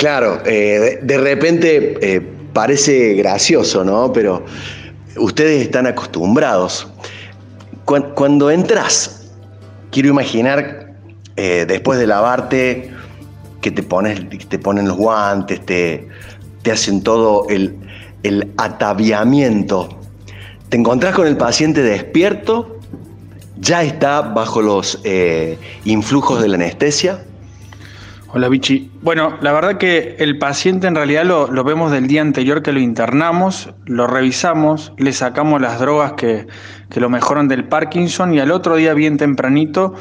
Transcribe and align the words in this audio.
Claro, 0.00 0.40
eh, 0.46 0.98
de, 1.02 1.18
repente 1.18 1.98
eh, 2.00 2.22
parece 2.54 3.12
gracioso, 3.16 3.84
¿no? 3.84 4.10
Pero 4.14 4.46
ustedes 5.18 5.60
están 5.60 5.86
acostumbrados. 5.86 6.90
Cuando, 7.84 8.50
entras, 8.50 9.30
quiero 9.90 10.08
imaginar, 10.08 10.94
eh, 11.36 11.66
después 11.68 11.98
de 11.98 12.06
lavarte, 12.06 12.90
que 13.60 13.70
te, 13.70 13.82
pones, 13.82 14.26
te 14.48 14.58
ponen 14.58 14.88
los 14.88 14.96
guantes, 14.96 15.66
te, 15.66 16.08
hacen 16.72 17.02
todo 17.02 17.46
el, 17.50 17.76
el 18.22 18.50
ataviamiento. 18.56 19.98
Te 20.70 20.78
encontrás 20.78 21.14
con 21.14 21.26
el 21.26 21.36
paciente 21.36 21.82
despierto, 21.82 22.78
ya 23.58 23.82
está 23.82 24.22
bajo 24.22 24.62
los 24.62 24.98
influjos 25.84 26.40
de 26.40 26.48
la 26.48 26.54
anestesia 26.54 27.22
Hola 28.32 28.48
Vichy. 28.48 28.92
Bueno, 29.02 29.38
la 29.40 29.50
verdad 29.50 29.76
que 29.76 30.14
el 30.20 30.38
paciente 30.38 30.86
en 30.86 30.94
realidad 30.94 31.24
lo, 31.24 31.64
vemos 31.64 31.90
del 31.90 32.06
día 32.06 32.20
anterior 32.20 32.62
que 32.62 32.70
lo 32.70 32.78
internamos, 32.78 33.70
lo 33.86 34.06
revisamos, 34.06 34.92
le 34.98 35.12
sacamos 35.12 35.60
las 35.60 35.80
drogas 35.80 36.12
que, 36.12 36.46
lo 36.94 37.10
mejoran 37.10 37.48
del 37.48 37.64
Parkinson 37.64 38.32
y 38.32 38.38
al 38.38 38.52
otro 38.52 38.76
día 38.76 38.94
bien 38.94 39.16
tempranito 39.16 39.94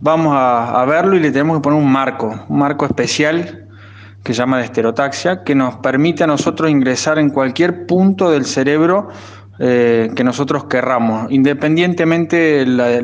vamos 0.00 0.32
a, 0.38 0.82
verlo 0.86 1.16
y 1.16 1.20
le 1.20 1.32
tenemos 1.32 1.58
que 1.58 1.62
poner 1.64 1.78
un 1.78 1.92
marco, 1.92 2.46
un 2.48 2.58
marco 2.58 2.86
especial 2.86 3.68
que 4.24 4.32
se 4.32 4.38
llama 4.38 4.56
de 4.56 4.64
esterotaxia, 4.64 5.44
que 5.44 5.54
nos 5.54 5.76
permite 5.76 6.24
a 6.24 6.26
nosotros 6.26 6.70
ingresar 6.70 7.18
en 7.18 7.28
cualquier 7.28 7.84
punto 7.84 8.30
del 8.30 8.46
cerebro 8.46 9.08
eh, 9.62 10.08
que 10.16 10.24
nosotros 10.24 10.64
querramos, 10.64 11.30
independientemente 11.30 12.64
la, 12.64 13.02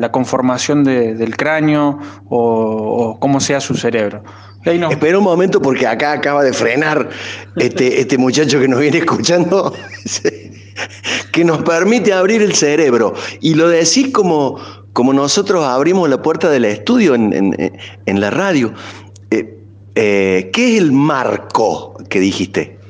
la, 0.00 0.10
conformación 0.10 0.82
del 0.82 1.36
cráneo 1.36 2.00
o, 2.28 3.18
cómo 3.20 3.38
sea 3.38 3.60
su 3.60 3.74
cerebro. 3.76 4.24
Espera 4.64 5.18
un 5.18 5.22
momento 5.22 5.62
porque 5.62 5.86
acá 5.86 6.10
acaba 6.10 6.42
de 6.42 6.52
frenar 6.52 7.08
este, 7.54 8.00
este 8.00 8.18
muchacho 8.18 8.58
que 8.58 8.66
nos 8.66 8.80
viene 8.80 8.98
escuchando, 8.98 9.72
que 11.32 11.44
nos 11.44 11.62
permite 11.62 12.12
abrir 12.12 12.42
el 12.42 12.56
cerebro. 12.56 13.14
Y 13.40 13.54
lo 13.54 13.68
decís 13.68 14.08
como, 14.12 14.58
como 14.92 15.12
nosotros 15.12 15.64
abrimos 15.64 16.10
la 16.10 16.20
puerta 16.20 16.50
del 16.50 16.64
estudio 16.64 17.14
en, 17.14 17.80
la 18.06 18.30
radio. 18.30 18.74
Eh, 19.30 19.56
eh, 19.94 20.50
¿Qué 20.52 20.74
es 20.74 20.82
el 20.82 20.90
marco 20.90 21.94
que 22.08 22.18
dijiste? 22.18 22.81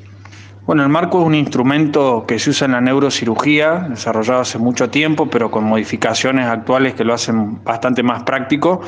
Bueno, 0.65 0.83
el 0.83 0.89
marco 0.89 1.19
es 1.19 1.27
un 1.27 1.35
instrumento 1.35 2.23
que 2.25 2.39
se 2.39 2.51
usa 2.51 2.65
en 2.65 2.71
la 2.71 2.79
neurocirugía, 2.79 3.87
desarrollado 3.89 4.39
hace 4.39 4.57
mucho 4.57 4.89
tiempo, 4.89 5.29
pero 5.29 5.51
con 5.51 5.65
modificaciones 5.65 6.47
actuales 6.47 6.93
que 6.93 7.03
lo 7.03 7.13
hacen 7.13 7.61
bastante 7.65 8.01
más 8.01 8.23
práctico. 8.23 8.79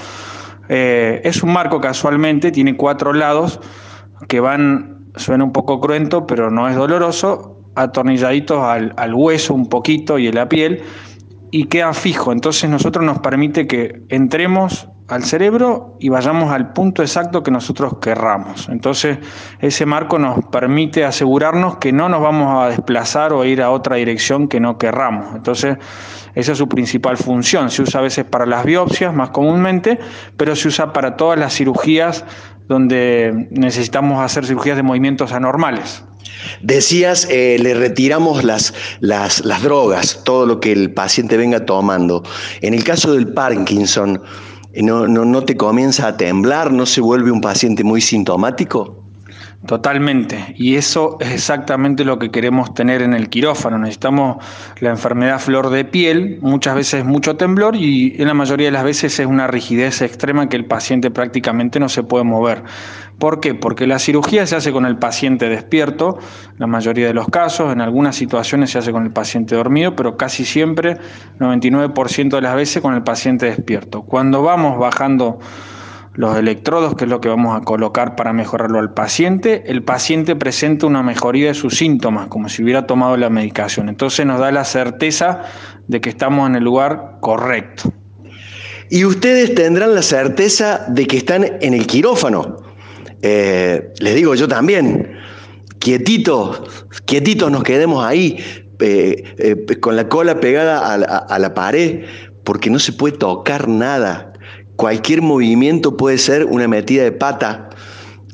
Eh, 0.69 1.19
es 1.25 1.43
un 1.43 1.51
marco 1.51 1.81
casualmente, 1.81 2.51
tiene 2.51 2.77
cuatro 2.77 3.11
lados 3.11 3.59
que 4.29 4.39
van, 4.39 5.07
suena 5.17 5.43
un 5.43 5.51
poco 5.51 5.81
cruento, 5.81 6.25
pero 6.25 6.49
no 6.49 6.69
es 6.69 6.77
doloroso, 6.77 7.59
atornilladitos 7.75 8.63
al, 8.63 8.93
al 8.95 9.13
hueso 9.13 9.53
un 9.53 9.67
poquito 9.67 10.17
y 10.17 10.27
en 10.27 10.35
la 10.35 10.47
piel, 10.47 10.81
y 11.51 11.65
queda 11.65 11.93
fijo. 11.93 12.31
Entonces 12.31 12.69
nosotros 12.69 13.03
nos 13.03 13.19
permite 13.19 13.67
que 13.67 14.01
entremos 14.07 14.87
al 15.07 15.23
cerebro 15.23 15.97
y 15.99 16.09
vayamos 16.09 16.51
al 16.51 16.73
punto 16.73 17.03
exacto 17.03 17.43
que 17.43 17.51
nosotros 17.51 17.97
querramos. 18.01 18.67
Entonces, 18.69 19.19
ese 19.59 19.85
marco 19.85 20.17
nos 20.17 20.43
permite 20.45 21.05
asegurarnos 21.05 21.77
que 21.77 21.91
no 21.91 22.09
nos 22.09 22.21
vamos 22.21 22.63
a 22.63 22.69
desplazar 22.69 23.31
o 23.31 23.45
ir 23.45 23.61
a 23.61 23.69
otra 23.69 23.97
dirección 23.97 24.47
que 24.47 24.59
no 24.59 24.77
querramos. 24.79 25.35
Entonces, 25.35 25.77
esa 26.33 26.51
es 26.53 26.57
su 26.57 26.67
principal 26.67 27.17
función. 27.17 27.69
Se 27.69 27.83
usa 27.83 27.99
a 27.99 28.03
veces 28.03 28.25
para 28.25 28.47
las 28.47 28.65
biopsias 28.65 29.13
más 29.13 29.29
comúnmente, 29.29 29.99
pero 30.37 30.55
se 30.55 30.69
usa 30.69 30.91
para 30.91 31.15
todas 31.15 31.37
las 31.37 31.53
cirugías 31.53 32.25
donde 32.67 33.47
necesitamos 33.51 34.23
hacer 34.23 34.45
cirugías 34.45 34.75
de 34.75 34.81
movimientos 34.81 35.33
anormales. 35.33 36.03
Decías, 36.61 37.27
eh, 37.29 37.57
le 37.59 37.75
retiramos 37.75 38.43
las, 38.43 38.73
las, 38.99 39.45
las 39.45 39.61
drogas, 39.61 40.21
todo 40.25 40.47
lo 40.47 40.59
que 40.59 40.71
el 40.71 40.91
paciente 40.91 41.37
venga 41.37 41.65
tomando. 41.65 42.23
En 42.61 42.73
el 42.73 42.83
caso 42.83 43.13
del 43.13 43.31
Parkinson, 43.33 44.21
no, 44.83 45.07
no, 45.07 45.25
no 45.25 45.43
te 45.43 45.55
comienza 45.55 46.07
a 46.07 46.17
temblar, 46.17 46.71
no 46.71 46.85
se 46.85 47.01
vuelve 47.01 47.31
un 47.31 47.41
paciente 47.41 47.83
muy 47.83 48.01
sintomático? 48.01 49.04
Totalmente. 49.65 50.53
Y 50.57 50.75
eso 50.75 51.17
es 51.19 51.31
exactamente 51.31 52.05
lo 52.05 52.19
que 52.19 52.29
queremos 52.29 52.73
tener 52.75 53.01
en 53.01 53.13
el 53.13 53.29
quirófano. 53.29 53.79
Necesitamos 53.79 54.37
la 54.79 54.91
enfermedad 54.91 55.39
flor 55.39 55.71
de 55.71 55.85
piel, 55.85 56.37
muchas 56.41 56.75
veces 56.75 57.03
mucho 57.03 57.35
temblor 57.35 57.75
y 57.75 58.15
en 58.19 58.27
la 58.27 58.35
mayoría 58.35 58.67
de 58.67 58.71
las 58.71 58.83
veces 58.83 59.19
es 59.19 59.25
una 59.25 59.47
rigidez 59.47 60.03
extrema 60.03 60.49
que 60.49 60.57
el 60.57 60.65
paciente 60.65 61.09
prácticamente 61.09 61.79
no 61.79 61.89
se 61.89 62.03
puede 62.03 62.23
mover. 62.23 62.63
¿Por 63.17 63.39
qué? 63.39 63.55
Porque 63.55 63.87
la 63.87 63.97
cirugía 63.97 64.45
se 64.45 64.55
hace 64.55 64.71
con 64.71 64.85
el 64.85 64.97
paciente 64.97 65.49
despierto, 65.49 66.19
la 66.57 66.67
mayoría 66.67 67.07
de 67.07 67.13
los 67.13 67.27
casos, 67.29 67.71
en 67.71 67.81
algunas 67.81 68.15
situaciones 68.15 68.71
se 68.71 68.77
hace 68.77 68.91
con 68.91 69.03
el 69.03 69.11
paciente 69.11 69.55
dormido, 69.55 69.95
pero 69.95 70.17
casi 70.17 70.43
siempre, 70.43 70.97
99% 71.39 72.35
de 72.35 72.41
las 72.41 72.55
veces, 72.55 72.81
con 72.81 72.93
el 72.93 73.03
paciente 73.03 73.45
despierto. 73.45 74.03
Cuando 74.03 74.43
vamos 74.43 74.77
bajando 74.77 75.39
los 76.15 76.37
electrodos, 76.37 76.95
que 76.95 77.03
es 77.03 77.09
lo 77.09 77.19
que 77.19 77.27
vamos 77.27 77.59
a 77.59 77.61
colocar 77.61 78.15
para 78.15 78.31
mejorarlo 78.31 78.79
al 78.79 78.93
paciente, 78.93 79.63
el 79.67 79.83
paciente 79.83 80.35
presenta 80.35 80.87
una 80.87 81.03
mejoría 81.03 81.49
de 81.49 81.53
sus 81.53 81.77
síntomas, 81.77 82.27
como 82.27 82.47
si 82.47 82.63
hubiera 82.63 82.87
tomado 82.87 83.17
la 83.17 83.29
medicación. 83.29 83.89
Entonces 83.89 84.25
nos 84.25 84.39
da 84.39 84.51
la 84.51 84.63
certeza 84.63 85.43
de 85.87 85.99
que 85.99 86.09
estamos 86.09 86.49
en 86.49 86.55
el 86.55 86.63
lugar 86.63 87.17
correcto. 87.19 87.91
Y 88.89 89.03
ustedes 89.03 89.55
tendrán 89.55 89.93
la 89.93 90.01
certeza 90.01 90.85
de 90.87 91.05
que 91.05 91.17
están 91.17 91.57
en 91.59 91.73
el 91.73 91.85
quirófano. 91.85 92.57
Eh, 93.21 93.91
les 93.99 94.15
digo 94.15 94.35
yo 94.35 94.47
también, 94.47 95.17
quietitos, 95.79 96.85
quietitos 97.05 97.51
nos 97.51 97.63
quedemos 97.63 98.05
ahí, 98.05 98.37
eh, 98.79 99.35
eh, 99.37 99.79
con 99.79 99.95
la 99.95 100.07
cola 100.07 100.39
pegada 100.39 100.93
a 100.93 101.39
la 101.39 101.53
pared, 101.53 102.05
porque 102.43 102.69
no 102.69 102.79
se 102.79 102.93
puede 102.93 103.17
tocar 103.17 103.67
nada 103.67 104.31
Cualquier 104.75 105.21
movimiento 105.21 105.95
puede 105.95 106.17
ser 106.17 106.45
una 106.45 106.67
metida 106.67 107.03
de 107.03 107.11
pata 107.11 107.69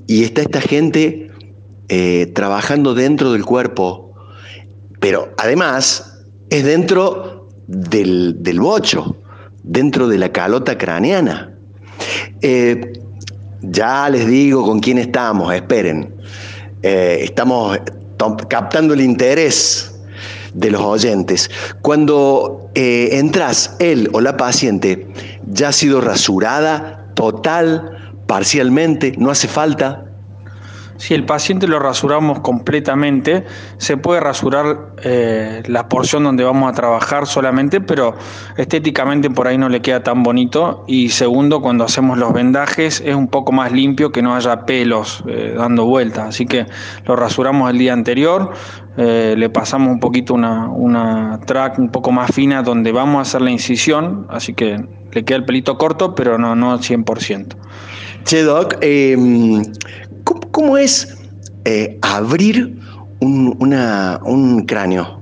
y 0.07 0.24
está 0.24 0.41
esta 0.41 0.59
gente 0.59 1.31
eh, 1.88 2.31
trabajando 2.34 2.94
dentro 2.94 3.34
del 3.34 3.46
cuerpo, 3.46 4.13
pero 5.00 5.34
además 5.38 6.24
es 6.50 6.63
dentro 6.63 7.47
del, 7.68 8.59
bocho, 8.59 9.18
dentro 9.62 10.07
de 10.07 10.18
la 10.18 10.31
calota 10.31 10.78
craneana. 10.78 11.53
Eh, 12.41 12.94
ya 13.62 14.09
les 14.09 14.25
digo 14.25 14.66
con 14.66 14.79
quién 14.79 14.97
estamos, 14.97 15.53
esperen. 15.53 16.16
Eh, 16.81 17.19
estamos 17.22 17.78
captando 18.50 18.96
el 18.96 19.02
interés 19.02 20.02
de 20.53 20.72
los 20.72 20.81
oyentes. 20.81 21.52
Cuando 21.81 22.72
entras, 22.73 23.75
él 23.79 24.09
o 24.13 24.22
la 24.22 24.38
paciente 24.38 25.08
ya 25.53 25.69
ha 25.69 25.72
sido 25.72 26.01
rasurada 26.01 27.12
total, 27.13 28.16
parcialmente, 28.28 29.13
no 29.17 29.29
hace 29.29 29.47
falta. 29.47 30.10
Si 31.01 31.16
el 31.16 31.25
paciente 31.25 31.67
lo 31.67 31.79
rasuramos 31.79 32.41
completamente, 32.41 33.44
se 33.78 33.97
puede 33.97 34.19
rasurar 34.19 34.94
eh, 35.01 35.63
la 35.66 35.89
porción 35.89 36.23
donde 36.23 36.44
vamos 36.44 36.69
a 36.69 36.75
trabajar 36.75 37.25
solamente, 37.25 37.81
pero 37.81 38.13
estéticamente 38.56 39.31
por 39.31 39.47
ahí 39.47 39.57
no 39.57 39.67
le 39.67 39.81
queda 39.81 40.03
tan 40.03 40.22
bonito. 40.22 40.84
Y 40.85 41.09
segundo, 41.09 41.59
cuando 41.59 41.85
hacemos 41.85 42.19
los 42.19 42.31
vendajes 42.34 43.01
es 43.03 43.16
un 43.16 43.29
poco 43.29 43.51
más 43.51 43.72
limpio 43.72 44.11
que 44.11 44.22
no 44.22 44.35
haya 44.35 44.63
pelos 44.67 45.23
eh, 45.28 45.56
dando 45.57 45.85
vueltas. 45.85 46.28
Así 46.28 46.45
que 46.45 46.67
lo 47.06 47.16
rasuramos 47.16 47.72
el 47.72 47.79
día 47.79 47.93
anterior, 47.93 48.52
eh, 48.96 49.34
le 49.35 49.49
pasamos 49.49 49.91
un 49.91 49.99
poquito 49.99 50.35
una, 50.35 50.67
una 50.67 51.40
track 51.47 51.79
un 51.79 51.90
poco 51.90 52.11
más 52.11 52.29
fina 52.31 52.61
donde 52.61 52.91
vamos 52.91 53.17
a 53.17 53.22
hacer 53.22 53.41
la 53.41 53.49
incisión, 53.49 54.28
así 54.29 54.53
que 54.53 54.78
le 55.11 55.26
queda 55.26 55.37
el 55.37 55.46
pelito 55.46 55.79
corto, 55.79 56.14
pero 56.14 56.37
no, 56.37 56.55
no 56.55 56.78
100%. 56.78 57.55
Che, 58.23 58.43
Doc, 58.43 58.78
em, 58.81 59.64
¿cómo, 60.51 60.78
es 60.78 61.17
eh, 61.66 61.97
abrir 62.01 62.79
un, 63.19 64.66
cráneo? 64.67 65.22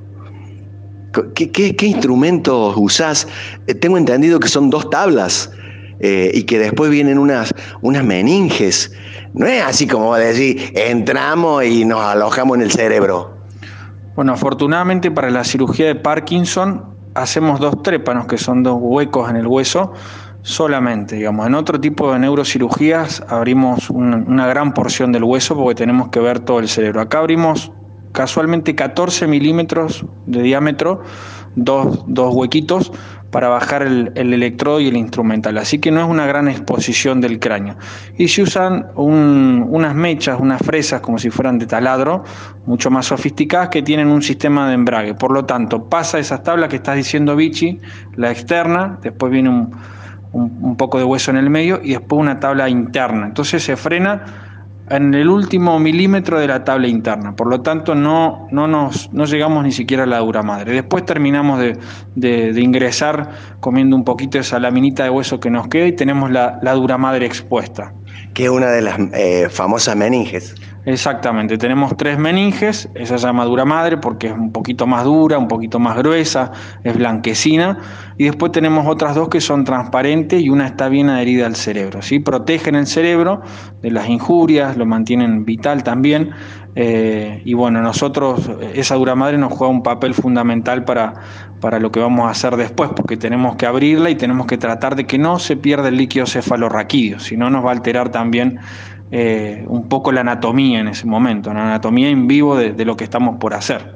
¿Qué, 1.36 1.76
instrumentos 1.82 2.76
usás? 2.78 3.28
Eh, 3.68 3.74
tengo 3.74 3.98
entendido 3.98 4.40
que 4.40 4.48
son 4.48 4.70
dos 4.70 4.90
tablas 4.90 5.52
y 6.02 6.44
que 6.44 6.60
después 6.60 6.90
vienen 6.90 7.18
unas, 7.18 7.54
unas 7.82 8.06
meninges. 8.06 8.94
No 9.34 9.46
es 9.46 9.62
así 9.62 9.86
como 9.86 10.16
decir, 10.16 10.72
entramos 10.74 11.66
y 11.66 11.84
nos 11.84 12.00
alojamos 12.00 12.56
en 12.56 12.64
el 12.64 12.72
cerebro. 12.72 13.40
Bueno, 14.16 14.34
afortunadamente 14.34 15.12
para 15.12 15.30
la 15.30 15.44
cirugía 15.44 15.88
de 15.88 15.96
Parkinson 15.96 16.84
hacemos 17.16 17.60
dos 17.60 17.82
trépanos, 17.84 18.28
que 18.28 18.38
son 18.38 18.64
dos 18.64 18.78
huecos 18.80 19.30
en 19.30 19.38
el 19.38 19.48
hueso, 19.48 19.94
solamente, 20.42 21.16
digamos. 21.16 21.48
En 21.48 21.56
otro 21.56 21.80
tipo 21.80 22.12
de 22.12 22.20
neurocirugías 22.20 23.24
abrimos 23.28 23.90
una, 23.90 24.48
gran 24.48 24.74
porción 24.74 25.12
del 25.12 25.24
hueso 25.24 25.56
porque 25.56 25.76
tenemos 25.76 26.10
que 26.10 26.20
ver 26.20 26.40
todo 26.40 26.60
el 26.60 26.68
cerebro. 26.68 27.02
Acá 27.02 27.20
abrimos 27.20 27.72
casualmente 28.12 28.76
14 28.76 29.28
milímetros 29.28 30.06
de 30.26 30.42
diámetro, 30.42 31.04
dos, 31.56 32.04
dos 32.08 32.34
huequitos, 32.34 32.92
para 33.32 33.48
bajar 33.48 33.84
el, 33.84 34.12
electrodo 34.16 34.80
y 34.80 34.88
el 34.88 34.98
instrumental. 34.98 35.58
Así 35.60 35.78
que 35.78 35.92
no 35.92 36.02
es 36.02 36.08
una 36.08 36.26
gran 36.26 36.48
exposición 36.48 37.22
del 37.22 37.40
cráneo. 37.40 37.76
Y 38.18 38.28
se 38.28 38.42
usan 38.42 38.88
unas 38.96 39.94
mechas, 39.94 40.40
unas 40.40 40.62
fresas 40.62 41.02
como 41.02 41.20
si 41.20 41.30
fueran 41.30 41.60
de 41.60 41.68
taladro, 41.68 42.24
mucho 42.66 42.90
más 42.90 43.06
sofisticadas, 43.08 43.70
que 43.70 43.84
tienen 43.84 44.08
un 44.08 44.24
sistema 44.24 44.68
de 44.68 44.74
embrague. 44.74 45.14
Por 45.14 45.32
lo 45.32 45.46
tanto, 45.46 45.88
pasa 45.88 46.18
esas 46.18 46.42
tablas 46.42 46.70
que 46.70 46.78
estás 46.78 46.96
diciendo, 46.96 47.36
Vichy, 47.36 47.80
la 48.16 48.32
externa, 48.32 48.98
después 49.04 49.32
viene 49.32 49.50
un, 49.50 49.72
un 50.32 50.76
poco 50.78 50.98
de 50.98 51.04
hueso 51.04 51.32
en 51.32 51.38
el 51.38 51.50
medio 51.50 51.80
y 51.84 51.92
después 51.92 52.20
una 52.20 52.40
tabla 52.40 52.70
interna. 52.70 53.26
Entonces 53.28 53.64
se 53.64 53.76
frena 53.76 54.50
en 54.90 55.14
el 55.14 55.30
último 55.30 55.80
milímetro 55.80 56.40
de 56.40 56.48
la 56.48 56.64
tabla 56.64 56.88
interna. 56.88 57.36
Por 57.36 57.48
lo 57.48 57.62
tanto, 57.62 57.96
no, 57.96 58.48
no, 58.52 58.68
nos, 58.68 59.12
no 59.14 59.26
llegamos 59.26 59.64
ni 59.64 59.72
siquiera 59.72 60.04
a 60.04 60.06
la 60.08 60.20
dura 60.20 60.42
madre. 60.42 60.74
Después 60.74 61.06
terminamos 61.06 61.60
de, 62.16 62.60
ingresar 62.60 63.30
comiendo 63.60 63.96
un 63.96 64.04
poquito 64.04 64.38
de 64.38 64.42
esa 64.42 64.60
laminita 64.60 65.04
de 65.04 65.10
hueso 65.10 65.40
que 65.40 65.50
nos 65.50 65.68
queda 65.68 65.88
y 65.88 65.92
tenemos 65.94 66.32
la, 66.32 66.60
dura 66.74 66.98
madre 66.98 67.26
expuesta. 67.26 67.94
Que 68.34 68.46
es 68.46 68.50
una 68.50 68.68
de 68.68 68.82
las 68.82 69.00
eh, 69.14 69.48
famosas 69.50 69.96
meninges. 69.96 70.56
Exactamente, 70.90 71.60
tenemos 71.60 71.96
tres 71.98 72.18
meninges, 72.18 72.90
esa 72.96 73.20
se 73.20 73.28
llama 73.28 73.46
dura 73.46 73.64
madre 73.64 73.98
porque 73.98 74.26
es 74.26 74.34
un 74.34 74.52
poquito 74.52 74.88
más 74.88 75.04
dura, 75.04 75.38
un 75.38 75.48
poquito 75.48 75.78
más 75.78 75.96
gruesa, 75.96 76.52
es 76.84 76.98
blanquecina, 76.98 77.78
y 78.18 78.24
después 78.24 78.52
tenemos 78.52 78.88
otras 78.88 79.14
dos 79.14 79.30
que 79.30 79.40
son 79.40 79.66
transparentes 79.66 80.42
y 80.42 80.50
una 80.50 80.66
está 80.66 80.90
bien 80.90 81.10
adherida 81.10 81.46
al 81.46 81.56
cerebro, 81.56 82.02
¿sí? 82.02 82.18
protegen 82.18 82.74
el 82.74 82.88
cerebro 82.88 83.44
de 83.84 83.92
las 83.92 84.10
injurias, 84.10 84.78
lo 84.78 84.88
mantienen 84.88 85.46
vital 85.46 85.84
también, 85.84 86.32
eh, 86.74 87.44
y 87.46 87.54
bueno, 87.54 87.84
nosotros, 87.84 88.50
esa 88.74 88.96
dura 88.96 89.14
madre 89.14 89.38
nos 89.38 89.54
juega 89.54 89.72
un 89.72 89.84
papel 89.84 90.16
fundamental 90.16 90.86
para, 90.86 91.14
para 91.62 91.80
lo 91.80 91.92
que 91.92 92.00
vamos 92.00 92.26
a 92.26 92.32
hacer 92.32 92.56
después, 92.56 92.90
porque 92.96 93.16
tenemos 93.16 93.58
que 93.58 93.68
abrirla 93.68 94.10
y 94.10 94.16
tenemos 94.16 94.48
que 94.48 94.58
tratar 94.58 94.96
de 94.96 95.06
que 95.06 95.20
no 95.20 95.38
se 95.38 95.56
pierda 95.56 95.90
el 95.90 95.98
líquido 95.98 96.26
cefalorraquídeo, 96.26 97.20
si 97.20 97.38
no 97.38 97.52
nos 97.52 97.64
va 97.64 97.70
a 97.70 97.74
alterar 97.74 98.10
también 98.10 98.60
eh, 99.12 99.66
un 99.68 99.90
poco 99.90 100.12
la 100.12 100.22
anatomía 100.22 100.80
en 100.80 100.88
ese 100.88 101.08
momento, 101.08 101.52
la 101.52 101.64
anatomía 101.64 102.10
en 102.10 102.28
vivo 102.28 102.56
de, 102.56 102.86
lo 102.86 102.96
que 102.96 103.04
estamos 103.04 103.38
por 103.40 103.56
hacer. 103.56 103.96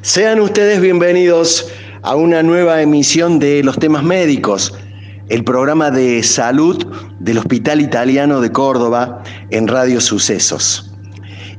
Sean 0.00 0.40
ustedes 0.40 0.80
bienvenidos 0.80 1.70
a 2.02 2.16
una 2.16 2.42
nueva 2.42 2.80
emisión 2.80 3.38
de 3.38 3.62
Los 3.62 3.78
temas 3.78 4.02
médicos, 4.02 4.74
el 5.28 5.44
programa 5.44 5.90
de 5.90 6.22
salud 6.22 6.86
del 7.18 7.36
Hospital 7.36 7.82
Italiano 7.82 8.40
de 8.40 8.50
Córdoba 8.50 9.22
en 9.50 9.68
Radio 9.68 10.00
Sucesos. 10.00 10.90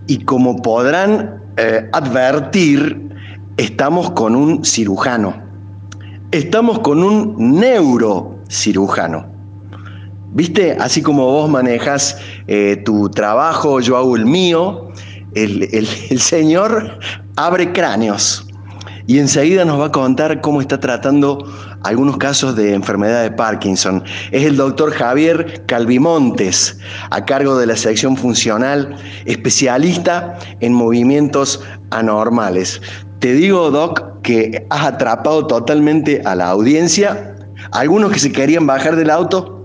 Y 0.07 0.23
como 0.23 0.55
podrán 0.63 1.39
eh, 1.57 1.87
advertir, 1.93 3.09
estamos 3.57 4.09
con 4.11 4.35
un 4.35 4.65
cirujano, 4.65 5.35
estamos 6.31 6.79
con 6.79 7.03
un 7.03 7.35
neurocirujano. 7.59 9.30
¿Viste? 10.33 10.77
Así 10.79 11.01
como 11.01 11.25
vos 11.25 11.49
manejas 11.49 12.17
eh, 12.47 12.81
tu 12.85 13.09
trabajo, 13.09 13.81
yo 13.81 13.97
hago 13.97 14.15
el 14.15 14.25
mío, 14.25 14.89
el, 15.33 15.87
Señor 16.19 16.99
abre 17.35 17.73
cráneos 17.73 18.47
y 19.07 19.19
enseguida 19.19 19.65
nos 19.65 19.79
va 19.79 19.87
a 19.87 19.91
contar 19.91 20.39
cómo 20.39 20.61
está 20.61 20.79
tratando 20.79 21.45
algunos 21.83 22.15
casos 22.15 22.55
de 22.55 22.73
enfermedad 22.73 23.23
de 23.23 23.31
Parkinson. 23.31 24.03
Es 24.31 24.45
el 24.45 24.55
doctor 24.55 24.91
Javier 24.93 25.65
Calvimontes, 25.65 26.77
a 27.09 27.25
cargo 27.25 27.57
de 27.57 27.65
la 27.65 27.75
sección 27.75 28.15
funcional, 28.15 28.95
especialista 29.25 30.39
en 30.61 30.73
movimientos 30.73 31.61
anormales. 31.89 32.81
Te 33.19 33.33
digo, 33.33 33.69
Doc, 33.69 34.21
que 34.21 34.65
has 34.69 34.85
atrapado 34.85 35.45
totalmente 35.45 36.21
a 36.23 36.35
la 36.35 36.49
audiencia, 36.49 37.35
algunos 37.71 38.13
que 38.13 38.19
se 38.19 38.31
querían 38.31 38.65
bajar 38.65 38.95
del 38.95 39.09
auto 39.09 39.60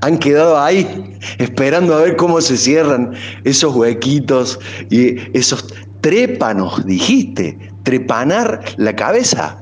han 0.00 0.18
quedado 0.18 0.60
ahí 0.60 1.18
esperando 1.38 1.94
a 1.94 2.02
ver 2.02 2.16
cómo 2.16 2.40
se 2.40 2.56
cierran 2.56 3.12
esos 3.44 3.74
huequitos 3.74 4.58
y 4.90 5.16
esos 5.36 5.74
trépanos, 6.00 6.84
dijiste, 6.86 7.58
trepanar 7.82 8.60
la 8.76 8.94
cabeza. 8.94 9.58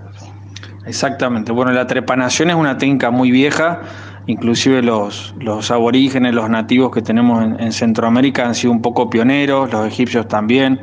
Exactamente, 0.87 1.53
bueno, 1.53 1.73
la 1.73 1.87
trepanación 1.87 2.51
es 2.51 2.57
una 2.57 2.79
técnica 2.79 3.11
muy 3.11 3.31
vieja, 3.31 3.83
inclusive 4.27 4.83
los, 4.83 5.35
los 5.39 5.71
aborígenes, 5.71 6.35
los 6.35 6.49
nativos 6.49 6.93
que 6.93 7.03
tenemos 7.03 7.45
en, 7.59 7.73
Centroamérica 7.73 8.47
han 8.47 8.55
sido 8.55 8.73
un 8.73 8.81
poco 8.81 9.11
pioneros, 9.11 9.71
los 9.71 9.87
egipcios 9.87 10.29
también, 10.29 10.81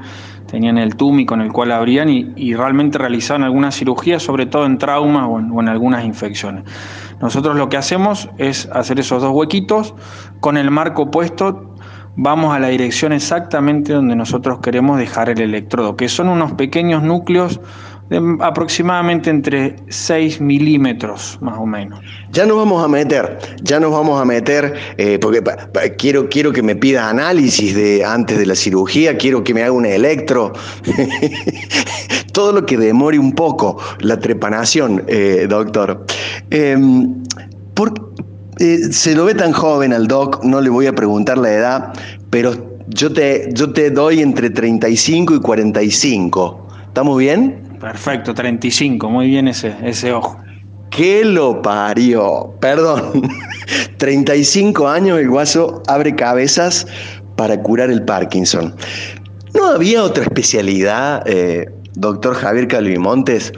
tenían 0.55 0.77
el 0.77 0.95
tumi 0.95 1.25
con 1.25 1.41
el 1.41 1.51
cual 1.51 1.73
abrían 1.73 2.07
y, 2.07 2.53
realmente 2.53 2.97
realizaban 2.97 3.43
algunas 3.43 3.75
cirugías, 3.75 4.23
sobre 4.23 4.45
todo 4.45 4.65
en 4.65 4.77
traumas 4.77 5.27
o 5.27 5.59
en 5.59 5.67
algunas 5.67 6.05
infecciones. 6.05 6.63
Nosotros 7.19 7.57
lo 7.57 7.67
que 7.67 7.75
hacemos 7.75 8.29
es 8.37 8.69
hacer 8.71 9.01
esos 9.01 9.21
dos 9.21 9.33
huequitos, 9.33 9.93
con 10.39 10.55
el 10.55 10.71
marco 10.71 11.11
puesto 11.11 11.75
vamos 12.15 12.55
a 12.55 12.59
la 12.59 12.69
dirección 12.69 13.11
exactamente 13.11 13.91
donde 13.91 14.15
nosotros 14.15 14.59
queremos 14.59 14.97
dejar 14.97 15.29
el 15.29 15.41
electrodo, 15.41 15.97
que 15.97 16.07
son 16.07 16.29
unos 16.29 16.53
pequeños 16.53 17.03
núcleos 17.03 17.59
de 18.09 18.37
aproximadamente 18.41 19.29
entre 19.29 19.75
6 19.89 20.39
milímetros 20.39 21.37
más 21.41 21.57
o 21.57 21.65
menos. 21.65 21.99
Ya 22.31 22.45
nos 22.45 22.57
vamos 22.57 22.83
a 22.83 22.87
meter, 22.87 23.39
ya 23.63 23.79
nos 23.79 23.91
vamos 23.91 24.21
a 24.21 24.25
meter, 24.25 24.73
eh, 24.97 25.17
porque 25.19 25.41
quiero, 25.97 26.29
quiero 26.29 26.51
que 26.51 26.61
me 26.61 26.75
pida 26.75 27.09
análisis 27.09 27.75
de 27.75 28.05
antes 28.05 28.37
de 28.37 28.45
la 28.45 28.55
cirugía, 28.55 29.17
quiero 29.17 29.43
que 29.43 29.53
me 29.53 29.63
haga 29.63 29.71
un 29.71 29.85
electro, 29.85 30.53
todo 32.31 32.51
lo 32.51 32.65
que 32.65 32.77
demore 32.77 33.17
un 33.17 33.33
poco 33.33 33.77
la 33.99 34.19
trepanación, 34.19 35.03
eh, 35.07 35.47
doctor. 35.49 36.05
Em, 36.51 37.23
eh, 38.59 38.77
se 38.91 39.15
lo 39.15 39.25
ve 39.25 39.33
tan 39.33 39.51
joven 39.51 39.91
al 39.91 40.07
doc, 40.07 40.43
no 40.43 40.61
le 40.61 40.69
voy 40.69 40.85
a 40.85 40.93
preguntar 40.93 41.37
la 41.37 41.51
edad, 41.51 41.93
pero 42.29 42.53
yo 42.87 43.11
te, 43.11 43.49
yo 43.53 43.73
te 43.73 43.89
doy 43.89 44.21
entre 44.21 44.49
35 44.49 45.35
y 45.35 45.39
45. 45.39 46.67
¿Estamos 46.87 47.17
bien? 47.17 47.64
Perfecto, 47.85 48.33
35, 48.33 49.11
muy 49.11 49.27
bien 49.27 49.47
ese, 49.47 49.75
ese 49.83 50.11
ojo. 50.11 50.39
¿Qué 50.89 51.23
lo 51.23 51.61
parió? 51.61 52.55
Perdón, 52.59 53.29
35 53.97 54.87
años 54.87 55.19
el 55.19 55.29
guaso 55.29 55.83
abre 55.85 56.15
cabezas 56.15 56.87
para 57.35 57.61
curar 57.61 57.91
el 57.91 58.01
Parkinson. 58.03 58.75
¿No 59.53 59.67
había 59.67 60.01
otra 60.01 60.23
especialidad, 60.23 61.21
eh, 61.27 61.69
doctor 61.93 62.33
Javier 62.33 62.67
Calvimontes, 62.67 63.53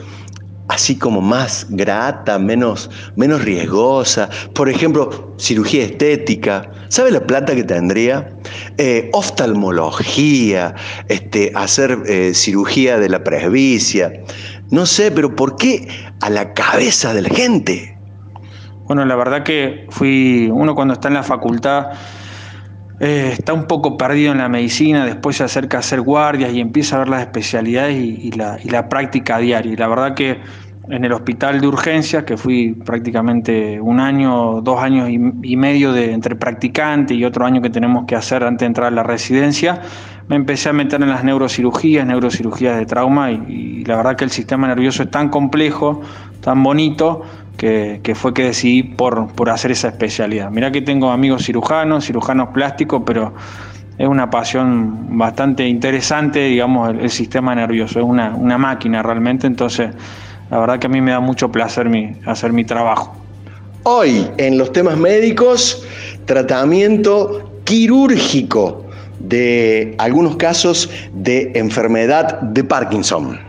así 0.68 0.96
como 0.96 1.20
más 1.20 1.66
grata, 1.70 2.38
menos, 2.38 2.90
menos 3.16 3.44
riesgosa. 3.44 4.28
Por 4.54 4.68
ejemplo, 4.68 5.34
cirugía 5.38 5.84
estética. 5.84 6.70
¿Sabe 6.88 7.10
la 7.10 7.26
plata 7.26 7.54
que 7.54 7.64
tendría? 7.64 8.34
Eh, 8.76 9.10
oftalmología, 9.12 10.74
este, 11.08 11.52
hacer 11.54 11.98
eh, 12.06 12.32
cirugía 12.34 12.98
de 12.98 13.08
la 13.08 13.24
presbicia. 13.24 14.12
No 14.70 14.86
sé, 14.86 15.10
pero 15.10 15.34
¿por 15.34 15.56
qué 15.56 15.88
a 16.20 16.30
la 16.30 16.52
cabeza 16.52 17.14
de 17.14 17.22
la 17.22 17.30
gente? 17.30 17.98
Bueno, 18.84 19.04
la 19.04 19.16
verdad 19.16 19.42
que 19.42 19.86
fui, 19.90 20.48
uno 20.52 20.74
cuando 20.74 20.94
está 20.94 21.08
en 21.08 21.14
la 21.14 21.22
facultad 21.22 21.88
eh, 23.00 23.30
está 23.32 23.52
un 23.52 23.66
poco 23.66 23.96
perdido 23.96 24.32
en 24.32 24.38
la 24.38 24.48
medicina, 24.48 25.04
después 25.04 25.36
se 25.36 25.44
acerca 25.44 25.76
a 25.76 25.80
hacer 25.80 26.00
guardias 26.00 26.52
y 26.52 26.60
empieza 26.60 26.96
a 26.96 26.98
ver 27.00 27.08
las 27.08 27.20
especialidades 27.20 27.96
y, 27.96 28.32
la, 28.32 28.88
práctica 28.88 29.38
diaria. 29.38 29.72
Y 29.72 29.76
la 29.76 29.86
verdad 29.86 30.14
que 30.14 30.40
en 30.88 31.04
el 31.04 31.12
hospital 31.12 31.60
de 31.60 31.68
urgencias, 31.68 32.24
que 32.24 32.36
fui 32.36 32.72
prácticamente 32.72 33.80
un 33.80 34.00
año, 34.00 34.62
dos 34.62 34.80
años 34.80 35.08
y, 35.10 35.56
medio 35.56 35.92
de, 35.92 36.12
entre 36.12 36.34
practicante 36.34 37.14
y 37.14 37.24
otro 37.24 37.44
año 37.44 37.62
que 37.62 37.70
tenemos 37.70 38.04
que 38.06 38.16
hacer 38.16 38.42
antes 38.42 38.60
de 38.60 38.66
entrar 38.66 38.88
a 38.88 38.90
la 38.90 39.02
residencia, 39.04 39.80
me 40.26 40.36
empecé 40.36 40.68
a 40.68 40.72
meter 40.72 41.00
en 41.02 41.10
las 41.10 41.22
neurocirugías, 41.22 42.06
neurocirugías 42.06 42.76
de 42.78 42.86
trauma 42.86 43.30
y, 43.30 43.84
la 43.84 43.96
verdad 43.96 44.16
que 44.16 44.24
el 44.24 44.30
sistema 44.30 44.66
nervioso 44.66 45.04
es 45.04 45.10
tan 45.10 45.28
complejo, 45.28 46.00
tan 46.40 46.62
bonito, 46.62 47.22
que, 47.58 48.14
fue 48.14 48.32
que 48.32 48.44
decidí 48.44 48.84
por, 48.84 49.28
por, 49.32 49.50
hacer 49.50 49.72
esa 49.72 49.88
especialidad. 49.88 50.50
Mirá 50.50 50.70
que 50.70 50.80
tengo 50.80 51.10
amigos 51.10 51.44
cirujanos, 51.44 52.06
cirujanos 52.06 52.50
plásticos, 52.50 53.02
pero 53.04 53.34
es 53.98 54.06
una 54.06 54.30
pasión 54.30 55.18
bastante 55.18 55.66
interesante, 55.66 56.44
digamos, 56.44 56.90
el, 56.90 57.10
sistema 57.10 57.54
nervioso, 57.56 57.98
es 57.98 58.04
una, 58.04 58.32
una, 58.34 58.56
máquina 58.58 59.02
realmente, 59.02 59.48
entonces 59.48 59.90
la 60.50 60.58
verdad 60.60 60.78
que 60.78 60.86
a 60.86 60.90
mí 60.90 61.00
me 61.00 61.10
da 61.10 61.20
mucho 61.20 61.50
placer 61.50 61.88
mi, 61.88 62.12
hacer 62.24 62.52
mi 62.52 62.64
trabajo. 62.64 63.14
Hoy 63.82 64.28
en 64.36 64.56
los 64.56 64.72
temas 64.72 64.96
médicos, 64.96 65.84
tratamiento 66.26 67.60
quirúrgico 67.64 68.84
de 69.18 69.96
algunos 69.98 70.36
casos 70.36 70.88
de 71.12 71.50
enfermedad 71.56 72.40
de 72.40 72.62
Parkinson. 72.62 73.47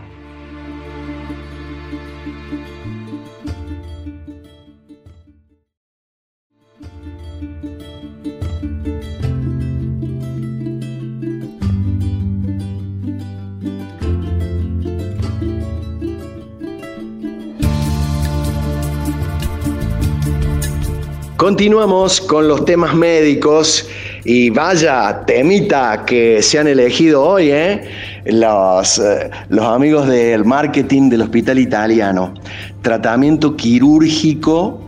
Continuamos 21.50 22.20
con 22.20 22.46
los 22.48 22.66
temas 22.66 22.94
médicos 22.94 23.88
y 24.24 24.50
vaya 24.50 25.24
temita 25.26 26.04
que 26.04 26.42
se 26.42 26.58
han 26.58 26.68
elegido 26.68 27.24
hoy, 27.24 27.50
¿eh? 27.50 27.80
Los, 28.26 28.98
eh, 28.98 29.30
los 29.48 29.64
amigos 29.64 30.06
del 30.06 30.44
marketing 30.44 31.08
del 31.08 31.22
Hospital 31.22 31.58
Italiano. 31.58 32.34
Tratamiento 32.82 33.56
quirúrgico 33.56 34.79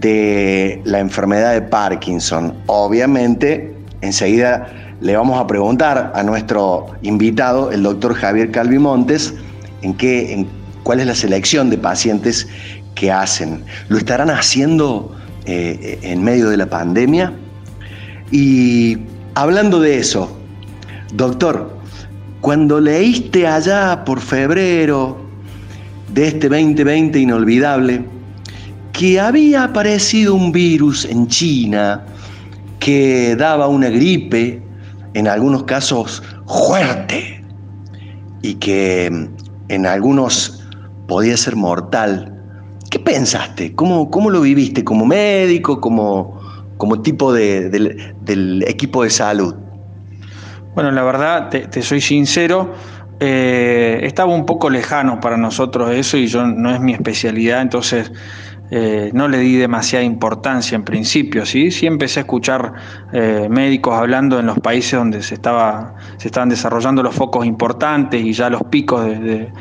de 0.00 0.80
la 0.84 0.98
enfermedad 1.00 1.52
de 1.54 1.62
Parkinson. 1.62 2.54
Obviamente, 2.66 3.74
enseguida 4.00 4.68
le 5.00 5.16
vamos 5.16 5.38
a 5.38 5.46
preguntar 5.46 6.12
a 6.14 6.22
nuestro 6.22 6.86
invitado, 7.02 7.70
el 7.70 7.82
doctor 7.82 8.14
Javier 8.14 8.50
Calvimontes, 8.50 9.34
en 9.82 9.94
qué, 9.94 10.46
cuál 10.82 11.00
es 11.00 11.06
la 11.06 11.14
selección 11.14 11.70
de 11.70 11.78
pacientes 11.78 12.48
que 12.94 13.12
hacen. 13.12 13.62
¿Lo 13.88 13.98
estarán 13.98 14.30
haciendo 14.30 15.14
eh, 15.44 15.98
en 16.02 16.24
medio 16.24 16.48
de 16.48 16.56
la 16.56 16.66
pandemia? 16.66 17.32
Y 18.30 18.98
hablando 19.34 19.80
de 19.80 19.98
eso, 19.98 20.36
doctor, 21.12 21.76
cuando 22.40 22.80
leíste 22.80 23.46
allá 23.46 24.04
por 24.04 24.20
febrero 24.20 25.18
de 26.12 26.28
este 26.28 26.48
2020 26.48 27.18
inolvidable, 27.18 28.04
que 28.96 29.20
había 29.20 29.64
aparecido 29.64 30.34
un 30.34 30.52
virus 30.52 31.04
en 31.04 31.26
China 31.28 32.02
que 32.78 33.36
daba 33.36 33.68
una 33.68 33.90
gripe, 33.90 34.62
en 35.12 35.28
algunos 35.28 35.64
casos 35.64 36.22
fuerte, 36.46 37.44
y 38.40 38.54
que 38.54 39.28
en 39.68 39.86
algunos 39.86 40.66
podía 41.06 41.36
ser 41.36 41.56
mortal. 41.56 42.42
¿Qué 42.90 42.98
pensaste? 42.98 43.74
¿Cómo, 43.74 44.10
cómo 44.10 44.30
lo 44.30 44.40
viviste? 44.40 44.82
¿Como 44.82 45.04
médico? 45.04 45.78
¿Como, 45.78 46.40
como 46.78 47.02
tipo 47.02 47.34
de, 47.34 47.68
del, 47.68 48.64
equipo 48.66 49.02
de 49.02 49.10
salud? 49.10 49.54
Bueno, 50.74 50.90
la 50.90 51.02
verdad, 51.02 51.50
te, 51.50 51.82
soy 51.82 52.00
sincero, 52.00 52.72
eh, 53.20 54.00
estaba 54.04 54.34
un 54.34 54.46
poco 54.46 54.70
lejano 54.70 55.20
para 55.20 55.36
nosotros 55.36 55.90
eso 55.90 56.16
y 56.16 56.28
yo 56.28 56.46
no 56.46 56.74
es 56.74 56.80
mi 56.80 56.94
especialidad, 56.94 57.60
entonces 57.60 58.10
eh, 58.70 59.10
no 59.14 59.28
le 59.28 59.38
di 59.38 59.56
demasiada 59.56 60.04
importancia 60.04 60.74
en 60.74 60.82
principio, 60.82 61.46
¿sí? 61.46 61.70
Sí 61.70 61.86
empecé 61.86 62.20
a 62.20 62.22
escuchar 62.22 62.72
eh, 63.12 63.46
médicos 63.48 63.94
hablando 63.94 64.40
en 64.40 64.46
los 64.46 64.58
países 64.58 64.98
donde 64.98 65.22
se, 65.22 65.34
estaba, 65.34 65.94
se 66.16 66.28
estaban 66.28 66.48
desarrollando 66.48 67.02
los 67.02 67.14
focos 67.14 67.46
importantes 67.46 68.20
y 68.20 68.32
ya 68.32 68.50
los 68.50 68.64
picos 68.64 69.04
de, 69.04 69.52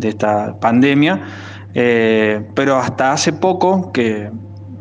esta 0.00 0.58
pandemia, 0.58 1.20
eh, 1.74 2.48
pero 2.54 2.76
hasta 2.76 3.12
hace 3.12 3.32
poco 3.32 3.92
que 3.92 4.30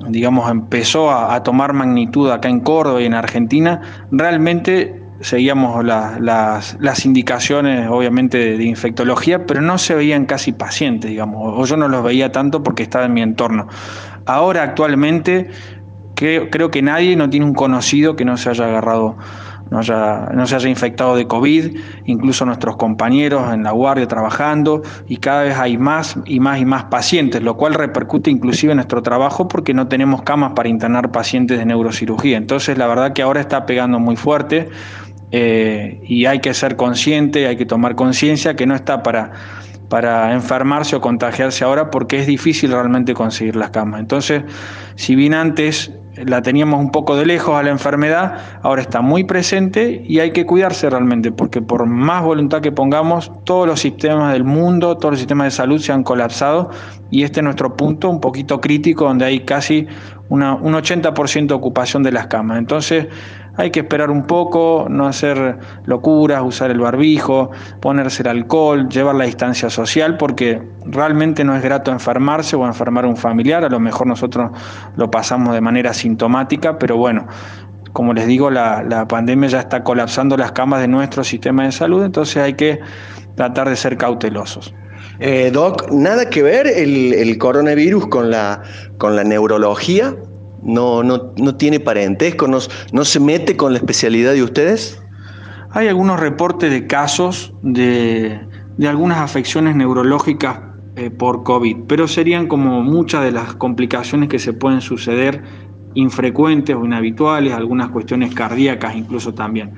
digamos 0.07 0.49
empezó 0.49 1.11
a, 1.11 1.35
a 1.35 1.43
tomar 1.43 1.73
magnitud 1.73 2.29
acá 2.31 2.49
en 2.49 2.61
Córdoba 2.61 3.01
y 3.01 3.05
en 3.05 3.13
Argentina, 3.13 3.81
realmente 4.11 5.02
seguíamos 5.23 5.83
las, 5.83 7.05
indicaciones, 7.05 7.87
obviamente, 7.89 8.57
de, 8.57 8.63
infectología, 8.63 9.45
pero 9.45 9.61
no 9.61 9.77
se 9.77 9.95
veían 9.95 10.25
casi 10.25 10.51
pacientes, 10.51 11.09
digamos, 11.09 11.53
o 11.57 11.65
yo 11.65 11.77
no 11.77 11.87
los 11.87 12.03
veía 12.03 12.31
tanto 12.31 12.61
porque 12.61 12.83
estaba 12.83 13.05
en 13.05 13.13
mi 13.13 13.21
entorno. 13.21 13.67
Ahora, 14.25 14.63
actualmente, 14.63 15.49
creo 16.15 16.71
que 16.71 16.81
nadie 16.81 17.15
no 17.15 17.29
tiene 17.29 17.45
un 17.45 17.53
conocido 17.53 18.15
que 18.15 18.25
no 18.25 18.37
se 18.37 18.49
haya 18.49 18.65
agarrado, 18.65 19.17
no, 19.69 19.81
no 19.81 20.47
se 20.47 20.55
haya 20.55 20.69
infectado 20.69 21.15
de 21.15 21.27
COVID, 21.27 21.77
incluso 22.05 22.45
nuestros 22.45 22.77
compañeros 22.77 23.53
en 23.53 23.63
la 23.63 23.71
guardia 23.71 24.07
trabajando, 24.07 24.83
y 25.07 25.17
cada 25.17 25.43
vez 25.43 25.57
hay 25.57 25.77
más 25.77 26.17
y 26.25 26.39
más 26.39 26.59
y 26.59 26.65
más 26.65 26.85
pacientes, 26.85 27.41
lo 27.41 27.57
cual 27.57 27.73
repercute 27.73 28.29
inclusive 28.29 28.71
en 28.71 28.77
nuestro 28.77 29.01
trabajo 29.01 29.47
porque 29.47 29.73
no 29.73 29.87
tenemos 29.87 30.21
camas 30.21 30.53
para 30.53 30.69
internar 30.69 31.11
pacientes 31.11 31.57
de 31.57 31.65
neurocirugía. 31.65 32.37
Entonces, 32.37 32.77
la 32.77 32.87
verdad 32.87 33.13
que 33.13 33.21
ahora 33.21 33.41
está 33.41 33.65
pegando 33.65 33.99
muy 33.99 34.15
fuerte. 34.15 34.69
Eh, 35.35 35.99
y 36.03 36.27
hay 36.27 36.41
que 36.41 36.53
ser 36.53 36.75
consciente, 36.75 37.47
hay 37.47 37.55
que 37.55 37.65
tomar 37.65 37.95
conciencia 37.95 38.55
que 38.55 38.67
no 38.67 38.75
está 38.75 39.01
para, 39.01 39.31
para 39.89 40.31
enfermarse 40.31 40.95
o 40.95 41.01
contagiarse 41.01 41.63
ahora 41.63 41.89
porque 41.89 42.19
es 42.19 42.27
difícil 42.27 42.71
realmente 42.71 43.15
conseguir 43.15 43.55
las 43.55 43.71
camas. 43.71 43.99
Entonces, 43.99 44.43
si 44.93 45.15
bien 45.15 45.33
antes 45.33 45.91
la 46.15 46.43
teníamos 46.43 46.79
un 46.79 46.91
poco 46.91 47.15
de 47.15 47.25
lejos 47.25 47.55
a 47.55 47.63
la 47.63 47.71
enfermedad, 47.71 48.35
ahora 48.61 48.83
está 48.83 49.01
muy 49.01 49.23
presente 49.23 50.03
y 50.05 50.19
hay 50.19 50.33
que 50.33 50.45
cuidarse 50.45 50.87
realmente, 50.87 51.31
porque 51.31 51.63
por 51.63 51.87
más 51.87 52.23
voluntad 52.23 52.61
que 52.61 52.71
pongamos, 52.71 53.31
todos 53.43 53.65
los 53.65 53.79
sistemas 53.79 54.33
del 54.33 54.43
mundo, 54.43 54.97
todos 54.97 55.13
los 55.13 55.19
sistemas 55.19 55.45
de 55.45 55.51
salud 55.51 55.79
se 55.79 55.91
han 55.91 56.03
colapsado 56.03 56.69
y 57.09 57.23
este 57.23 57.39
es 57.39 57.43
nuestro 57.43 57.75
punto 57.75 58.07
un 58.07 58.21
poquito 58.21 58.61
crítico 58.61 59.05
donde 59.05 59.25
hay 59.25 59.39
casi 59.39 59.87
una, 60.29 60.53
un 60.53 60.73
80% 60.73 61.47
de 61.47 61.53
ocupación 61.55 62.03
de 62.03 62.11
las 62.11 62.27
camas. 62.27 62.59
Entonces, 62.59 63.07
hay 63.55 63.69
que 63.71 63.81
esperar 63.81 64.09
un 64.09 64.25
poco, 64.25 64.87
no 64.89 65.05
hacer 65.05 65.59
locuras, 65.85 66.41
usar 66.43 66.71
el 66.71 66.79
barbijo, 66.79 67.51
ponerse 67.81 68.23
el 68.23 68.29
alcohol, 68.29 68.89
llevar 68.89 69.15
la 69.15 69.25
distancia 69.25 69.69
social, 69.69 70.17
porque 70.17 70.61
realmente 70.85 71.43
no 71.43 71.55
es 71.55 71.61
grato 71.61 71.91
enfermarse 71.91 72.55
o 72.55 72.65
enfermar 72.65 73.05
a 73.05 73.07
un 73.07 73.17
familiar, 73.17 73.63
a 73.63 73.69
lo 73.69 73.79
mejor 73.79 74.07
nosotros 74.07 74.51
lo 74.95 75.11
pasamos 75.11 75.53
de 75.53 75.61
manera 75.61 75.93
sintomática, 75.93 76.79
pero 76.79 76.97
bueno, 76.97 77.27
como 77.91 78.13
les 78.13 78.25
digo, 78.25 78.49
la, 78.49 79.05
pandemia 79.07 79.49
ya 79.49 79.59
está 79.59 79.83
colapsando 79.83 80.35
las 80.35 80.51
camas 80.51 80.81
de 80.81 80.87
nuestro 80.87 81.23
sistema 81.23 81.63
de 81.63 81.71
salud, 81.71 82.03
entonces 82.03 82.37
hay 82.37 82.55
que 82.55 82.79
tratar 83.35 83.69
de 83.69 83.75
ser 83.75 83.97
cautelosos. 83.97 84.73
Eh, 85.19 85.51
Doc, 85.53 85.91
¿nada 85.91 86.27
que 86.27 86.41
ver 86.41 86.65
el, 86.65 87.13
el 87.13 87.37
coronavirus 87.37 88.07
con 88.07 88.31
la, 88.31 88.63
con 88.97 89.15
la 89.15 89.23
neurología? 89.23 90.15
No, 90.63 91.03
no, 91.03 91.33
no 91.37 91.55
tiene 91.55 91.79
parentesco, 91.79 92.47
no, 92.47 92.59
no 92.91 93.05
se 93.05 93.19
mete 93.19 93.55
con 93.55 93.73
la 93.73 93.79
especialidad 93.79 94.33
de 94.33 94.43
ustedes? 94.43 95.01
Hay 95.71 95.87
algunos 95.87 96.19
reportes 96.19 96.71
de 96.71 96.85
casos 96.85 97.53
de, 97.63 98.39
algunas 98.87 99.17
afecciones 99.17 99.75
neurológicas 99.75 100.59
eh, 100.95 101.09
por 101.09 101.43
COVID, 101.43 101.77
pero 101.87 102.07
serían 102.07 102.47
como 102.47 102.83
muchas 102.83 103.23
de 103.23 103.31
las 103.31 103.55
complicaciones 103.55 104.29
que 104.29 104.37
se 104.37 104.53
pueden 104.53 104.81
suceder 104.81 105.41
infrecuentes 105.95 106.75
o 106.75 106.85
inhabituales, 106.85 107.53
algunas 107.53 107.89
cuestiones 107.89 108.35
cardíacas 108.35 108.95
incluso 108.95 109.33
también. 109.33 109.73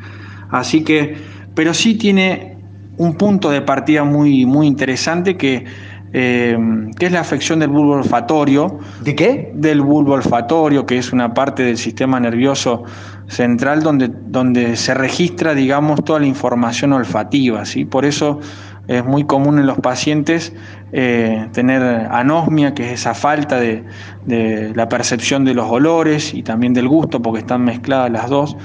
Así 0.50 0.84
que, 0.84 1.16
pero 1.54 1.74
sí 1.74 1.96
tiene 1.96 2.58
un 2.98 3.16
punto 3.16 3.50
de 3.50 3.62
partida 3.62 4.04
muy, 4.04 4.46
muy 4.46 4.68
interesante 4.68 5.38
que 5.38 5.66
eh, 6.14 6.58
que 6.98 7.08
es 7.08 7.12
la 7.12 7.20
afección 7.20 7.60
del 7.60 7.70
bulbo 7.70 7.94
olfatorio. 7.94 8.80
¿De 9.02 9.16
qué? 9.16 9.52
Del 9.54 9.82
bulbo 9.82 10.14
olfatorio, 10.14 10.86
que 10.86 10.98
es 10.98 11.12
una 11.12 11.34
parte 11.34 11.64
del 11.64 11.78
sistema 11.78 12.20
nervioso 12.20 12.84
central 13.28 13.82
donde, 13.82 14.10
donde 14.28 14.76
se 14.76 14.94
registra, 14.94 15.54
digamos, 15.54 16.04
toda 16.04 16.20
la 16.20 16.28
información 16.28 16.94
olfativa. 16.94 17.66
¿sí? 17.66 17.86
Por 17.86 18.06
eso 18.06 18.40
es 18.88 19.04
muy 19.04 19.26
común 19.26 19.58
en 19.60 19.66
los 19.66 19.80
pacientes 19.80 20.54
eh, 20.92 21.48
tener 21.52 21.82
anosmia, 21.82 22.74
que 22.74 22.86
es 22.86 23.02
esa 23.02 23.14
falta 23.14 23.60
de, 23.60 23.84
de 24.26 24.74
la 24.76 24.88
percepción 24.88 25.44
de 25.44 25.54
los 25.54 25.70
olores 25.70 26.34
y 26.34 26.44
también 26.44 26.74
del 26.74 26.88
gusto, 26.88 27.22
porque 27.22 27.40
están 27.40 27.64
mezcladas 27.64 28.12
las 28.12 28.30
dos. 28.30 28.56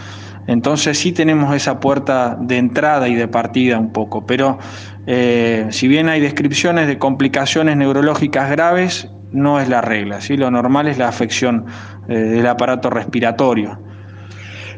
Entonces 0.50 0.98
sí 0.98 1.12
tenemos 1.12 1.54
esa 1.54 1.78
puerta 1.78 2.36
de 2.40 2.56
entrada 2.56 3.06
y 3.06 3.14
de 3.14 3.28
partida 3.28 3.78
un 3.78 3.92
poco, 3.92 4.26
pero 4.26 4.58
eh, 5.06 5.68
si 5.70 5.86
bien 5.86 6.08
hay 6.08 6.20
descripciones 6.20 6.88
de 6.88 6.98
complicaciones 6.98 7.76
neurológicas 7.76 8.50
graves, 8.50 9.08
no 9.30 9.60
es 9.60 9.68
la 9.68 9.80
regla, 9.80 10.20
¿sí? 10.20 10.36
lo 10.36 10.50
normal 10.50 10.88
es 10.88 10.98
la 10.98 11.06
afección 11.06 11.66
eh, 12.08 12.14
del 12.14 12.48
aparato 12.48 12.90
respiratorio. 12.90 13.78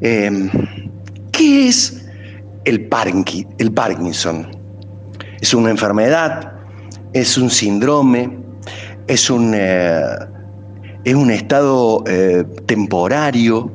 Em, 0.01 0.49
¿Qué 1.31 1.69
es 1.69 2.05
el, 2.65 2.89
el 3.59 3.71
Parkinson? 3.71 4.45
¿Es 5.39 5.53
una 5.53 5.69
enfermedad? 5.69 6.51
¿Es 7.13 7.37
un 7.37 7.49
síndrome? 7.49 8.29
¿Es 9.07 9.29
un, 9.29 9.53
eh, 9.55 10.01
es 11.05 11.13
un 11.13 11.31
estado 11.31 12.03
eh, 12.07 12.43
temporario? 12.65 13.71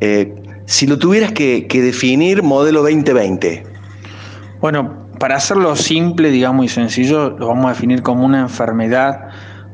Eh, 0.00 0.34
si 0.66 0.86
lo 0.86 0.98
tuvieras 0.98 1.32
que, 1.32 1.66
definir, 1.70 2.42
modelo 2.42 2.82
2020. 2.82 3.64
Bueno, 4.60 5.08
para 5.18 5.36
hacerlo 5.36 5.74
simple, 5.76 6.30
digamos, 6.30 6.66
y 6.66 6.68
sencillo, 6.68 7.30
lo 7.30 7.48
vamos 7.48 7.66
a 7.66 7.70
definir 7.70 8.02
como 8.02 8.24
una 8.24 8.40
enfermedad 8.40 9.28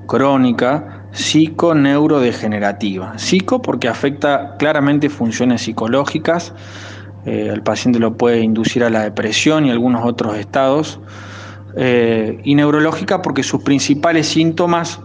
crónica 0.07 1.07
psiconeurodegenerativa. 1.13 3.19
Psico 3.19 3.63
porque 3.63 3.89
afecta 3.89 4.57
claramente 4.59 5.09
funciones 5.09 5.63
psicológicas, 5.63 6.53
eh, 7.27 7.51
el 7.53 7.63
paciente 7.63 7.99
lo 7.99 8.17
puede 8.17 8.41
inducir 8.41 8.85
a 8.85 8.91
la 8.91 9.03
depresión 9.03 9.67
y 9.67 9.71
algunos 9.71 10.05
otros 10.05 10.37
estados, 10.37 11.01
eh, 11.77 12.41
y 12.45 12.55
neurológica 12.55 13.23
porque 13.23 13.43
sus 13.43 13.63
principales 13.63 14.29
síntomas 14.29 15.01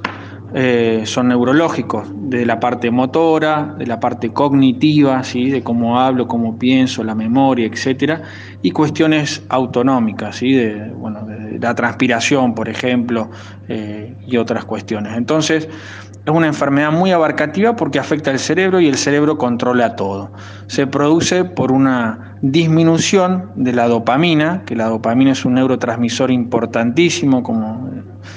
eh, 0.56 1.02
son 1.06 1.30
neurológicos, 1.30 2.08
de 2.14 2.46
la 2.46 2.60
parte 2.60 2.92
motora, 2.92 3.76
de 3.78 3.88
la 3.88 4.00
parte 4.00 4.32
cognitiva, 4.32 5.24
¿sí? 5.24 5.50
de 5.50 5.64
cómo 5.64 6.00
hablo, 6.00 6.28
cómo 6.28 6.60
pienso, 6.60 7.04
la 7.04 7.16
memoria, 7.16 7.66
etcétera, 7.66 8.22
y 8.62 8.72
cuestiones 8.72 9.44
autonómicas, 9.50 10.36
¿sí? 10.36 10.54
de, 10.54 10.90
bueno, 10.92 11.26
de 11.26 11.58
la 11.60 11.74
transpiración, 11.74 12.54
por 12.54 12.70
ejemplo, 12.70 13.32
eh, 13.68 14.16
y 14.28 14.38
otras 14.38 14.66
cuestiones. 14.66 15.18
Entonces, 15.18 15.68
es 16.26 16.34
una 16.34 16.48
enfermedad 16.48 16.92
muy 16.92 17.12
abarcativa 17.12 17.76
porque 17.76 18.00
afecta 18.00 18.32
al 18.32 18.40
cerebro 18.40 18.80
y 18.80 18.88
el 18.88 18.98
cerebro 18.98 19.38
controla 19.38 19.96
todo. 19.96 20.32
Se 20.68 20.88
produce 20.88 21.44
por 21.44 21.72
una 21.72 22.38
disminución 22.42 23.52
de 23.56 23.74
la 23.74 23.88
dopamina, 23.88 24.64
que 24.66 24.76
la 24.76 24.86
dopamina 24.86 25.32
es 25.32 25.44
un 25.44 25.56
neurotransmisor 25.56 26.32
importantísimo, 26.32 27.44
como 27.44 27.90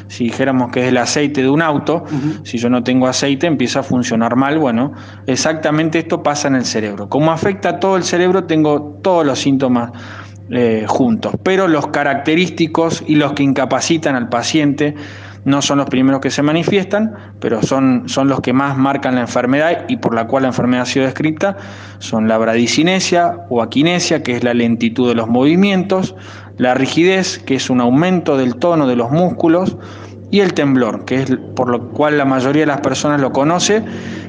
si 0.09 0.25
dijéramos 0.25 0.71
que 0.71 0.83
es 0.83 0.89
el 0.89 0.97
aceite 0.99 1.43
de 1.43 1.49
un 1.49 1.63
auto, 1.63 2.05
si 2.45 2.59
yo 2.59 2.71
no 2.71 2.83
tengo 2.83 3.07
aceite 3.07 3.47
empieza 3.47 3.81
a 3.81 3.83
funcionar 3.83 4.37
mal, 4.37 4.59
bueno, 4.59 4.93
exactamente 5.27 5.99
esto 5.99 6.23
pasa 6.23 6.49
en 6.49 6.57
el 6.57 6.65
cerebro. 6.65 7.09
Como 7.09 7.33
afecta 7.33 7.71
a 7.71 7.81
todo 7.81 7.97
el 7.97 8.05
cerebro, 8.05 8.45
tengo 8.45 8.99
todos 9.03 9.25
los 9.25 9.39
síntomas 9.39 9.93
eh, 10.51 10.85
juntos, 10.87 11.35
pero 11.43 11.67
los 11.67 11.89
característicos 11.89 13.03
y 13.07 13.17
los 13.17 13.33
que 13.33 13.43
incapacitan 13.43 14.15
al 14.15 14.29
paciente 14.29 14.95
no 15.47 15.63
son 15.63 15.79
los 15.79 15.89
primeros 15.89 16.21
que 16.21 16.31
se 16.31 16.43
manifiestan, 16.43 17.15
pero 17.41 17.63
son, 17.63 18.09
son 18.09 18.27
los 18.29 18.41
que 18.41 18.53
más 18.53 18.77
marcan 18.77 19.15
la 19.15 19.21
enfermedad 19.21 19.85
y 19.87 19.97
por 19.97 20.13
la 20.13 20.27
cual 20.27 20.43
la 20.43 20.49
enfermedad 20.49 20.83
ha 20.83 20.87
sido 20.87 21.07
descrita, 21.07 21.57
son 22.01 22.27
la 22.27 22.37
bradicinesia 22.37 23.47
o 23.49 23.63
aquinesia, 23.63 24.25
que 24.25 24.33
es 24.33 24.43
la 24.43 24.55
lentitud 24.55 25.09
de 25.09 25.15
los 25.15 25.29
movimientos, 25.29 26.17
la 26.59 26.75
rigidez, 26.75 27.39
que 27.39 27.57
es 27.57 27.71
un 27.71 27.81
aumento 27.81 28.37
del 28.37 28.57
tono 28.57 28.87
de 28.87 28.97
los 28.97 29.11
músculos, 29.11 29.77
y 30.31 30.41
el 30.41 30.55
temblor, 30.55 31.05
que 31.05 31.23
es 31.23 31.37
por 31.55 31.69
lo 31.69 31.91
cual 31.91 32.19
la 32.19 32.25
mayoría 32.25 32.63
de 32.63 32.67
las 32.67 32.81
personas 32.81 33.21
lo 33.21 33.33
conoce, 33.33 33.85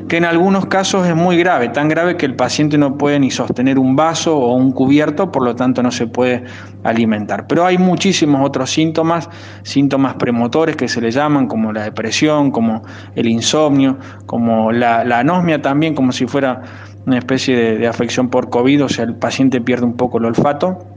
que 0.07 0.17
en 0.17 0.25
algunos 0.25 0.67
casos 0.67 1.07
es 1.07 1.15
muy 1.15 1.37
grave, 1.37 1.69
tan 1.69 1.89
grave 1.89 2.15
que 2.17 2.25
el 2.25 2.35
paciente 2.35 2.77
no 2.77 2.97
puede 2.97 3.19
ni 3.19 3.31
sostener 3.31 3.79
un 3.79 3.95
vaso 3.95 4.37
o 4.37 4.55
un 4.55 4.71
cubierto, 4.71 5.31
por 5.31 5.43
lo 5.43 5.55
tanto 5.55 5.81
no 5.83 5.91
se 5.91 6.07
puede 6.07 6.43
alimentar. 6.83 7.47
Pero 7.47 7.65
hay 7.65 7.77
muchísimos 7.77 8.45
otros 8.45 8.69
síntomas, 8.69 9.29
síntomas 9.63 10.13
premotores 10.13 10.75
que 10.75 10.87
se 10.87 11.01
le 11.01 11.11
llaman, 11.11 11.47
como 11.47 11.73
la 11.73 11.83
depresión, 11.83 12.51
como 12.51 12.83
el 13.15 13.27
insomnio, 13.27 13.97
como 14.25 14.71
la, 14.71 15.01
anosmia 15.01 15.61
también, 15.61 15.95
como 15.95 16.11
si 16.11 16.27
fuera 16.27 16.61
una 17.05 17.17
especie 17.17 17.55
de, 17.55 17.77
de 17.79 17.87
afección 17.87 18.29
por 18.29 18.49
COVID, 18.49 18.85
o 18.85 18.89
sea, 18.89 19.03
el 19.03 19.15
paciente 19.15 19.61
pierde 19.61 19.85
un 19.85 19.97
poco 19.97 20.19
el 20.19 20.25
olfato 20.25 20.96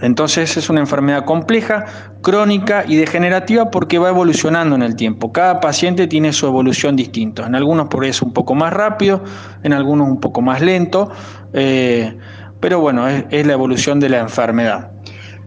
entonces 0.00 0.56
es 0.56 0.70
una 0.70 0.80
enfermedad 0.80 1.24
compleja, 1.24 1.84
crónica 2.22 2.84
y 2.86 2.96
degenerativa 2.96 3.70
porque 3.70 3.98
va 3.98 4.10
evolucionando 4.10 4.76
en 4.76 4.82
el 4.82 4.94
tiempo. 4.94 5.32
Cada 5.32 5.60
paciente 5.60 6.06
tiene 6.06 6.32
su 6.32 6.46
evolución 6.46 6.94
distinta. 6.94 7.46
En 7.46 7.54
algunos 7.54 7.88
por 7.88 8.04
eso 8.04 8.24
un 8.24 8.32
poco 8.32 8.54
más 8.54 8.72
rápido, 8.72 9.22
en 9.62 9.72
algunos 9.72 10.08
un 10.08 10.20
poco 10.20 10.40
más 10.40 10.60
lento, 10.60 11.10
eh, 11.52 12.16
pero 12.60 12.80
bueno, 12.80 13.08
es, 13.08 13.46
la 13.46 13.52
evolución 13.52 13.98
de 14.00 14.08
la 14.08 14.18
enfermedad. 14.18 14.90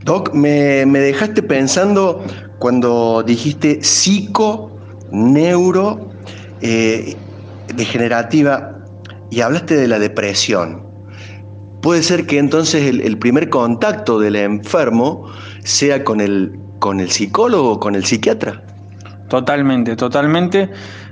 Doc, 0.03 0.33
me, 0.33 0.85
dejaste 0.85 1.43
pensando 1.43 2.23
cuando 2.59 3.23
dijiste 3.23 3.81
psico, 3.83 4.77
neuro, 5.11 6.09
eh, 6.61 7.15
degenerativa 7.75 8.79
y 9.29 9.41
hablaste 9.41 9.75
de 9.75 9.87
la 9.87 9.99
depresión. 9.99 10.90
Puede 11.81 12.03
ser 12.03 12.27
que 12.27 12.37
entonces 12.37 12.87
el, 12.87 13.17
primer 13.17 13.49
contacto 13.49 14.19
del 14.19 14.35
enfermo 14.35 15.27
sea 15.63 16.03
con 16.03 16.21
el, 16.21 16.59
con 16.79 16.99
el 16.99 17.09
psicólogo 17.09 17.79
con 17.79 17.95
el 17.95 18.05
psiquiatra. 18.05 18.61
Totalmente, 19.29 19.95
totalmente. 19.95 20.69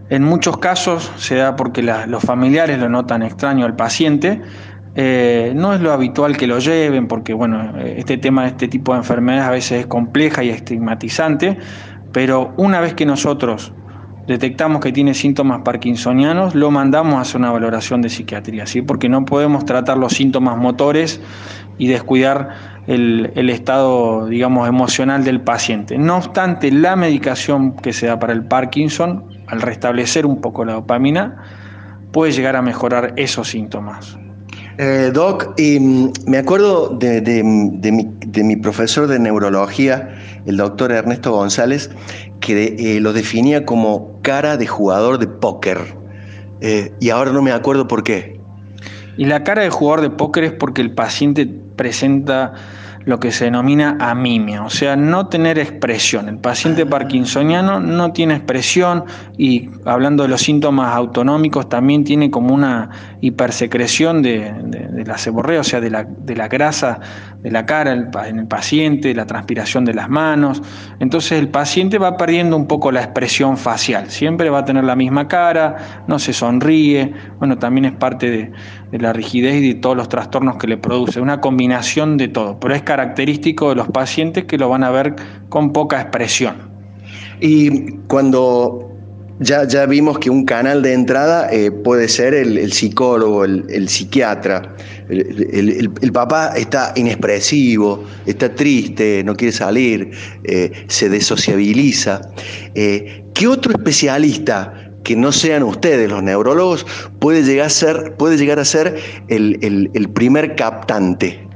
En 0.09 0.23
muchos 0.23 0.57
casos 0.57 1.11
se 1.17 1.35
da 1.35 1.55
porque 1.55 1.81
los 1.81 2.23
familiares 2.23 2.79
lo 2.79 2.89
notan 2.89 3.23
extraño 3.23 3.65
al 3.65 3.75
paciente. 3.75 4.41
Eh, 4.95 5.53
no 5.55 5.73
es 5.73 5.81
lo 5.81 5.91
habitual 5.91 6.37
que 6.37 6.45
lo 6.45 6.59
lleven, 6.59 7.07
porque 7.07 7.33
bueno, 7.33 7.77
este 7.79 8.17
tema 8.17 8.43
de 8.43 8.49
este 8.49 8.67
tipo 8.67 8.93
de 8.93 8.99
enfermedades 8.99 9.47
a 9.47 9.51
veces 9.51 9.79
es 9.81 9.87
compleja 9.87 10.43
y 10.43 10.49
estigmatizante, 10.49 11.57
pero 12.11 12.53
una 12.57 12.79
vez 12.79 12.93
que 12.93 13.05
nosotros 13.05 13.71
detectamos 14.29 14.79
que 14.79 14.91
tiene 14.91 15.15
síntomas 15.15 15.61
parkinsonianos, 15.63 16.53
lo 16.53 16.69
mandamos 16.69 17.15
a 17.15 17.21
hacer 17.21 17.41
una 17.41 17.51
valoración 17.51 18.03
de 18.03 18.09
psiquiatría, 18.09 18.67
¿sí? 18.67 18.83
porque 18.83 19.09
no 19.09 19.25
podemos 19.25 19.65
tratar 19.65 19.97
los 19.97 20.13
síntomas 20.13 20.55
motores 20.55 21.19
y 21.79 21.87
descuidar 21.87 22.49
el, 22.85 23.49
estado, 23.49 24.27
digamos, 24.27 24.69
emocional 24.69 25.23
del 25.23 25.41
paciente. 25.41 25.97
No 25.97 26.17
obstante, 26.17 26.71
la 26.71 26.95
medicación 26.95 27.75
que 27.75 27.91
se 27.91 28.05
da 28.05 28.19
para 28.19 28.33
el 28.33 28.43
Parkinson, 28.43 29.25
al 29.47 29.61
restablecer 29.61 30.27
un 30.27 30.41
poco 30.41 30.63
la 30.63 30.73
dopamina, 30.73 31.43
puede 32.11 32.31
llegar 32.31 32.55
a 32.55 32.61
mejorar 32.61 33.13
esos 33.15 33.47
síntomas. 33.47 34.15
Eh, 34.77 35.09
doc, 35.11 35.55
mm, 35.59 36.09
me 36.27 36.37
acuerdo 36.37 36.89
de, 36.89 37.41
mi, 37.43 38.55
profesor 38.57 39.07
de 39.07 39.17
neurología, 39.17 40.15
el 40.45 40.57
doctor 40.57 40.91
Ernesto 40.91 41.31
González, 41.31 41.89
que 42.39 42.75
eh, 42.77 42.99
lo 42.99 43.11
definía 43.11 43.65
como 43.65 44.08
cara 44.21 44.57
de 44.57 44.67
jugador 44.67 45.17
de 45.17 45.27
póker. 45.27 45.95
Eh, 46.61 46.93
y 46.99 47.09
ahora 47.09 47.31
no 47.31 47.41
me 47.41 47.51
acuerdo 47.51 47.87
por 47.87 48.03
qué. 48.03 48.39
Y 49.17 49.25
la 49.25 49.43
cara 49.43 49.63
de 49.63 49.69
jugador 49.69 50.01
de 50.01 50.09
póker 50.09 50.43
es 50.45 50.51
porque 50.53 50.81
el 50.81 50.91
paciente 50.91 51.45
presenta 51.75 52.53
lo 53.09 53.19
que 53.19 53.31
se 53.31 53.45
denomina 53.45 53.97
amimia, 53.99 54.63
o 54.63 54.69
sea, 54.69 54.95
no 54.95 55.27
tener 55.27 55.57
expresión. 55.57 56.29
El 56.29 56.37
paciente 56.37 56.85
parkinsoniano 56.85 57.79
no 57.79 58.13
tiene 58.13 58.35
expresión 58.35 59.05
y 59.35 59.67
hablando 59.83 60.21
de 60.23 60.29
los 60.29 60.41
síntomas 60.41 60.95
autonómicos 60.95 61.67
también 61.69 62.03
tiene 62.03 62.29
como 62.29 62.53
una 62.53 62.91
hipersecreción 63.19 64.21
de, 64.21 64.53
la 65.07 65.17
seborrea, 65.17 65.61
o 65.61 65.63
sea, 65.63 65.81
de 65.81 65.89
la, 65.89 66.03
de 66.03 66.35
la, 66.35 66.47
grasa 66.47 66.99
de 67.41 67.49
la 67.49 67.65
cara 67.65 67.93
en 67.93 68.39
el 68.39 68.47
paciente, 68.47 69.15
la 69.15 69.25
transpiración 69.25 69.85
de 69.85 69.95
las 69.95 70.07
manos. 70.07 70.61
Entonces 70.99 71.39
el 71.39 71.49
paciente 71.49 71.97
va 71.97 72.15
perdiendo 72.15 72.55
un 72.55 72.67
poco 72.67 72.91
la 72.91 73.01
expresión 73.01 73.57
facial, 73.57 74.11
siempre 74.11 74.51
va 74.51 74.59
a 74.59 74.65
tener 74.65 74.83
la 74.83 74.95
misma 74.95 75.27
cara, 75.27 76.03
no 76.07 76.19
se 76.19 76.31
sonríe, 76.31 77.11
bueno, 77.39 77.57
también 77.57 77.85
es 77.85 77.93
parte 77.93 78.29
de, 78.29 78.51
de 78.91 78.97
la 78.99 79.13
rigidez 79.13 79.55
y 79.55 79.73
de 79.73 79.75
todos 79.75 79.95
los 79.95 80.09
trastornos 80.09 80.57
que 80.57 80.67
le 80.67 80.77
produce, 80.77 81.21
una 81.21 81.41
combinación 81.41 82.17
de 82.17 82.27
todo, 82.27 82.59
pero 82.59 82.73
es 82.73 82.81
característico 82.81 83.69
de 83.69 83.75
los 83.75 83.87
pacientes 83.87 84.45
que 84.45 84.57
lo 84.57 84.69
van 84.69 84.83
a 84.83 84.89
ver 84.89 85.15
con 85.49 85.73
poca 85.73 86.01
expresión. 86.01 86.69
Y 87.39 87.91
cuando 88.07 88.89
ya, 89.39 89.65
ya 89.65 89.85
vimos 89.85 90.19
que 90.19 90.29
un 90.29 90.45
canal 90.45 90.81
de 90.81 90.93
entrada 90.93 91.49
eh, 91.51 91.71
puede 91.71 92.09
ser 92.09 92.33
el, 92.33 92.71
psicólogo, 92.73 93.45
el, 93.45 93.87
psiquiatra. 93.87 94.75
El, 95.07 96.11
papá 96.11 96.53
está 96.57 96.93
inexpresivo, 96.95 98.03
está 98.25 98.53
triste, 98.53 99.23
no 99.23 99.35
quiere 99.35 99.53
salir, 99.53 100.11
eh, 100.43 100.71
se 100.87 101.09
desociabiliza. 101.09 102.21
Eh, 102.75 103.23
¿Qué 103.33 103.47
otro 103.47 103.71
especialista 103.71 104.88
que 105.03 105.15
no 105.15 105.31
sean 105.31 105.63
ustedes 105.63 106.09
los 106.09 106.23
neurólogos 106.23 106.85
puede 107.19 107.43
llegar 107.43 107.67
a 107.67 107.69
ser, 107.69 108.15
puede 108.17 108.37
llegar 108.37 108.59
a 108.59 108.65
ser 108.65 108.99
el, 109.27 110.09
primer 110.13 110.55
captante? 110.55 111.47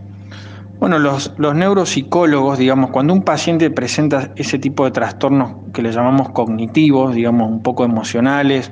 Bueno, 0.80 1.00
los, 1.00 1.34
los, 1.38 1.56
neuropsicólogos, 1.56 2.58
digamos, 2.58 2.90
cuando 2.90 3.14
un 3.14 3.24
paciente 3.24 3.70
presenta 3.72 4.32
ese 4.36 4.60
tipo 4.60 4.84
de 4.84 4.92
trastornos 4.92 5.56
que 5.74 5.82
le 5.82 5.92
llamamos 5.92 6.30
cognitivos, 6.32 7.16
digamos, 7.16 7.50
un 7.50 7.62
poco 7.62 7.86
emocionales, 7.86 8.70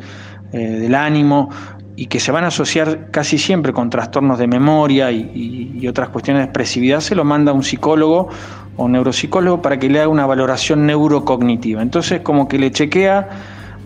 eh, 0.52 0.58
del 0.58 0.96
ánimo, 0.96 1.50
y 1.96 2.08
que 2.08 2.20
se 2.20 2.32
van 2.32 2.44
a 2.44 2.48
asociar 2.48 3.12
casi 3.12 3.38
siempre 3.38 3.74
con 3.74 3.90
trastornos 3.90 4.40
de 4.40 4.48
memoria 4.48 5.12
y, 5.12 5.88
otras 5.88 6.10
cuestiones 6.10 6.42
de 6.42 6.46
expresividad, 6.46 7.00
se 7.00 7.16
lo 7.16 7.24
manda 7.24 7.52
a 7.52 7.54
un 7.54 7.64
psicólogo 7.64 8.30
o 8.76 8.90
neuropsicólogo 8.90 9.62
para 9.62 9.80
que 9.80 9.90
le 9.90 10.00
haga 10.00 10.10
una 10.10 10.26
valoración 10.26 10.86
neurocognitiva. 10.86 11.82
Entonces, 11.82 12.22
como 12.22 12.48
que 12.48 12.60
le 12.60 12.72
chequea 12.72 13.30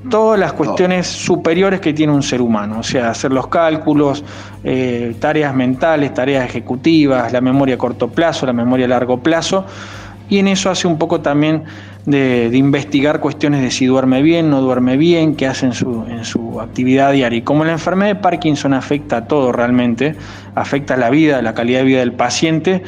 todas 0.10 0.40
las 0.40 0.54
cuestiones 0.54 1.08
superiores 1.08 1.80
que 1.80 1.94
tiene 1.94 2.14
un 2.14 2.24
ser 2.24 2.42
humano, 2.42 2.80
o 2.80 2.84
sea, 2.84 3.10
hacer 3.10 3.32
los 3.32 3.48
cálculos, 3.48 4.24
eh, 4.64 5.16
tareas 5.20 5.54
mentales, 5.54 6.14
tareas 6.14 6.46
ejecutivas, 6.46 7.32
la 7.32 7.42
memoria 7.42 7.76
a 7.76 7.78
corto 7.78 8.10
plazo, 8.10 8.46
la 8.46 8.54
memoria 8.54 8.86
a 8.86 8.90
largo 8.90 9.20
plazo, 9.20 9.66
y 10.30 10.40
en 10.40 10.48
eso 10.48 10.70
hace 10.70 10.88
un 10.88 10.98
poco 10.98 11.22
también 11.22 11.64
de, 12.06 12.50
investigar 12.54 13.20
cuestiones 13.20 13.62
de 13.62 13.72
si 13.72 13.86
duerme 13.86 14.22
bien, 14.22 14.50
no 14.50 14.62
duerme 14.62 14.98
bien, 14.98 15.36
qué 15.36 15.48
hace 15.48 15.68
en 15.68 15.74
su, 15.74 16.04
en 16.10 16.26
su 16.26 16.60
actividad 16.60 17.12
diaria. 17.12 17.38
Y 17.38 17.42
como 17.42 17.64
la 17.64 17.74
enfermedad 17.74 18.16
de 18.16 18.22
Parkinson 18.22 18.74
afecta 18.74 19.18
a 19.18 19.28
todo 19.28 19.52
realmente, 19.52 20.16
afecta 20.56 20.98
la 20.98 21.10
vida, 21.10 21.42
la 21.42 21.54
calidad 21.54 21.80
de 21.80 21.86
vida 21.86 22.00
del 22.00 22.14
paciente, 22.14 22.84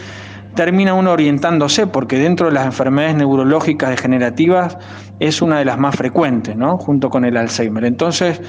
termina 0.57 0.95
uno 0.95 1.11
orientándose, 1.11 1.87
porque 1.87 2.17
dentro 2.17 2.47
de 2.47 2.53
las 2.53 2.65
enfermedades 2.65 3.15
neurológicas 3.15 3.91
degenerativas 3.91 4.77
es 5.19 5.41
una 5.41 5.59
de 5.59 5.65
las 5.65 5.77
más 5.77 5.95
frecuentes, 5.95 6.57
¿no? 6.57 6.77
junto 6.77 7.09
con 7.09 7.23
el 7.23 7.37
Alzheimer. 7.37 7.85
Entonces, 7.85 8.41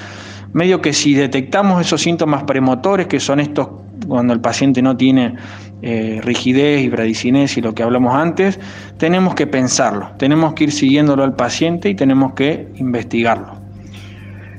medio 0.55 0.81
que 0.81 0.95
si 0.95 1.15
detectamos 1.15 1.81
esos 1.81 2.01
síntomas 2.01 2.45
premotores, 2.45 3.07
que 3.07 3.21
son 3.21 3.39
estos 3.39 3.69
cuando 4.09 4.33
el 4.33 4.41
paciente 4.41 4.81
no 4.81 4.97
tiene 4.97 5.35
eh, 5.83 6.21
rigidez 6.23 6.83
y 6.83 6.89
bradicinesia 6.89 7.61
y 7.61 7.63
lo 7.63 7.75
que 7.75 7.83
hablamos 7.83 8.15
antes, 8.15 8.59
tenemos 8.97 9.35
que 9.35 9.47
pensarlo, 9.47 10.11
tenemos 10.19 10.55
que 10.55 10.65
ir 10.65 10.73
siguiéndolo 10.73 11.25
al 11.25 11.35
paciente 11.37 11.91
y 11.91 11.95
tenemos 11.95 12.33
que 12.33 12.69
investigarlo. 12.77 13.59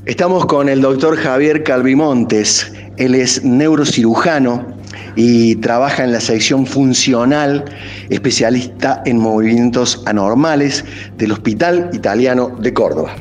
Estamos 0.06 0.46
con 0.46 0.70
el 0.70 0.82
doctor 0.82 1.18
Javier 1.18 1.64
Calvimontes, 1.64 2.72
él 2.98 3.16
es 3.16 3.44
neurocirujano 3.44 4.79
y 5.22 5.58
trabaja 5.58 6.06
en 6.06 6.14
la 6.14 6.22
sección 6.22 6.66
funcional, 6.66 7.66
especialista 8.10 9.04
en 9.06 9.18
movimientos 9.18 10.02
anormales 10.06 10.86
del 11.18 11.34
Hospital 11.34 11.90
Italiano 11.92 12.56
de 12.58 12.74
Córdoba. 12.74 13.18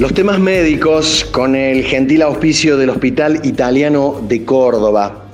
Los 0.00 0.14
temas 0.14 0.38
médicos 0.38 1.28
con 1.30 1.54
el 1.54 1.84
gentil 1.84 2.22
auspicio 2.22 2.78
del 2.78 2.88
Hospital 2.88 3.44
Italiano 3.44 4.18
de 4.26 4.46
Córdoba. 4.46 5.26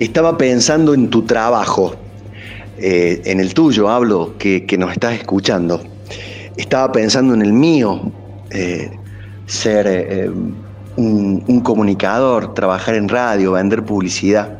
Estaba 0.00 0.36
pensando 0.36 0.92
en 0.92 1.08
tu 1.08 1.22
trabajo, 1.22 1.94
eh, 2.76 3.22
en 3.24 3.40
el 3.40 3.54
tuyo 3.54 3.88
hablo, 3.88 4.34
que, 4.36 4.66
nos 4.78 4.92
estás 4.92 5.14
escuchando. 5.14 5.82
Estaba 6.58 6.92
pensando 6.92 7.32
en 7.32 7.40
el 7.40 7.54
mío, 7.54 8.12
eh, 8.50 8.90
ser 9.46 9.86
eh, 9.88 10.30
un, 10.96 11.42
un 11.46 11.60
comunicador, 11.62 12.52
trabajar 12.52 12.96
en 12.96 13.08
radio, 13.08 13.52
vender 13.52 13.82
publicidad. 13.82 14.58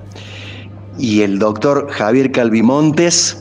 Y 0.99 1.21
el 1.21 1.39
doctor 1.39 1.91
Javier 1.91 2.33
Calvimontes 2.33 3.37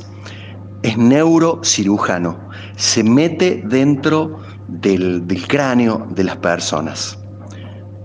es 0.84 0.98
neurocirujano. 0.98 2.38
Se 2.76 3.02
mete 3.02 3.64
dentro 3.66 4.51
del, 4.72 5.24
cráneo 5.48 6.08
de 6.12 6.24
las 6.24 6.38
personas. 6.38 7.18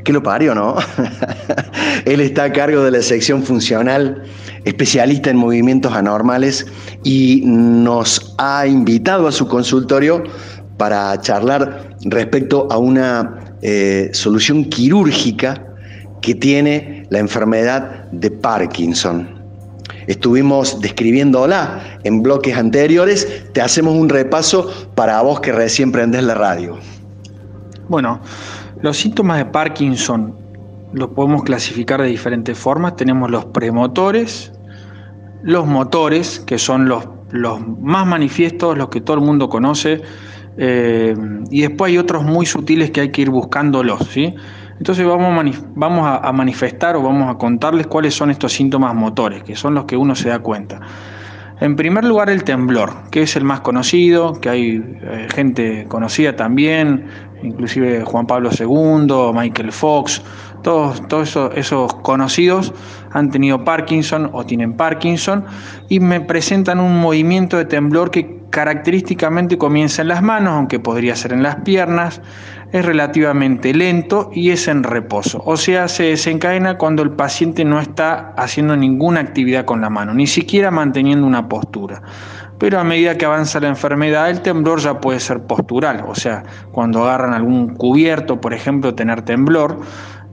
¿Qué 0.04 0.12
lo 0.12 0.22
parió, 0.22 0.54
no? 0.54 0.76
Él 2.04 2.20
está 2.20 2.44
a 2.44 2.52
cargo 2.52 2.84
de 2.84 2.92
la 2.92 3.02
sección 3.02 3.42
funcional, 3.42 4.22
especialista 4.64 5.30
en 5.30 5.36
movimientos 5.36 5.92
anormales 5.92 6.66
y 7.02 7.42
nos 7.44 8.34
ha 8.38 8.66
invitado 8.66 9.26
a 9.26 9.32
su 9.32 9.48
consultorio 9.48 10.22
para 10.76 11.20
charlar 11.20 11.96
respecto 12.04 12.68
a 12.70 12.78
una 12.78 13.56
eh, 13.62 14.10
solución 14.12 14.64
quirúrgica 14.66 15.64
que 16.22 16.34
tiene 16.34 17.06
la 17.10 17.18
enfermedad 17.18 18.04
de 18.12 18.30
Parkinson 18.30 19.35
estuvimos 20.06 20.80
describiéndola 20.80 21.98
en 22.04 22.22
bloques 22.22 22.56
anteriores, 22.56 23.44
te 23.52 23.60
hacemos 23.60 23.94
un 23.94 24.08
repaso 24.08 24.70
para 24.94 25.20
vos 25.22 25.40
que 25.40 25.52
recién 25.52 25.92
prendés 25.92 26.22
la 26.22 26.34
radio. 26.34 26.78
Bueno, 27.88 28.20
los 28.82 28.96
síntomas 28.96 29.38
de 29.38 29.46
Parkinson 29.46 30.34
los 30.92 31.10
podemos 31.10 31.42
clasificar 31.44 32.00
de 32.00 32.08
diferentes 32.08 32.58
formas. 32.58 32.96
Tenemos 32.96 33.30
los 33.30 33.44
premotores, 33.46 34.52
los 35.42 35.66
motores, 35.66 36.40
que 36.40 36.58
son 36.58 36.88
los, 36.88 37.06
los 37.30 37.60
más 37.80 38.06
manifiestos, 38.06 38.76
los 38.78 38.88
que 38.88 39.00
todo 39.00 39.16
el 39.16 39.22
mundo 39.22 39.48
conoce, 39.48 40.02
eh, 40.58 41.14
y 41.50 41.62
después 41.62 41.90
hay 41.90 41.98
otros 41.98 42.24
muy 42.24 42.46
sutiles 42.46 42.90
que 42.90 43.02
hay 43.02 43.10
que 43.10 43.22
ir 43.22 43.30
buscándolos, 43.30 44.08
¿sí? 44.10 44.34
Entonces 44.78 45.06
vamos, 45.06 46.06
a, 46.06 46.32
manifestar 46.32 46.96
o 46.96 47.02
vamos 47.02 47.34
a 47.34 47.38
contarles 47.38 47.86
cuáles 47.86 48.14
son 48.14 48.30
estos 48.30 48.52
síntomas 48.52 48.94
motores, 48.94 49.42
que 49.42 49.56
son 49.56 49.74
los 49.74 49.86
que 49.86 49.96
uno 49.96 50.14
se 50.14 50.28
da 50.28 50.38
cuenta. 50.40 50.80
En 51.60 51.74
primer 51.74 52.04
lugar, 52.04 52.28
el 52.28 52.44
temblor, 52.44 52.92
que 53.10 53.22
es 53.22 53.34
el 53.36 53.44
más 53.44 53.60
conocido, 53.60 54.38
que 54.38 54.50
hay 54.50 54.98
eh, 55.02 55.26
gente 55.34 55.86
conocida 55.88 56.36
también, 56.36 57.06
inclusive 57.42 58.04
Juan 58.04 58.26
Pablo 58.26 58.50
II, 58.52 59.32
Michael 59.32 59.72
Fox, 59.72 60.22
todos, 60.62 61.00
esos, 61.54 61.94
conocidos 61.94 62.74
han 63.12 63.30
tenido 63.30 63.64
Parkinson 63.64 64.30
o 64.32 64.44
tienen 64.44 64.72
Parkinson 64.72 65.44
y 65.88 66.00
me 66.00 66.20
presentan 66.20 66.80
un 66.80 67.00
movimiento 67.00 67.56
de 67.56 67.64
temblor 67.66 68.10
que 68.10 68.35
característicamente 68.50 69.58
comienza 69.58 70.02
en 70.02 70.08
las 70.08 70.22
manos, 70.22 70.54
aunque 70.54 70.78
podría 70.78 71.16
ser 71.16 71.32
en 71.32 71.42
las 71.42 71.56
piernas, 71.56 72.20
es 72.72 72.84
relativamente 72.84 73.72
lento 73.74 74.30
y 74.32 74.50
es 74.50 74.68
en 74.68 74.82
reposo. 74.82 75.42
O 75.44 75.56
sea, 75.56 75.88
se 75.88 76.04
desencadena 76.04 76.78
cuando 76.78 77.02
el 77.02 77.10
paciente 77.10 77.64
no 77.64 77.80
está 77.80 78.32
haciendo 78.36 78.76
ninguna 78.76 79.20
actividad 79.20 79.64
con 79.64 79.80
la 79.80 79.90
mano, 79.90 80.14
ni 80.14 80.26
siquiera 80.26 80.70
manteniendo 80.70 81.26
una 81.26 81.48
postura. 81.48 82.02
Pero 82.58 82.80
a 82.80 82.84
medida 82.84 83.18
que 83.18 83.26
avanza 83.26 83.60
la 83.60 83.68
enfermedad, 83.68 84.30
el 84.30 84.40
temblor 84.40 84.80
ya 84.80 85.00
puede 85.00 85.20
ser 85.20 85.42
postural, 85.42 86.04
o 86.08 86.14
sea, 86.14 86.42
cuando 86.72 87.04
agarran 87.04 87.34
algún 87.34 87.74
cubierto, 87.74 88.40
por 88.40 88.54
ejemplo, 88.54 88.94
tener 88.94 89.22
temblor, 89.22 89.78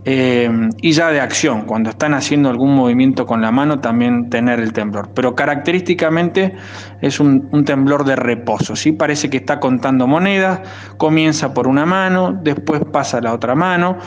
eh, 0.06 0.50
y 0.82 0.92
ya 0.92 1.12
de 1.12 1.22
acción, 1.22 1.62
cuando 1.62 1.90
están 1.90 2.14
haciendo 2.14 2.50
algún 2.50 2.76
movimiento 2.76 3.26
con 3.26 3.42
la 3.42 3.52
mano, 3.52 3.80
también 3.80 4.30
tener 4.30 4.60
el 4.60 4.74
temblor. 4.74 5.12
Pero 5.16 5.34
característicamente 5.34 6.56
es 7.02 7.22
un, 7.22 7.64
temblor 7.64 8.04
de 8.04 8.18
reposo, 8.18 8.76
¿sí? 8.76 8.92
parece 8.92 9.30
que 9.30 9.38
está 9.38 9.60
contando 9.60 10.06
monedas, 10.06 10.60
comienza 10.98 11.54
por 11.54 11.68
una 11.68 11.86
mano, 11.86 12.38
después 12.44 12.82
pasa 12.92 13.20
a 13.20 13.22
la 13.22 13.34
otra 13.34 13.56
mano, 13.56 13.98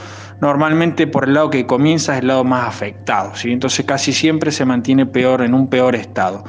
normalmente 0.43 1.07
por 1.07 1.25
el 1.25 1.35
lado 1.35 1.49
que 1.49 1.65
comienza 1.65 2.13
es 2.15 2.21
el 2.21 2.29
lado 2.29 2.45
más 2.45 2.69
afectado, 2.69 3.35
¿sí? 3.35 3.51
entonces 3.51 3.87
casi 3.87 4.13
siempre 4.13 4.51
se 4.51 4.67
mantiene 4.67 5.07
peor 5.07 5.43
en 5.43 5.55
un 5.55 5.69
peor 5.69 5.95
estado. 5.95 6.45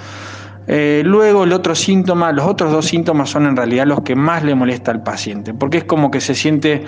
Eh, 0.69 1.01
luego 1.05 1.45
el 1.45 1.53
otro 1.53 1.75
síntoma, 1.75 2.33
los 2.33 2.45
otros 2.45 2.73
dos 2.73 2.85
síntomas 2.85 3.29
son 3.29 3.45
en 3.45 3.55
realidad 3.55 3.85
los 3.85 4.01
que 4.01 4.17
más 4.17 4.43
le 4.43 4.53
molesta 4.53 4.91
al 4.91 5.01
paciente, 5.01 5.53
porque 5.53 5.77
es 5.77 5.83
como 5.85 6.11
que 6.11 6.19
se 6.19 6.35
siente 6.35 6.83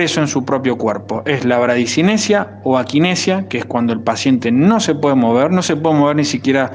en 0.00 0.28
su 0.28 0.44
propio 0.44 0.76
cuerpo. 0.76 1.22
Es 1.24 1.44
la 1.44 1.58
bradicinesia 1.58 2.60
o 2.64 2.76
aquinesia, 2.76 3.48
que 3.48 3.58
es 3.58 3.64
cuando 3.64 3.92
el 3.92 4.00
paciente 4.00 4.52
no 4.52 4.78
se 4.78 4.94
puede 4.94 5.14
mover, 5.14 5.50
no 5.50 5.62
se 5.62 5.76
puede 5.76 5.96
mover 5.96 6.16
ni 6.16 6.24
siquiera 6.24 6.72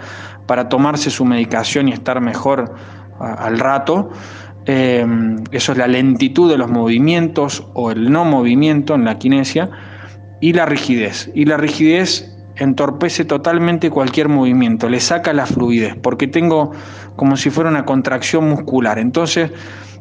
para 0.48 0.70
tomarse 0.70 1.12
su 1.12 1.24
medicación 1.24 1.88
y 1.88 1.94
estar 1.94 2.20
mejor 2.20 2.74
al 3.20 3.60
rato. 3.60 4.10
Eh, 4.66 5.06
eso 5.52 5.72
es 5.72 5.78
la 5.78 5.88
lentitud 5.88 6.50
de 6.50 6.58
los 6.58 6.70
movimientos 6.70 7.68
o 7.74 7.92
el 7.92 8.12
no 8.12 8.26
movimiento 8.26 8.96
en 8.96 9.06
la 9.06 9.12
aquinesia 9.12 9.70
y 10.40 10.54
la 10.54 10.66
rigidez. 10.66 11.30
Y 11.36 11.46
la 11.46 11.58
rigidez 11.58 12.36
entorpece 12.56 13.24
totalmente 13.24 13.90
cualquier 13.90 14.30
movimiento, 14.30 14.90
le 14.90 15.00
saca 15.00 15.32
la 15.34 15.46
fluidez, 15.46 15.96
porque 16.02 16.28
tengo 16.28 16.72
como 17.16 17.38
si 17.38 17.50
fuera 17.50 17.70
una 17.70 17.86
contracción 17.86 18.50
muscular. 18.50 19.00
Entonces, 19.00 19.52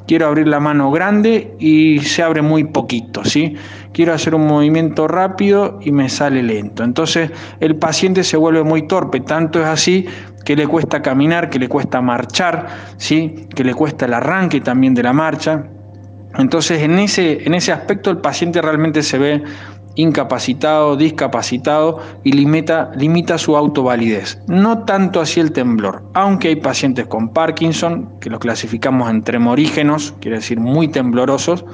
quiero 0.06 0.26
abrir 0.26 0.48
la 0.48 0.60
mano 0.60 0.90
grande 0.90 1.54
y 1.58 2.00
se 2.00 2.22
abre 2.22 2.42
muy 2.42 2.64
poquito, 2.64 3.24
¿sí? 3.24 3.54
Quiero 3.92 4.12
hacer 4.12 4.34
un 4.34 4.46
movimiento 4.46 5.08
rápido 5.08 5.78
y 5.82 5.92
me 5.92 6.08
sale 6.08 6.42
lento. 6.42 6.84
Entonces 6.84 7.30
el 7.60 7.76
paciente 7.76 8.24
se 8.24 8.36
vuelve 8.36 8.62
muy 8.62 8.86
torpe, 8.86 9.20
tanto 9.20 9.60
es 9.60 9.66
así 9.66 10.06
que 10.44 10.56
le 10.56 10.66
cuesta 10.66 11.02
caminar, 11.02 11.50
que 11.50 11.58
le 11.58 11.68
cuesta 11.68 12.00
marchar, 12.00 12.66
¿sí? 12.96 13.46
Que 13.54 13.64
le 13.64 13.74
cuesta 13.74 14.06
el 14.06 14.14
arranque 14.14 14.60
también 14.60 14.94
de 14.94 15.02
la 15.02 15.12
marcha. 15.12 15.64
Entonces 16.38 16.82
en 16.82 16.98
ese, 16.98 17.44
en 17.44 17.54
ese 17.54 17.72
aspecto 17.72 18.10
el 18.10 18.18
paciente 18.18 18.62
realmente 18.62 19.02
se 19.02 19.18
ve 19.18 19.42
incapacitado, 19.94 20.96
discapacitado 20.96 21.98
y 22.24 22.32
limita, 22.32 23.38
su 23.38 23.56
autovalidez. 23.56 24.40
No 24.46 24.84
tanto 24.84 25.20
así 25.20 25.40
el 25.40 25.52
temblor, 25.52 26.02
aunque 26.14 26.48
hay 26.48 26.56
pacientes 26.56 27.06
con 27.06 27.30
Parkinson, 27.30 28.08
que 28.20 28.30
los 28.30 28.40
clasificamos 28.40 29.10
en 29.10 29.22
tremorígenos, 29.22 30.14
quiere 30.20 30.38
decir 30.38 30.60
muy 30.60 30.88
temblorosos, 30.88 31.64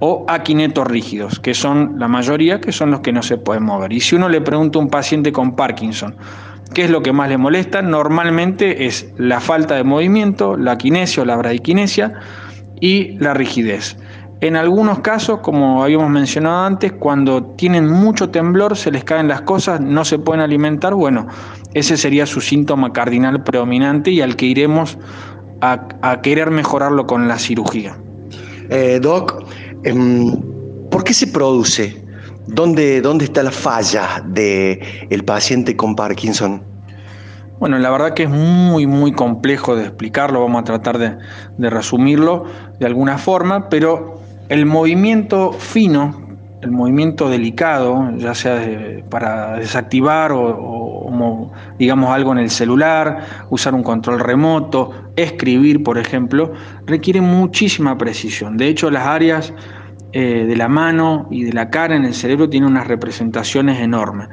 o 0.00 0.24
aquinetos 0.28 0.86
rígidos, 0.86 1.38
que 1.38 1.54
son 1.54 1.96
la 1.98 2.08
mayoría, 2.08 2.60
que 2.60 2.72
son 2.72 2.90
los 2.90 3.00
que 3.00 3.12
no 3.12 3.22
se 3.22 3.36
pueden 3.36 3.64
mover. 3.64 3.92
Y 3.92 4.00
si 4.00 4.16
uno 4.16 4.28
le 4.28 4.40
pregunta 4.40 4.78
a 4.78 4.82
un 4.82 4.88
paciente 4.88 5.30
con 5.30 5.54
Parkinson, 5.54 6.16
¿qué 6.72 6.84
es 6.84 6.90
lo 6.90 7.02
que 7.02 7.12
más 7.12 7.28
le 7.28 7.36
molesta? 7.36 7.82
Normalmente 7.82 8.86
es 8.86 9.12
la 9.18 9.40
falta 9.40 9.74
de 9.74 9.84
movimiento, 9.84 10.56
la 10.56 10.78
quinesia 10.78 11.22
o 11.22 11.26
la 11.26 11.36
bradiquinesia 11.36 12.14
y 12.80 13.18
la 13.18 13.34
rigidez. 13.34 13.98
En 14.40 14.56
algunos 14.56 15.00
casos, 15.00 15.40
como 15.40 15.82
habíamos 15.84 16.08
mencionado 16.08 16.64
antes, 16.64 16.92
cuando 16.92 17.42
tienen 17.42 17.86
mucho 17.86 18.30
temblor, 18.30 18.74
se 18.74 18.90
les 18.90 19.04
caen 19.04 19.28
las 19.28 19.42
cosas, 19.42 19.82
no 19.82 20.02
se 20.06 20.18
pueden 20.18 20.40
alimentar, 20.40 20.94
bueno, 20.94 21.26
ese 21.74 21.98
sería 21.98 22.24
su 22.24 22.40
síntoma 22.40 22.90
cardinal 22.90 23.44
predominante 23.44 24.10
y 24.10 24.22
al 24.22 24.36
que 24.36 24.46
iremos 24.46 24.96
a, 25.60 26.20
querer 26.22 26.50
mejorarlo 26.50 27.06
con 27.06 27.28
la 27.28 27.38
cirugía. 27.38 27.98
Eh, 28.70 28.98
doc, 29.02 29.44
em, 29.82 30.40
¿por 30.90 31.04
qué 31.04 31.12
se 31.12 31.26
produce? 31.26 32.02
¿Dónde, 32.46 33.02
¿Dónde 33.02 33.26
está 33.26 33.42
la 33.42 33.50
falla 33.50 34.24
del 34.26 34.80
el 35.10 35.22
paciente 35.22 35.76
con 35.76 35.94
Parkinson? 35.94 36.62
Bueno, 37.58 37.78
la 37.78 37.90
verdad 37.90 38.14
que 38.14 38.22
es 38.22 38.30
muy, 38.30 38.86
muy 38.86 39.12
complejo 39.12 39.76
de 39.76 39.82
explicarlo, 39.82 40.40
vamos 40.40 40.62
a 40.62 40.64
tratar 40.64 40.96
de, 40.96 41.18
de 41.58 41.68
resumirlo 41.68 42.46
de 42.78 42.86
alguna 42.86 43.18
forma, 43.18 43.68
pero 43.68 44.19
el 44.50 44.66
movimiento 44.66 45.52
fino, 45.52 46.28
el 46.60 46.72
movimiento 46.72 47.30
delicado, 47.30 48.10
ya 48.16 48.34
sea 48.34 48.60
para 49.08 49.56
desactivar 49.58 50.32
o, 50.34 51.52
digamos 51.78 52.10
algo 52.10 52.32
en 52.32 52.38
el 52.38 52.50
celular, 52.50 53.46
usar 53.48 53.74
un 53.74 53.84
control 53.84 54.18
remoto, 54.18 54.90
escribir, 55.14 55.84
por 55.84 55.98
ejemplo, 55.98 56.52
requiere 56.84 57.20
muchísima 57.20 57.96
precisión. 57.96 58.56
De 58.56 58.66
hecho, 58.66 58.90
las 58.90 59.06
áreas 59.06 59.54
eh, 60.12 60.44
de 60.48 60.56
la 60.56 60.68
mano 60.68 61.28
y 61.30 61.44
de 61.44 61.52
la 61.52 61.70
cara 61.70 61.94
en 61.94 62.04
el 62.04 62.14
cerebro 62.14 62.48
tienen 62.50 62.70
unas 62.70 62.88
representaciones 62.88 63.78
enormes. 63.80 64.28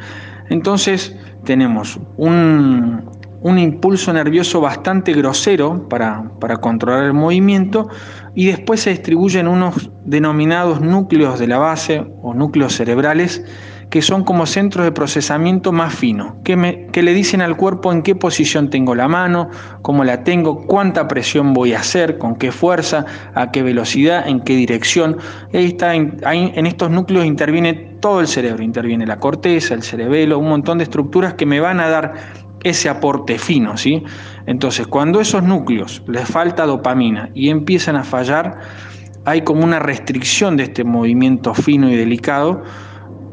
Entonces, 0.49 1.15
tenemos 1.43 1.99
un, 2.17 3.07
un 3.41 3.59
impulso 3.59 4.11
nervioso 4.13 4.61
bastante 4.61 5.13
grosero 5.13 5.87
para, 5.87 6.31
controlar 6.59 7.03
el 7.03 7.13
movimiento 7.13 7.89
y 8.33 8.47
después 8.47 8.81
se 8.81 8.91
distribuyen 8.91 9.47
unos 9.47 9.89
denominados 10.05 10.81
núcleos 10.81 11.39
de 11.39 11.47
la 11.47 11.57
base 11.57 12.05
o 12.21 12.33
núcleos 12.33 12.73
cerebrales 12.73 13.43
que 13.89 14.01
son 14.01 14.25
como 14.25 14.45
centros 14.45 14.83
de 14.83 14.91
procesamiento 14.91 15.71
más 15.71 15.95
finos, 15.95 16.33
que, 16.43 16.89
que 16.91 17.01
le 17.01 17.13
dicen 17.13 17.41
al 17.41 17.55
cuerpo 17.55 17.93
en 17.93 18.01
qué 18.01 18.15
posición 18.15 18.69
tengo 18.69 18.95
la 18.95 19.07
mano, 19.07 19.49
cómo 19.81 20.03
la 20.03 20.25
tengo, 20.25 20.65
cuánta 20.65 21.07
presión 21.07 21.53
voy 21.53 21.73
a 21.73 21.79
hacer, 21.79 22.17
con 22.17 22.35
qué 22.35 22.51
fuerza, 22.51 23.05
a 23.33 23.49
qué 23.51 23.63
velocidad, 23.63 24.27
en 24.27 24.41
qué 24.41 24.57
dirección. 24.57 25.17
está, 25.53 25.91
ahí, 25.91 26.51
en 26.53 26.65
estos 26.65 26.91
núcleos 26.91 27.25
interviene 27.25 27.73
todo 28.01 28.19
el 28.19 28.27
cerebro, 28.27 28.61
interviene 28.61 29.07
la 29.07 29.19
corteza, 29.19 29.73
el 29.73 29.83
cerebelo, 29.83 30.37
un 30.37 30.49
montón 30.49 30.79
de 30.79 30.83
estructuras 30.83 31.35
que 31.35 31.45
me 31.45 31.61
van 31.61 31.79
a 31.79 31.87
dar 31.87 32.13
ese 32.69 32.89
aporte 32.89 33.37
fino, 33.37 33.77
¿sí? 33.77 34.03
Entonces, 34.45 34.87
cuando 34.87 35.19
esos 35.19 35.43
núcleos 35.43 36.03
les 36.07 36.27
falta 36.27 36.65
dopamina 36.65 37.29
y 37.33 37.49
empiezan 37.49 37.95
a 37.95 38.03
fallar, 38.03 38.59
hay 39.25 39.41
como 39.41 39.63
una 39.63 39.79
restricción 39.79 40.55
de 40.57 40.63
este 40.63 40.83
movimiento 40.83 41.53
fino 41.53 41.89
y 41.89 41.95
delicado 41.95 42.63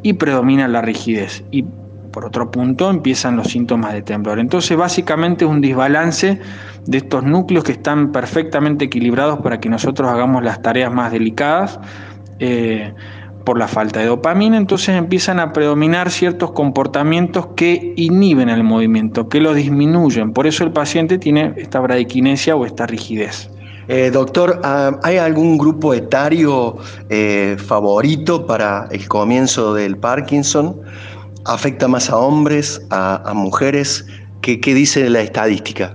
y 0.02 0.14
predomina 0.14 0.66
la 0.68 0.82
rigidez. 0.82 1.44
Y 1.50 1.64
por 2.10 2.24
otro 2.24 2.50
punto 2.50 2.90
empiezan 2.90 3.36
los 3.36 3.48
síntomas 3.48 3.92
de 3.92 4.02
temblor. 4.02 4.38
Entonces, 4.38 4.76
básicamente 4.76 5.44
es 5.44 5.50
un 5.50 5.60
desbalance 5.60 6.40
de 6.86 6.98
estos 6.98 7.24
núcleos 7.24 7.64
que 7.64 7.72
están 7.72 8.12
perfectamente 8.12 8.84
equilibrados 8.84 9.40
para 9.40 9.58
que 9.58 9.68
nosotros 9.68 10.08
hagamos 10.10 10.44
las 10.44 10.62
tareas 10.62 10.92
más 10.92 11.10
delicadas. 11.10 11.80
Eh, 12.38 12.92
por 13.44 13.58
la 13.58 13.68
falta 13.68 14.00
de 14.00 14.06
dopamina, 14.06 14.56
entonces 14.56 14.96
empiezan 14.96 15.38
a 15.38 15.52
predominar 15.52 16.10
ciertos 16.10 16.52
comportamientos 16.52 17.48
que 17.56 17.92
inhiben 17.96 18.48
el 18.48 18.64
movimiento, 18.64 19.28
que 19.28 19.40
lo 19.40 19.54
disminuyen. 19.54 20.32
Por 20.32 20.46
eso 20.46 20.64
el 20.64 20.72
paciente 20.72 21.18
tiene 21.18 21.52
esta 21.56 21.80
bradiquinesia 21.80 22.56
o 22.56 22.64
esta 22.64 22.86
rigidez. 22.86 23.50
Eh, 23.86 24.10
doctor, 24.10 24.60
ah, 24.64 24.98
¿hay 25.02 25.18
algún 25.18 25.58
grupo 25.58 25.92
etario 25.92 26.76
eh, 27.10 27.56
favorito 27.58 28.46
para 28.46 28.88
el 28.90 29.06
comienzo 29.08 29.74
del 29.74 29.98
Parkinson? 29.98 30.80
¿Afecta 31.44 31.86
más 31.86 32.08
a 32.08 32.16
hombres, 32.16 32.80
a, 32.90 33.32
mujeres? 33.34 34.06
¿Qué, 34.40 34.56
dice 34.56 35.10
la 35.10 35.20
estadística? 35.20 35.94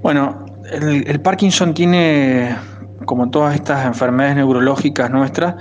Bueno, 0.00 0.46
el 0.72 1.20
Parkinson 1.20 1.74
tiene, 1.74 2.56
como 3.04 3.28
todas 3.28 3.54
estas 3.54 3.84
enfermedades 3.84 4.36
neurológicas 4.36 5.10
nuestras, 5.10 5.56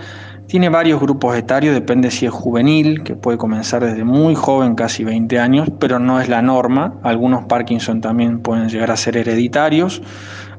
tiene 0.47 0.69
varios 0.69 1.01
grupos 1.01 1.35
etarios, 1.35 1.73
depende 1.73 2.09
si 2.09 2.25
es 2.25 2.31
juvenil, 2.31 3.03
que 3.03 3.15
puede 3.15 3.37
comenzar 3.37 3.83
desde 3.83 4.05
muy 4.05 4.33
joven, 4.33 4.75
casi 4.75 5.03
20 5.03 5.39
años, 5.39 5.69
pero 5.77 5.99
no 5.99 6.21
es 6.21 6.29
la 6.29 6.41
norma. 6.41 6.95
Algunos 7.03 7.45
Parkinson 7.45 7.99
también 7.99 8.39
pueden 8.39 8.69
llegar 8.69 8.89
a 8.91 8.97
ser 8.97 9.17
hereditarios. 9.17 10.01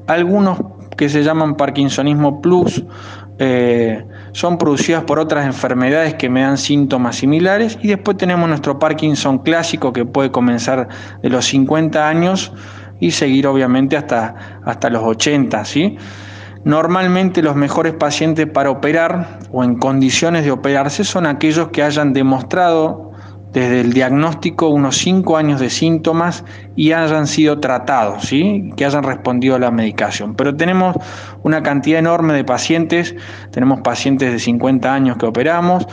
Algunos 0.05 0.59
que 0.95 1.09
se 1.09 1.23
llaman 1.23 1.55
Parkinsonismo 1.55 2.41
Plus 2.41 2.83
eh, 3.39 4.05
son 4.31 4.57
producidas 4.57 5.05
por 5.05 5.17
otras 5.17 5.45
enfermedades 5.45 6.13
que 6.13 6.29
me 6.29 6.41
dan 6.41 6.57
síntomas 6.57 7.15
similares. 7.15 7.79
Y 7.81 7.87
después 7.87 8.15
tenemos 8.17 8.47
nuestro 8.47 8.77
Parkinson 8.77 9.39
clásico 9.39 9.91
que 9.91 10.05
puede 10.05 10.29
comenzar 10.29 10.87
de 11.23 11.29
los 11.29 11.45
50 11.45 12.07
años 12.07 12.51
y 12.99 13.11
seguir 13.11 13.47
obviamente 13.47 13.97
hasta, 13.97 14.59
hasta 14.63 14.89
los 14.89 15.01
80, 15.03 15.65
¿sí? 15.65 15.97
Normalmente 16.65 17.41
los 17.41 17.55
mejores 17.55 17.93
pacientes 17.93 18.47
para 18.47 18.69
operar 18.69 19.39
o 19.51 19.63
en 19.63 19.75
condiciones 19.75 20.43
de 20.43 20.51
operarse 20.51 21.03
son 21.03 21.25
aquellos 21.25 21.69
que 21.69 21.83
hayan 21.83 22.11
demostrado 22.13 23.09
desde 23.53 23.81
el 23.81 23.93
diagnóstico 23.93 24.69
unos 24.69 24.97
5 24.97 25.37
años 25.37 25.59
de 25.59 25.69
síntomas 25.69 26.43
y 26.75 26.91
hayan 26.91 27.25
sido 27.25 27.59
tratados, 27.59 28.25
¿sí? 28.25 28.71
que 28.75 28.85
hayan 28.85 29.03
respondido 29.03 29.55
a 29.55 29.59
la 29.59 29.71
medicación. 29.71 30.35
Pero 30.35 30.55
tenemos 30.55 30.95
una 31.43 31.63
cantidad 31.63 31.99
enorme 31.99 32.33
de 32.33 32.43
pacientes, 32.43 33.15
tenemos 33.51 33.81
pacientes 33.81 34.31
de 34.31 34.39
50 34.39 34.93
años 34.93 35.17
que 35.17 35.25
operamos, 35.25 35.87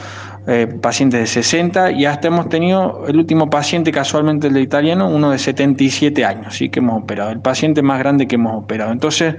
eh, 0.47 0.67
pacientes 0.67 1.21
de 1.21 1.27
60 1.27 1.93
y 1.93 2.05
hasta 2.05 2.29
hemos 2.29 2.49
tenido 2.49 3.05
el 3.09 3.17
último 3.17 3.49
paciente, 3.49 3.91
casualmente 3.91 4.49
el 4.49 4.55
de 4.55 4.61
italiano, 4.61 5.09
uno 5.09 5.31
de 5.31 5.39
77 5.39 6.25
años, 6.25 6.57
¿sí? 6.57 6.69
que 6.69 6.81
hemos 6.81 7.03
operado, 7.03 7.31
el 7.31 7.41
paciente 7.41 7.83
más 7.83 7.99
grande 7.99 8.27
que 8.27 8.35
hemos 8.35 8.63
operado. 8.63 8.93
Entonces, 8.93 9.37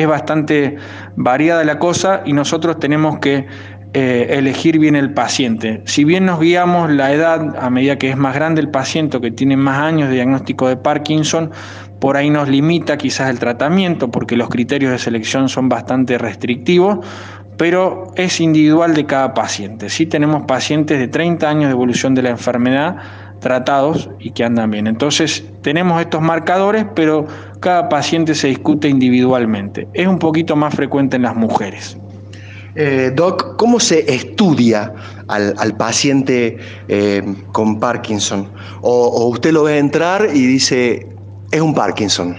es 0.00 0.06
bastante 0.06 0.76
variada 1.16 1.64
la 1.64 1.78
cosa 1.78 2.22
y 2.24 2.32
nosotros 2.32 2.78
tenemos 2.78 3.18
que 3.18 3.46
eh, 3.94 4.26
elegir 4.38 4.78
bien 4.78 4.96
el 4.96 5.14
paciente. 5.14 5.80
Si 5.86 6.04
bien 6.04 6.26
nos 6.26 6.40
guiamos 6.40 6.90
la 6.90 7.12
edad 7.12 7.56
a 7.58 7.70
medida 7.70 7.96
que 7.96 8.10
es 8.10 8.16
más 8.16 8.34
grande 8.34 8.60
el 8.60 8.68
paciente 8.68 9.20
que 9.20 9.30
tiene 9.30 9.56
más 9.56 9.78
años 9.78 10.08
de 10.10 10.16
diagnóstico 10.16 10.68
de 10.68 10.76
Parkinson, 10.76 11.50
por 11.98 12.16
ahí 12.16 12.28
nos 12.30 12.48
limita 12.48 12.98
quizás 12.98 13.30
el 13.30 13.38
tratamiento 13.38 14.10
porque 14.10 14.36
los 14.36 14.50
criterios 14.50 14.92
de 14.92 14.98
selección 14.98 15.48
son 15.48 15.68
bastante 15.68 16.18
restrictivos, 16.18 16.98
pero 17.56 18.12
es 18.14 18.40
individual 18.40 18.94
de 18.94 19.06
cada 19.06 19.34
paciente. 19.34 19.88
Si 19.88 20.06
tenemos 20.06 20.44
pacientes 20.44 20.98
de 20.98 21.08
30 21.08 21.48
años 21.48 21.64
de 21.64 21.72
evolución 21.72 22.14
de 22.14 22.22
la 22.22 22.30
enfermedad 22.30 22.98
tratados 23.40 24.10
y 24.18 24.30
que 24.30 24.44
andan 24.44 24.70
bien. 24.70 24.86
Entonces 24.86 25.44
tenemos 25.62 26.00
estos 26.00 26.20
marcadores, 26.20 26.86
pero 26.94 27.26
cada 27.60 27.88
paciente 27.88 28.34
se 28.34 28.48
discute 28.48 28.88
individualmente. 28.88 29.88
Es 29.94 30.06
un 30.06 30.18
poquito 30.18 30.56
más 30.56 30.74
frecuente 30.74 31.16
en 31.16 31.22
las 31.22 31.36
mujeres. 31.36 31.96
Eh, 32.74 33.10
Doc, 33.14 33.56
¿cómo 33.56 33.80
se 33.80 34.12
estudia 34.12 34.92
al, 35.26 35.76
paciente 35.76 36.58
eh, 36.86 37.22
con 37.52 37.80
Parkinson? 37.80 38.50
O, 38.82 39.26
usted 39.28 39.52
lo 39.52 39.64
ve 39.64 39.78
entrar 39.78 40.28
y 40.32 40.46
dice, 40.46 41.08
es 41.50 41.60
un 41.60 41.74
Parkinson? 41.74 42.36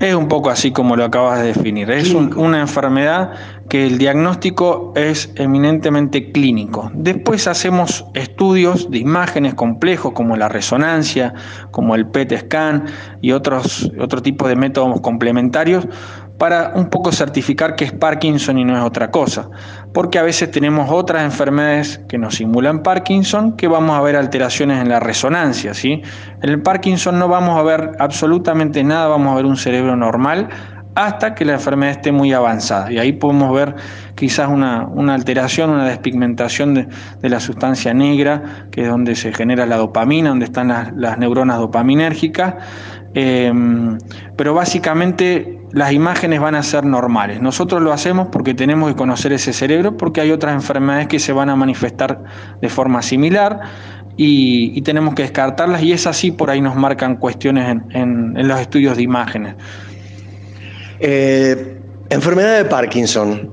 Es 0.00 0.14
un 0.14 0.26
poco 0.26 0.50
así 0.50 0.72
como 0.72 0.96
lo 0.96 1.04
acabas 1.04 1.40
de 1.40 1.46
definir. 1.46 1.90
Es 1.90 2.12
una 2.12 2.60
enfermedad 2.60 3.32
que 3.72 3.86
el 3.86 3.96
diagnóstico 3.96 4.92
es 4.96 5.32
eminentemente 5.36 6.30
clínico. 6.30 6.90
Después 6.92 7.48
hacemos 7.48 8.04
estudios 8.12 8.90
de 8.90 8.98
imágenes 8.98 9.54
complejos 9.54 10.12
como 10.12 10.36
la 10.36 10.50
resonancia, 10.50 11.32
como 11.70 11.94
el 11.94 12.06
PET 12.06 12.38
scan 12.40 12.84
y 13.22 13.32
otros, 13.32 13.90
otro 13.98 14.20
tipo 14.20 14.46
de 14.46 14.56
métodos 14.56 15.00
complementarios 15.00 15.88
para 16.36 16.72
un 16.74 16.90
poco 16.90 17.12
certificar 17.12 17.74
que 17.74 17.86
es 17.86 17.92
Parkinson 17.92 18.58
y 18.58 18.64
no 18.66 18.76
es 18.76 18.84
otra 18.84 19.10
cosa. 19.10 19.48
Porque 19.94 20.18
a 20.18 20.22
veces 20.22 20.50
tenemos 20.50 20.90
otras 20.90 21.24
enfermedades 21.24 21.98
que 22.10 22.18
nos 22.18 22.34
simulan 22.34 22.82
Parkinson 22.82 23.56
que 23.56 23.68
vamos 23.68 23.96
a 23.96 24.02
ver 24.02 24.16
alteraciones 24.16 24.82
en 24.82 24.90
la 24.90 25.00
resonancia. 25.00 25.72
¿sí? 25.72 26.02
En 26.42 26.50
el 26.50 26.60
Parkinson 26.60 27.18
no 27.18 27.26
vamos 27.26 27.58
a 27.58 27.62
ver 27.62 27.92
absolutamente 27.98 28.84
nada, 28.84 29.08
vamos 29.08 29.32
a 29.32 29.36
ver 29.36 29.46
un 29.46 29.56
cerebro 29.56 29.96
normal 29.96 30.50
hasta 30.94 31.34
que 31.34 31.44
la 31.44 31.54
enfermedad 31.54 31.92
esté 31.92 32.12
muy 32.12 32.32
avanzada. 32.32 32.92
Y 32.92 32.98
ahí 32.98 33.12
podemos 33.12 33.54
ver 33.54 33.74
quizás 34.14 34.48
una, 34.48 34.88
alteración, 35.14 35.70
una 35.70 35.86
despigmentación 35.86 36.74
de, 36.74 37.28
la 37.28 37.40
sustancia 37.40 37.94
negra, 37.94 38.66
que 38.70 38.82
es 38.82 38.88
donde 38.88 39.14
se 39.14 39.32
genera 39.32 39.64
la 39.66 39.76
dopamina, 39.76 40.30
donde 40.30 40.44
están 40.44 40.68
las, 40.68 41.18
neuronas 41.18 41.58
dopaminérgicas. 41.58 42.54
Em, 43.14 43.98
pero 44.36 44.54
básicamente 44.54 45.58
las 45.72 45.92
imágenes 45.92 46.40
van 46.40 46.54
a 46.54 46.62
ser 46.62 46.84
normales. 46.84 47.40
Nosotros 47.40 47.80
lo 47.80 47.92
hacemos 47.92 48.28
porque 48.30 48.54
tenemos 48.54 48.90
que 48.90 48.96
conocer 48.96 49.32
ese 49.32 49.52
cerebro, 49.52 49.96
porque 49.96 50.20
hay 50.20 50.30
otras 50.30 50.54
enfermedades 50.54 51.08
que 51.08 51.18
se 51.18 51.32
van 51.32 51.48
a 51.48 51.56
manifestar 51.56 52.22
de 52.60 52.68
forma 52.68 53.00
similar. 53.02 53.60
Y, 54.14 54.82
tenemos 54.82 55.14
que 55.14 55.22
descartarlas 55.22 55.82
y 55.82 55.92
es 55.92 56.06
así, 56.06 56.32
por 56.32 56.50
ahí 56.50 56.60
nos 56.60 56.76
marcan 56.76 57.16
cuestiones 57.16 57.78
en 57.94 58.34
los 58.46 58.60
estudios 58.60 58.98
de 58.98 59.02
imágenes. 59.04 59.54
Eh, 61.04 61.80
enfermedad 62.10 62.58
de 62.58 62.64
Parkinson 62.66 63.50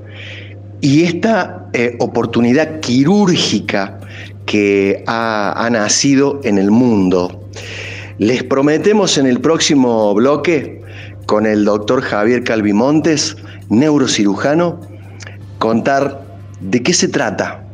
y 0.80 1.02
esta 1.02 1.66
eh, 1.72 1.96
oportunidad 1.98 2.78
quirúrgica 2.78 3.98
que 4.46 5.02
ha, 5.08 5.68
nacido 5.72 6.40
en 6.44 6.58
el 6.58 6.70
mundo. 6.70 7.48
Les 8.18 8.44
prometemos 8.44 9.18
en 9.18 9.26
el 9.26 9.40
próximo 9.40 10.14
bloque 10.14 10.80
con 11.26 11.44
el 11.44 11.64
doctor 11.64 12.02
Javier 12.02 12.44
Calvimontes, 12.44 13.36
neurocirujano, 13.68 14.80
contar 15.58 16.24
de 16.60 16.84
qué 16.84 16.92
se 16.92 17.08
trata, 17.08 17.64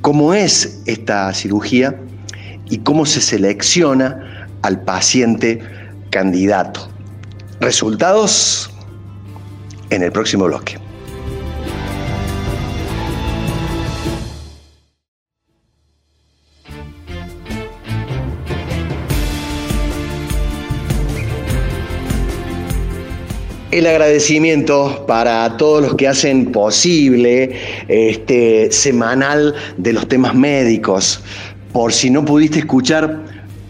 cómo 0.00 0.32
es 0.32 0.80
esta 0.86 1.30
cirugía 1.34 1.94
y 2.70 2.78
cómo 2.78 3.04
se 3.04 3.20
selecciona 3.20 4.48
al 4.62 4.80
paciente 4.80 5.60
candidato. 6.08 6.88
Resultados 7.60 8.70
en 9.90 10.02
el 10.02 10.12
próximo 10.12 10.44
bloque. 10.46 10.78
El 23.76 23.86
agradecimiento 23.86 25.04
para 25.06 25.58
todos 25.58 25.82
los 25.82 25.96
que 25.96 26.08
hacen 26.08 26.50
posible 26.50 27.60
este 27.88 28.72
semanal 28.72 29.54
de 29.76 29.92
los 29.92 30.08
temas 30.08 30.34
médicos. 30.34 31.20
Por 31.74 31.92
si 31.92 32.08
no 32.08 32.24
pudiste 32.24 32.60
escuchar 32.60 33.20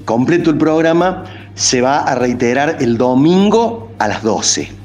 completo 0.04 0.50
el 0.50 0.58
programa, 0.58 1.24
se 1.56 1.80
va 1.80 2.04
a 2.04 2.14
reiterar 2.14 2.76
el 2.78 2.96
domingo 2.96 3.90
a 3.98 4.06
las 4.06 4.22
12. 4.22 4.75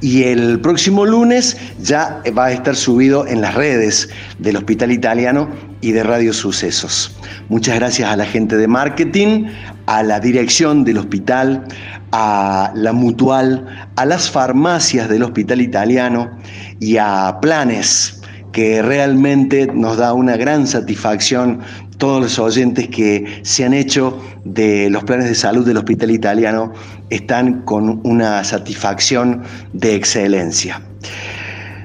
Y 0.00 0.24
el 0.24 0.60
próximo 0.60 1.06
lunes 1.06 1.56
ya 1.80 2.22
va 2.36 2.46
a 2.46 2.52
estar 2.52 2.76
subido 2.76 3.26
en 3.26 3.40
las 3.40 3.54
redes 3.54 4.08
del 4.38 4.56
Hospital 4.56 4.92
Italiano 4.92 5.48
y 5.80 5.92
de 5.92 6.02
Radio 6.02 6.32
Sucesos. 6.32 7.16
Muchas 7.48 7.76
gracias 7.76 8.10
a 8.10 8.16
la 8.16 8.26
gente 8.26 8.56
de 8.56 8.68
marketing, 8.68 9.46
a 9.86 10.02
la 10.02 10.20
dirección 10.20 10.84
del 10.84 10.98
hospital, 10.98 11.64
a 12.12 12.72
la 12.74 12.92
mutual, 12.92 13.88
a 13.96 14.04
las 14.04 14.30
farmacias 14.30 15.08
del 15.08 15.22
Hospital 15.22 15.60
Italiano 15.60 16.30
y 16.78 16.98
a 16.98 17.38
Planes, 17.40 18.20
que 18.52 18.82
realmente 18.82 19.66
nos 19.72 19.96
da 19.96 20.12
una 20.12 20.36
gran 20.36 20.66
satisfacción 20.66 21.60
todos 21.98 22.22
los 22.22 22.38
oyentes 22.38 22.88
que 22.88 23.40
se 23.42 23.64
han 23.64 23.72
hecho 23.72 24.18
de 24.44 24.90
los 24.90 25.04
planes 25.04 25.28
de 25.28 25.34
salud 25.34 25.66
del 25.66 25.78
Hospital 25.78 26.10
Italiano 26.10 26.72
están 27.10 27.62
con 27.62 28.00
una 28.04 28.44
satisfacción 28.44 29.42
de 29.72 29.94
excelencia. 29.94 30.82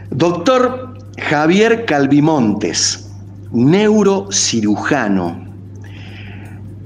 Doctor 0.09 0.97
Javier 1.17 1.85
Calvimontes, 1.85 3.09
neurocirujano, 3.51 5.45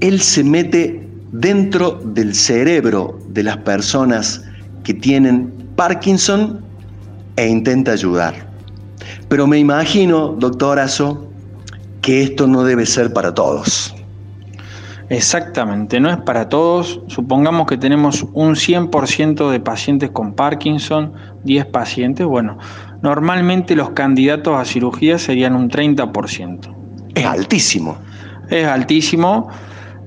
él 0.00 0.20
se 0.20 0.44
mete 0.44 1.08
dentro 1.32 2.00
del 2.04 2.34
cerebro 2.34 3.18
de 3.28 3.42
las 3.42 3.56
personas 3.58 4.42
que 4.84 4.94
tienen 4.94 5.52
Parkinson 5.74 6.60
e 7.36 7.48
intenta 7.48 7.92
ayudar. 7.92 8.46
Pero 9.28 9.46
me 9.46 9.58
imagino, 9.58 10.28
doctorazo, 10.28 11.30
que 12.06 12.22
esto 12.22 12.46
no 12.46 12.62
debe 12.62 12.86
ser 12.86 13.12
para 13.12 13.34
todos. 13.34 13.92
Exactamente, 15.08 15.98
no 15.98 16.08
es 16.08 16.18
para 16.18 16.48
todos. 16.48 17.00
Supongamos 17.08 17.66
que 17.66 17.76
tenemos 17.76 18.24
un 18.32 18.54
100% 18.54 19.50
de 19.50 19.58
pacientes 19.58 20.10
con 20.10 20.32
Parkinson, 20.34 21.14
10 21.42 21.66
pacientes. 21.66 22.24
Bueno, 22.24 22.58
normalmente 23.02 23.74
los 23.74 23.90
candidatos 23.90 24.56
a 24.56 24.64
cirugía 24.64 25.18
serían 25.18 25.56
un 25.56 25.68
30%. 25.68 26.72
Es 27.16 27.26
altísimo. 27.26 27.98
Es 28.50 28.68
altísimo. 28.68 29.48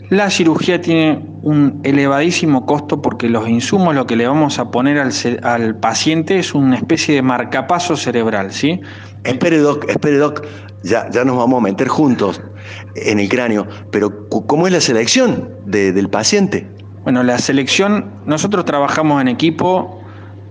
La 0.10 0.30
cirugía 0.30 0.80
tiene 0.80 1.26
un 1.44 1.82
elevadísimo 1.84 2.66
costo 2.66 3.02
porque 3.02 3.28
los 3.28 3.50
insumos, 3.50 3.94
lo 3.94 4.08
que 4.08 4.16
le 4.16 4.26
vamos 4.26 4.58
a 4.58 4.72
poner 4.72 5.00
al, 5.00 5.12
al 5.44 5.76
paciente 5.76 6.40
es 6.40 6.54
una 6.56 6.78
especie 6.78 7.14
de 7.16 7.22
marcapaso 7.24 7.98
cerebral, 7.98 8.54
¿sí? 8.54 8.80
Espere, 9.26 9.58
Doc, 9.58 9.86
espere, 9.90 10.18
Doc 10.18 10.46
ya, 10.84 11.10
ya 11.10 11.26
nos 11.26 11.38
vamos 11.38 11.60
a 11.60 11.64
meter 11.64 11.88
juntos 11.88 12.42
en 12.96 13.20
el 13.20 13.30
cráneo, 13.30 13.68
pero 13.92 14.28
¿cómo 14.30 14.68
es 14.68 14.74
la 14.74 14.82
selección 14.82 15.50
del 15.66 16.10
paciente? 16.10 16.68
Bueno, 17.04 17.24
la 17.24 17.38
selección, 17.40 18.12
nosotros 18.26 18.66
trabajamos 18.66 19.22
en 19.22 19.30
equipo, 19.30 19.99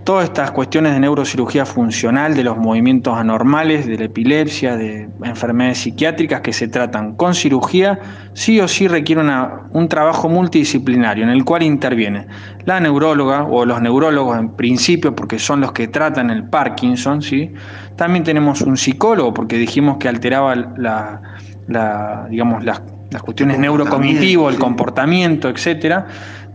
todas 0.09 0.25
estas 0.25 0.53
cuestiones 0.53 0.95
de 0.95 1.01
neurocirugía 1.01 1.67
funcional, 1.67 2.35
de 2.35 2.43
los 2.43 2.57
movimientos 2.57 3.15
anormales, 3.15 3.87
de 3.87 3.99
la 3.99 4.05
epilepsia, 4.07 4.75
de 4.75 5.07
enfermedades 5.23 5.81
psiquiátricas 5.81 6.41
que 6.41 6.55
se 6.55 6.67
tratan 6.67 7.15
con 7.15 7.35
cirugía, 7.35 8.01
sí 8.33 8.59
o 8.59 8.67
sí 8.69 8.89
requiere 8.89 9.21
un 9.21 9.89
trabajo 9.91 10.31
multidisciplinario 10.31 11.25
en 11.25 11.29
el 11.29 11.45
cual 11.45 11.63
interviene 11.63 12.27
la 12.65 12.81
neuróloga 12.81 13.45
o 13.45 13.67
los 13.67 13.83
neurólogos 13.83 14.39
en 14.39 14.49
principio, 14.53 15.15
porque 15.15 15.39
son 15.39 15.61
los 15.61 15.73
que 15.73 15.89
tratan 15.89 16.31
el 16.31 16.45
Parkinson, 16.45 17.21
¿sí? 17.21 17.53
También 17.95 18.25
tenemos 18.25 18.63
un 18.63 18.79
psicólogo, 18.79 19.35
porque 19.35 19.59
dijimos 19.59 19.99
que 19.99 20.09
alteraba 20.09 20.55
la, 20.55 21.21
digamos, 22.31 22.65
las, 22.65 22.81
cuestiones 23.23 23.59
neurocognitivas, 23.59 24.55
el 24.55 24.59
comportamiento, 24.59 25.51
etcétera 25.51 26.07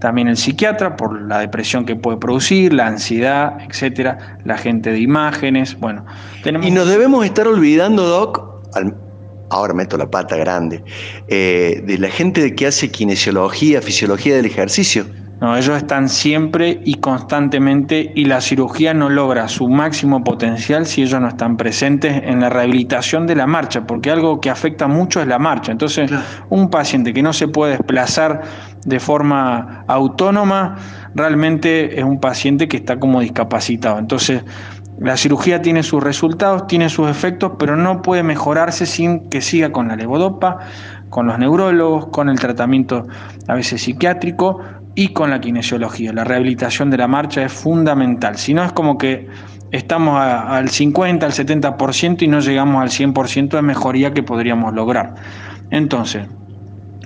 también 0.04 0.28
el 0.28 0.36
psiquiatra 0.36 0.98
por 0.98 1.22
la 1.30 1.40
depresión 1.40 1.86
que 1.86 1.96
puede 1.96 2.18
producir, 2.18 2.74
la 2.74 2.88
ansiedad, 2.88 3.56
etcétera, 3.70 4.38
la 4.44 4.58
gente 4.58 4.92
de 4.92 5.00
imágenes, 5.00 5.80
bueno. 5.80 6.06
Y 6.44 6.72
nos 6.72 6.90
debemos 6.90 7.24
estar 7.26 7.48
olvidando, 7.48 8.04
Doc, 8.06 8.66
ahora 9.50 9.74
meto 9.74 9.98
la 9.98 10.12
pata 10.12 10.36
grande, 10.36 10.84
eh, 11.30 11.82
de 11.86 11.98
la 11.98 12.10
gente 12.10 12.54
que 12.54 12.68
hace 12.68 12.92
kinesiología, 12.92 13.82
fisiología 13.82 14.36
del 14.36 14.46
ejercicio. 14.46 15.06
No, 15.42 15.58
ellos 15.58 15.76
están 15.76 16.08
siempre 16.08 16.80
y 16.86 16.96
constantemente 16.96 18.14
y 18.16 18.26
la 18.26 18.40
cirugía 18.40 18.94
no 18.94 19.10
logra 19.10 19.50
su 19.50 19.68
máximo 19.68 20.24
potencial 20.24 20.86
si 20.86 21.02
ellos 21.02 21.20
no 21.20 21.28
están 21.28 21.58
presentes 21.58 22.22
en 22.24 22.40
la 22.40 22.50
rehabilitación 22.50 23.28
de 23.28 23.36
la 23.36 23.46
marcha, 23.46 23.86
porque 23.86 24.10
algo 24.10 24.40
que 24.40 24.50
afecta 24.50 24.88
mucho 24.88 25.22
es 25.22 25.28
la 25.28 25.40
marcha. 25.40 25.72
Entonces, 25.74 26.10
un 26.50 26.70
paciente 26.70 27.14
que 27.14 27.22
no 27.22 27.34
se 27.34 27.50
puede 27.50 27.74
desplazar 27.74 28.42
de 28.86 29.00
forma 29.00 29.84
autónoma, 29.88 30.78
realmente 31.14 32.00
es 32.00 32.06
un 32.06 32.22
paciente 32.22 32.70
que 32.70 32.78
está 32.78 32.98
como 32.98 33.20
discapacitado. 33.20 34.00
Entonces, 34.00 34.44
la 35.00 35.18
cirugía 35.18 35.62
tiene 35.62 35.84
sus 35.84 36.02
resultados, 36.02 36.68
tiene 36.68 36.88
sus 36.88 37.10
efectos, 37.10 37.54
pero 37.60 37.76
no 37.76 38.02
puede 38.02 38.24
mejorarse 38.24 38.86
sin 38.86 39.28
que 39.30 39.42
siga 39.42 39.72
con 39.72 39.90
la 39.90 39.96
levodopa, 39.98 40.60
con 41.10 41.28
los 41.28 41.38
neurólogos, 41.38 42.08
con 42.08 42.30
el 42.30 42.40
tratamiento 42.40 43.08
a 43.48 43.56
veces 43.56 43.82
psiquiátrico 43.82 44.62
y 44.96 45.10
con 45.10 45.30
la 45.30 45.42
kinesiología. 45.42 46.14
La 46.14 46.24
rehabilitación 46.24 46.90
de 46.90 46.98
la 46.98 47.08
marcha 47.08 47.44
es 47.44 47.52
fundamental. 47.52 48.38
Si 48.38 48.54
no 48.54 48.64
es 48.64 48.72
como 48.74 48.98
que 48.98 49.28
estamos 49.72 50.20
al 50.20 50.70
50, 50.70 51.26
al 51.26 51.32
70% 51.32 52.22
y 52.22 52.28
no 52.28 52.40
llegamos 52.40 52.82
al 52.82 52.90
100% 52.90 53.50
de 53.50 53.62
mejoría 53.62 54.14
que 54.14 54.24
podríamos 54.24 54.74
lograr. 54.74 55.16
Entonces, 55.72 56.28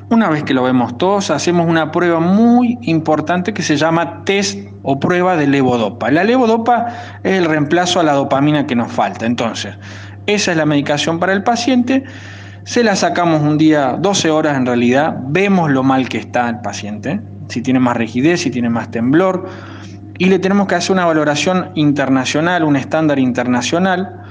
una 0.10 0.30
vez 0.30 0.44
que 0.44 0.54
lo 0.54 0.64
vemos 0.64 0.98
todos, 0.98 1.32
hacemos 1.32 1.68
una 1.68 1.92
prueba 1.92 2.20
muy 2.20 2.78
importante 2.82 3.54
que 3.54 3.62
se 3.62 3.76
llama 3.76 4.24
test 4.24 4.58
o 4.84 5.00
prueba 5.00 5.36
de 5.36 5.48
levodopa. 5.48 6.12
La 6.12 6.24
levodopa 6.24 6.88
es 7.24 7.34
el 7.34 7.46
reemplazo 7.46 8.00
a 8.00 8.04
la 8.04 8.14
dopamina 8.14 8.66
que 8.66 8.76
nos 8.76 8.92
falta. 8.92 9.26
Entonces, 9.26 9.78
esa 10.26 10.52
es 10.52 10.58
la 10.58 10.66
medicación 10.66 11.20
para 11.20 11.34
el 11.34 11.44
paciente. 11.44 12.04
Se 12.64 12.84
la 12.84 12.96
sacamos 12.96 13.42
un 13.42 13.58
día, 13.58 13.98
12 14.00 14.30
horas 14.30 14.58
en 14.58 14.66
realidad, 14.66 15.18
vemos 15.28 15.72
lo 15.72 15.84
mal 15.84 16.10
que 16.10 16.18
está 16.18 16.50
el 16.50 16.60
paciente, 16.60 17.22
si 17.48 17.62
tiene 17.62 17.80
más 17.80 17.98
rigidez, 17.98 18.42
si 18.42 18.52
tiene 18.52 18.70
más 18.70 18.92
temblor, 18.92 19.48
y 20.18 20.26
le 20.26 20.40
tenemos 20.40 20.68
que 20.68 20.76
hacer 20.76 20.94
una 20.94 21.06
valoración 21.06 21.72
internacional, 21.76 22.64
un 22.64 22.76
estándar 22.76 23.20
internacional, 23.20 24.22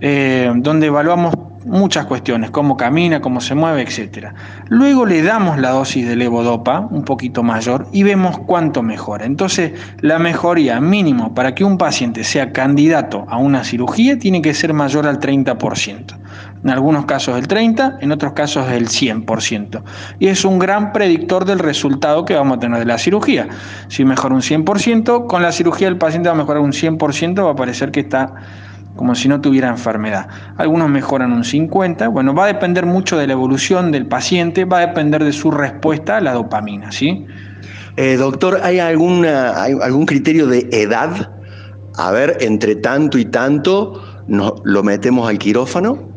eh, 0.00 0.50
donde 0.56 0.86
evaluamos 0.86 1.34
muchas 1.64 2.06
cuestiones, 2.06 2.50
cómo 2.50 2.76
camina, 2.76 3.20
cómo 3.20 3.40
se 3.40 3.54
mueve, 3.54 3.82
etc. 3.82 4.28
Luego 4.68 5.06
le 5.06 5.22
damos 5.22 5.58
la 5.58 5.70
dosis 5.70 6.06
de 6.06 6.16
levodopa, 6.16 6.80
un 6.90 7.04
poquito 7.04 7.42
mayor, 7.42 7.86
y 7.92 8.02
vemos 8.02 8.38
cuánto 8.38 8.82
mejora. 8.82 9.26
Entonces, 9.26 9.72
la 10.00 10.18
mejoría 10.18 10.80
mínimo 10.80 11.34
para 11.34 11.54
que 11.54 11.64
un 11.64 11.78
paciente 11.78 12.24
sea 12.24 12.52
candidato 12.52 13.26
a 13.28 13.36
una 13.36 13.64
cirugía 13.64 14.18
tiene 14.18 14.42
que 14.42 14.54
ser 14.54 14.72
mayor 14.72 15.06
al 15.06 15.20
30%. 15.20 16.16
En 16.62 16.70
algunos 16.70 17.06
casos 17.06 17.38
el 17.38 17.48
30%, 17.48 17.98
en 18.00 18.12
otros 18.12 18.34
casos 18.34 18.70
el 18.70 18.88
100%. 18.88 19.82
Y 20.18 20.28
es 20.28 20.44
un 20.44 20.58
gran 20.58 20.92
predictor 20.92 21.44
del 21.44 21.58
resultado 21.58 22.24
que 22.24 22.34
vamos 22.34 22.58
a 22.58 22.60
tener 22.60 22.78
de 22.78 22.84
la 22.84 22.98
cirugía. 22.98 23.48
Si 23.88 24.04
mejora 24.04 24.34
un 24.34 24.42
100%, 24.42 25.26
con 25.26 25.42
la 25.42 25.52
cirugía 25.52 25.88
el 25.88 25.96
paciente 25.96 26.28
va 26.28 26.34
a 26.34 26.38
mejorar 26.38 26.62
un 26.62 26.72
100%, 26.72 27.44
va 27.44 27.52
a 27.52 27.56
parecer 27.56 27.90
que 27.90 28.00
está 28.00 28.34
como 28.96 29.14
si 29.14 29.28
no 29.28 29.40
tuviera 29.40 29.68
enfermedad. 29.68 30.28
Algunos 30.58 30.90
mejoran 30.90 31.32
un 31.32 31.44
50, 31.44 32.08
bueno, 32.08 32.34
va 32.34 32.44
a 32.44 32.46
depender 32.48 32.84
mucho 32.84 33.16
de 33.16 33.26
la 33.26 33.32
evolución 33.32 33.92
del 33.92 34.06
paciente, 34.06 34.64
va 34.64 34.78
a 34.78 34.86
depender 34.88 35.24
de 35.24 35.32
su 35.32 35.50
respuesta 35.50 36.18
a 36.18 36.20
la 36.20 36.34
dopamina, 36.34 36.92
¿sí? 36.92 37.26
Eh, 37.96 38.16
doctor, 38.16 38.60
¿hay, 38.62 38.78
alguna, 38.78 39.62
¿hay 39.62 39.74
algún 39.80 40.06
criterio 40.06 40.46
de 40.46 40.68
edad? 40.72 41.30
A 41.96 42.10
ver, 42.10 42.38
entre 42.40 42.76
tanto 42.76 43.16
y 43.16 43.24
tanto, 43.24 44.02
¿lo 44.28 44.82
metemos 44.82 45.28
al 45.28 45.38
quirófano? 45.38 46.09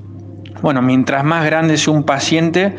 Bueno, 0.64 0.82
mientras 0.82 1.26
más 1.26 1.44
grande 1.46 1.76
sea 1.76 1.92
un 1.92 2.04
paciente, 2.04 2.74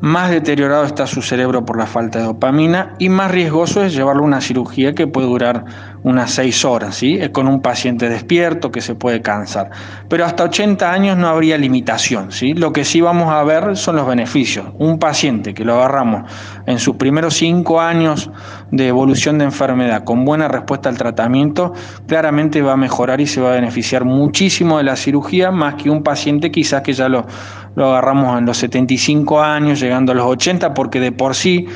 más 0.00 0.30
deteriorado 0.30 0.84
está 0.84 1.06
su 1.06 1.22
cerebro 1.22 1.64
por 1.64 1.78
la 1.78 1.86
falta 1.86 2.18
de 2.18 2.26
dopamina 2.26 2.94
y 2.98 3.08
más 3.08 3.30
riesgoso 3.30 3.82
es 3.82 3.94
llevarlo 3.94 4.22
a 4.22 4.26
una 4.26 4.40
cirugía 4.40 4.94
que 4.94 5.06
puede 5.06 5.26
durar 5.26 5.64
unas 6.02 6.32
seis 6.32 6.64
horas, 6.64 6.96
¿sí? 6.96 7.18
con 7.32 7.48
un 7.48 7.62
paciente 7.62 8.10
despierto 8.10 8.70
que 8.70 8.82
se 8.82 8.94
puede 8.94 9.22
cansar. 9.22 9.70
Pero 10.08 10.26
hasta 10.26 10.44
80 10.44 10.92
años 10.92 11.16
no 11.16 11.28
habría 11.28 11.56
limitación. 11.56 12.30
¿sí? 12.30 12.52
Lo 12.52 12.72
que 12.72 12.84
sí 12.84 13.00
vamos 13.00 13.32
a 13.32 13.42
ver 13.44 13.76
son 13.76 13.96
los 13.96 14.06
beneficios. 14.06 14.66
Un 14.78 14.98
paciente 14.98 15.54
que 15.54 15.64
lo 15.64 15.74
agarramos 15.74 16.30
en 16.66 16.78
sus 16.78 16.96
primeros 16.96 17.34
cinco 17.34 17.80
años 17.80 18.30
de 18.70 18.88
evolución 18.88 19.38
de 19.38 19.44
enfermedad 19.44 20.04
con 20.04 20.24
buena 20.24 20.48
respuesta 20.48 20.90
al 20.90 20.98
tratamiento, 20.98 21.72
claramente 22.06 22.60
va 22.60 22.72
a 22.72 22.76
mejorar 22.76 23.20
y 23.20 23.26
se 23.26 23.40
va 23.40 23.52
a 23.52 23.54
beneficiar 23.54 24.04
muchísimo 24.04 24.78
de 24.78 24.84
la 24.84 24.96
cirugía 24.96 25.50
más 25.50 25.76
que 25.76 25.88
un 25.88 26.02
paciente 26.02 26.50
quizás 26.50 26.82
que 26.82 26.92
ya 26.92 27.08
lo, 27.08 27.26
lo 27.74 27.90
agarramos 27.90 28.38
en 28.38 28.46
los 28.46 28.56
75 28.58 29.42
años, 29.42 29.80
llegando 29.80 30.12
a 30.12 30.14
los 30.14 30.26
80, 30.26 30.74
porque 30.74 31.00
de 31.00 31.12
por 31.12 31.34
sí 31.34 31.66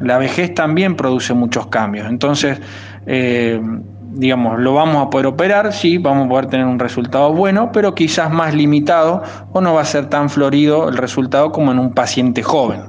la 0.00 0.18
vejez 0.18 0.54
también 0.54 0.96
produce 0.96 1.34
muchos 1.34 1.66
cambios. 1.68 2.08
Entonces, 2.08 2.60
eh, 3.06 3.60
digamos, 4.14 4.60
lo 4.60 4.74
vamos 4.74 5.06
a 5.06 5.10
poder 5.10 5.26
operar, 5.26 5.72
sí, 5.72 5.98
vamos 5.98 6.26
a 6.26 6.28
poder 6.28 6.46
tener 6.46 6.66
un 6.66 6.78
resultado 6.78 7.32
bueno, 7.32 7.70
pero 7.72 7.94
quizás 7.94 8.30
más 8.30 8.54
limitado 8.54 9.22
o 9.52 9.60
no 9.60 9.74
va 9.74 9.82
a 9.82 9.84
ser 9.84 10.08
tan 10.08 10.28
florido 10.28 10.88
el 10.88 10.96
resultado 10.96 11.52
como 11.52 11.72
en 11.72 11.78
un 11.78 11.92
paciente 11.94 12.42
joven. 12.42 12.82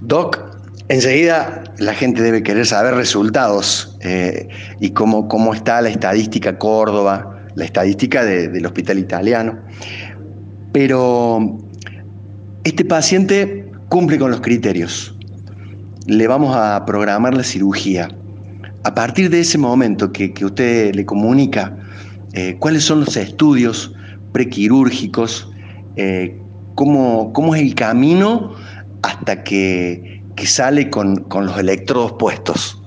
Doc, 0.00 0.40
enseguida 0.88 1.62
la 1.78 1.94
gente 1.94 2.22
debe 2.22 2.42
querer 2.42 2.66
saber 2.66 2.94
resultados 2.94 3.96
eh, 4.00 4.48
y 4.80 4.90
cómo, 4.90 5.28
cómo 5.28 5.54
está 5.54 5.80
la 5.80 5.90
estadística 5.90 6.58
Córdoba, 6.58 7.36
la 7.54 7.64
estadística 7.64 8.24
del 8.24 8.66
hospital 8.66 8.98
italiano. 8.98 9.60
Pero 10.72 11.58
este 12.64 12.84
paciente 12.84 13.70
cumple 13.88 14.18
con 14.18 14.30
los 14.30 14.40
criterios. 14.40 15.14
Le 16.06 16.26
vamos 16.26 16.56
a 16.56 16.84
programar 16.84 17.34
la 17.34 17.42
cirugía 17.42 18.08
a 18.84 18.94
partir 18.94 19.30
de 19.30 19.40
ese 19.40 19.58
momento 19.58 20.12
que, 20.12 20.32
usted 20.44 20.94
le 20.94 21.04
comunica 21.04 21.76
eh, 22.32 22.56
cuáles 22.58 22.84
son 22.84 23.00
los 23.00 23.16
estudios 23.16 23.92
prequirúrgicos, 24.32 25.50
eh, 25.96 26.38
cómo, 26.74 27.54
es 27.54 27.62
el 27.62 27.74
camino 27.74 28.54
hasta 29.02 29.42
que, 29.44 30.22
sale 30.44 30.90
con, 30.90 31.24
los 31.30 31.58
electrodos 31.58 32.14
puestos. 32.14 32.82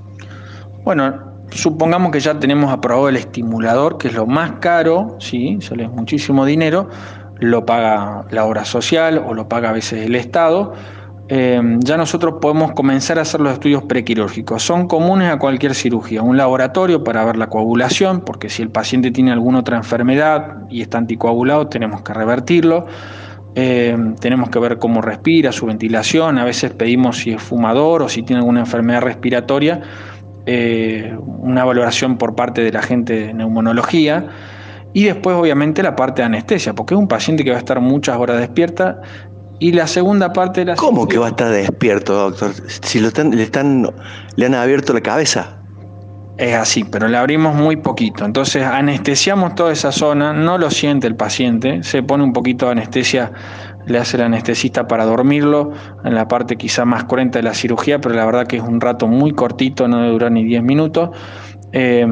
Bueno, 0.83 1.13
supongamos 1.51 2.11
que 2.11 2.19
ya 2.19 2.37
tenemos 2.37 2.71
aprobado 2.71 3.07
el 3.07 3.15
estimulador, 3.15 3.97
que 3.97 4.09
es 4.09 4.13
lo 4.13 4.25
más 4.25 4.53
caro, 4.59 5.15
¿sí? 5.19 5.57
sale 5.61 5.87
muchísimo 5.87 6.45
dinero, 6.45 6.89
lo 7.49 7.65
paga 7.65 8.25
la 8.31 8.45
obra 8.45 8.65
social 8.65 9.23
o 9.25 9.33
lo 9.33 9.47
paga 9.47 9.69
a 9.69 9.73
veces 9.73 10.05
el 10.05 10.15
Estado 10.15 10.73
eh, 11.27 11.59
ya 11.79 11.97
nosotros 11.97 12.35
podemos 12.39 12.73
comenzar 12.73 13.17
a 13.17 13.23
hacer 13.23 13.41
los 13.41 13.53
estudios 13.53 13.83
prequirúrgicos. 13.83 14.61
Son 14.61 14.87
comunes 14.87 15.31
a 15.31 15.39
cualquier 15.39 15.73
cirugía. 15.73 16.21
Un 16.21 16.37
laboratorio 16.37 17.03
para 17.03 17.25
ver 17.25 17.35
la 17.37 17.47
coagulación, 17.47 18.21
porque 18.21 18.49
si 18.49 18.61
el 18.61 18.69
paciente 18.69 19.09
tiene 19.11 19.31
alguna 19.31 19.59
otra 19.59 19.77
enfermedad 19.77 20.57
y 20.69 20.81
está 20.81 20.99
anticoagulado, 20.99 21.67
tenemos 21.67 22.03
que 22.03 22.13
revertirlo. 22.13 22.85
Eh, 23.55 23.97
tenemos 24.19 24.49
que 24.49 24.59
ver 24.59 24.77
cómo 24.77 25.01
respira, 25.01 25.51
su 25.51 25.65
ventilación. 25.65 26.37
A 26.37 26.43
veces 26.43 26.73
pedimos 26.73 27.17
si 27.17 27.31
es 27.31 27.41
fumador 27.41 28.03
o 28.03 28.09
si 28.09 28.21
tiene 28.21 28.41
alguna 28.41 28.59
enfermedad 28.59 29.01
respiratoria. 29.01 29.81
Eh, 30.45 31.17
una 31.25 31.65
valoración 31.65 32.17
por 32.17 32.35
parte 32.35 32.61
de 32.61 32.71
la 32.71 32.83
gente 32.83 33.13
de 33.13 33.33
neumonología. 33.33 34.27
Y 34.95 35.03
después, 35.03 35.35
obviamente, 35.35 35.83
la 35.83 35.93
parte 35.93 36.21
de 36.21 36.27
anestesia, 36.27 36.73
porque 36.73 36.93
es 36.93 36.97
un 36.97 37.09
paciente 37.09 37.43
que 37.43 37.49
va 37.49 37.57
a 37.57 37.59
estar 37.59 37.81
muchas 37.81 38.15
horas 38.15 38.39
despierta 38.39 39.01
y 39.59 39.73
la 39.73 39.87
segunda 39.87 40.31
parte 40.31 40.61
de 40.61 40.67
la 40.67 40.75
¿Cómo 40.77 41.05
que 41.05 41.17
va 41.17 41.25
a 41.25 41.29
estar 41.31 41.51
despierto, 41.51 42.13
doctor? 42.13 42.53
Si 42.81 43.01
lo 43.01 43.09
están, 43.09 43.35
le, 43.35 43.43
están, 43.43 43.93
le 44.37 44.45
han 44.45 44.53
abierto 44.53 44.93
la 44.93 45.01
cabeza. 45.01 45.57
Es 46.37 46.55
así, 46.55 46.85
pero 46.85 47.09
le 47.09 47.17
abrimos 47.17 47.55
muy 47.55 47.75
poquito. 47.75 48.23
Entonces 48.23 48.63
anestesiamos 48.63 49.55
toda 49.55 49.73
esa 49.73 49.91
zona, 49.91 50.31
no 50.31 50.57
lo 50.57 50.71
siente 50.71 51.07
el 51.07 51.17
paciente, 51.17 51.83
se 51.83 52.01
pone 52.01 52.23
un 52.23 52.31
poquito 52.31 52.67
de 52.67 52.71
anestesia, 52.71 53.33
le 53.87 53.97
hace 53.97 54.15
el 54.15 54.23
anestesista 54.23 54.87
para 54.87 55.03
dormirlo, 55.03 55.73
en 56.05 56.15
la 56.15 56.29
parte 56.29 56.55
quizá 56.55 56.85
más 56.85 57.03
cruenta 57.03 57.39
de 57.39 57.43
la 57.43 57.53
cirugía, 57.53 57.99
pero 57.99 58.15
la 58.15 58.25
verdad 58.25 58.47
que 58.47 58.55
es 58.55 58.63
un 58.63 58.79
rato 58.79 59.07
muy 59.07 59.33
cortito, 59.33 59.89
no 59.89 60.09
dura 60.09 60.29
ni 60.29 60.45
10 60.45 60.63
minutos. 60.63 61.09
Eh, 61.77 62.07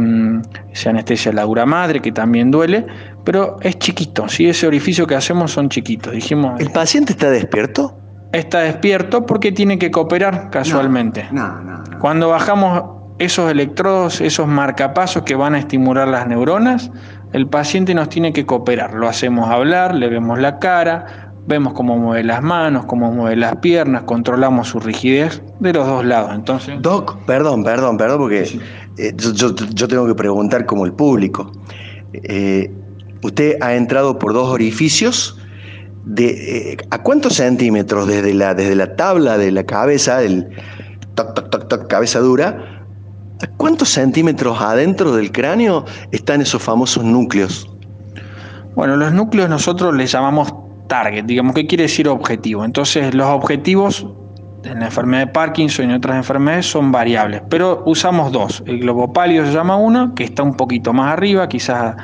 se 0.73 0.89
anestesia 0.89 1.31
la 1.31 1.43
dura 1.43 1.65
madre, 1.65 2.01
que 2.01 2.11
también 2.11 2.51
duele, 2.51 2.85
pero 3.23 3.55
es 3.61 3.79
chiquito, 3.79 4.27
¿sí? 4.27 4.49
ese 4.49 4.67
orificio 4.67 5.07
que 5.07 5.15
hacemos 5.15 5.51
son 5.51 5.69
chiquitos. 5.69 6.11
Dijimos, 6.11 6.59
¿El 6.59 6.69
paciente 6.69 7.13
está 7.13 7.29
despierto? 7.29 7.97
Está 8.33 8.59
despierto 8.59 9.25
porque 9.25 9.53
tiene 9.53 9.79
que 9.79 9.89
cooperar 9.89 10.49
casualmente. 10.49 11.25
No, 11.31 11.61
no, 11.61 11.81
Cuando 11.99 12.27
bajamos 12.27 12.83
esos 13.19 13.49
electrodos, 13.49 14.19
esos 14.19 14.47
marcapasos 14.47 15.23
que 15.23 15.35
van 15.35 15.55
a 15.55 15.59
estimular 15.59 16.09
las 16.09 16.27
neuronas, 16.27 16.91
el 17.31 17.47
paciente 17.47 17.93
nos 17.93 18.09
tiene 18.09 18.33
que 18.33 18.45
cooperar. 18.45 18.95
Lo 18.95 19.07
hacemos 19.07 19.49
hablar, 19.49 19.95
le 19.95 20.09
vemos 20.09 20.39
la 20.39 20.59
cara, 20.59 21.31
vemos 21.47 21.73
cómo 21.73 21.97
mueve 21.97 22.23
las 22.23 22.41
manos, 22.41 22.85
cómo 22.85 23.11
mueve 23.11 23.35
las 23.35 23.57
piernas, 23.57 24.03
controlamos 24.03 24.69
su 24.69 24.79
rigidez 24.79 25.41
de 25.59 25.73
los 25.73 25.87
dos 25.87 26.05
lados. 26.05 26.31
Entonces, 26.33 26.81
Doc, 26.81 27.17
perdón, 27.25 27.63
perdón, 27.63 27.97
perdón, 27.97 28.19
porque 28.19 28.59
eh, 28.97 29.13
yo, 29.15 29.87
tengo 29.87 30.07
que 30.07 30.15
preguntar 30.15 30.65
como 30.65 30.85
el 30.85 30.93
público. 30.93 31.51
Eh, 32.13 32.71
usted 33.21 33.57
ha 33.61 33.75
entrado 33.75 34.19
por 34.19 34.33
dos 34.33 34.49
orificios. 34.49 35.37
Eh, 36.17 36.77
¿A 36.89 37.01
cuántos 37.01 37.35
centímetros 37.35 38.07
desde 38.07 38.33
la, 38.33 38.53
desde 38.53 38.75
la 38.75 38.95
tabla 38.95 39.37
de 39.37 39.51
la 39.51 39.63
cabeza, 39.63 40.19
del 40.19 40.49
toc, 41.15 41.33
toc, 41.33 41.49
toc, 41.49 41.67
toc, 41.69 41.87
cabeza 41.87 42.19
dura, 42.19 42.85
¿a 43.41 43.47
cuántos 43.57 43.89
centímetros 43.89 44.61
adentro 44.61 45.15
del 45.15 45.31
cráneo 45.31 45.85
están 46.11 46.41
esos 46.41 46.61
famosos 46.61 47.03
núcleos? 47.03 47.69
Bueno, 48.75 48.97
los 48.97 49.13
núcleos 49.13 49.49
nosotros 49.49 49.95
les 49.95 50.11
llamamos 50.11 50.53
target, 50.87 51.23
digamos, 51.25 51.55
¿qué 51.55 51.65
quiere 51.67 51.83
decir 51.83 52.07
objetivo? 52.07 52.65
Entonces, 52.65 53.13
los 53.13 53.27
objetivos 53.27 54.05
en 54.63 54.79
la 54.79 54.85
enfermedad 54.85 55.27
de 55.27 55.31
Parkinson 55.31 55.91
y 55.91 55.93
otras 55.93 56.15
enfermedades 56.17 56.65
son 56.65 56.91
variables, 56.91 57.41
pero 57.49 57.83
usamos 57.85 58.31
dos. 58.31 58.63
El 58.65 58.79
globo 58.79 59.11
pálido 59.11 59.45
se 59.45 59.51
llama 59.51 59.75
uno, 59.75 60.13
que 60.15 60.23
está 60.23 60.43
un 60.43 60.55
poquito 60.55 60.93
más 60.93 61.13
arriba, 61.13 61.47
quizás 61.47 61.95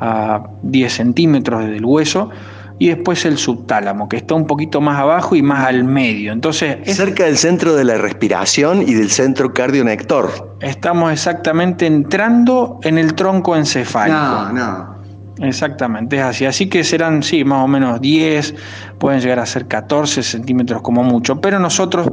a 0.00 0.42
10 0.62 0.92
centímetros 0.92 1.66
del 1.66 1.84
hueso, 1.84 2.30
y 2.78 2.88
después 2.88 3.26
el 3.26 3.36
subtálamo, 3.36 4.08
que 4.08 4.16
está 4.16 4.34
un 4.34 4.46
poquito 4.46 4.80
más 4.80 4.98
abajo 4.98 5.36
y 5.36 5.42
más 5.42 5.66
al 5.66 5.84
medio. 5.84 6.32
Entonces, 6.32 6.78
cerca 6.96 7.24
del 7.24 7.36
centro 7.36 7.74
de 7.74 7.84
la 7.84 7.98
respiración 7.98 8.80
y 8.80 8.94
del 8.94 9.10
centro 9.10 9.52
cardionector. 9.52 10.56
Estamos 10.60 11.12
exactamente 11.12 11.86
entrando 11.86 12.80
en 12.82 12.96
el 12.96 13.14
tronco 13.14 13.54
encefálico. 13.54 14.16
No, 14.18 14.52
no. 14.52 14.99
Exactamente, 15.40 16.16
es 16.16 16.22
así. 16.22 16.46
Así 16.46 16.68
que 16.68 16.84
serán, 16.84 17.22
sí, 17.22 17.44
más 17.44 17.64
o 17.64 17.68
menos 17.68 18.00
10, 18.00 18.54
pueden 18.98 19.20
llegar 19.20 19.38
a 19.38 19.46
ser 19.46 19.66
14 19.66 20.22
centímetros 20.22 20.82
como 20.82 21.02
mucho, 21.02 21.40
pero 21.40 21.58
nosotros 21.58 22.12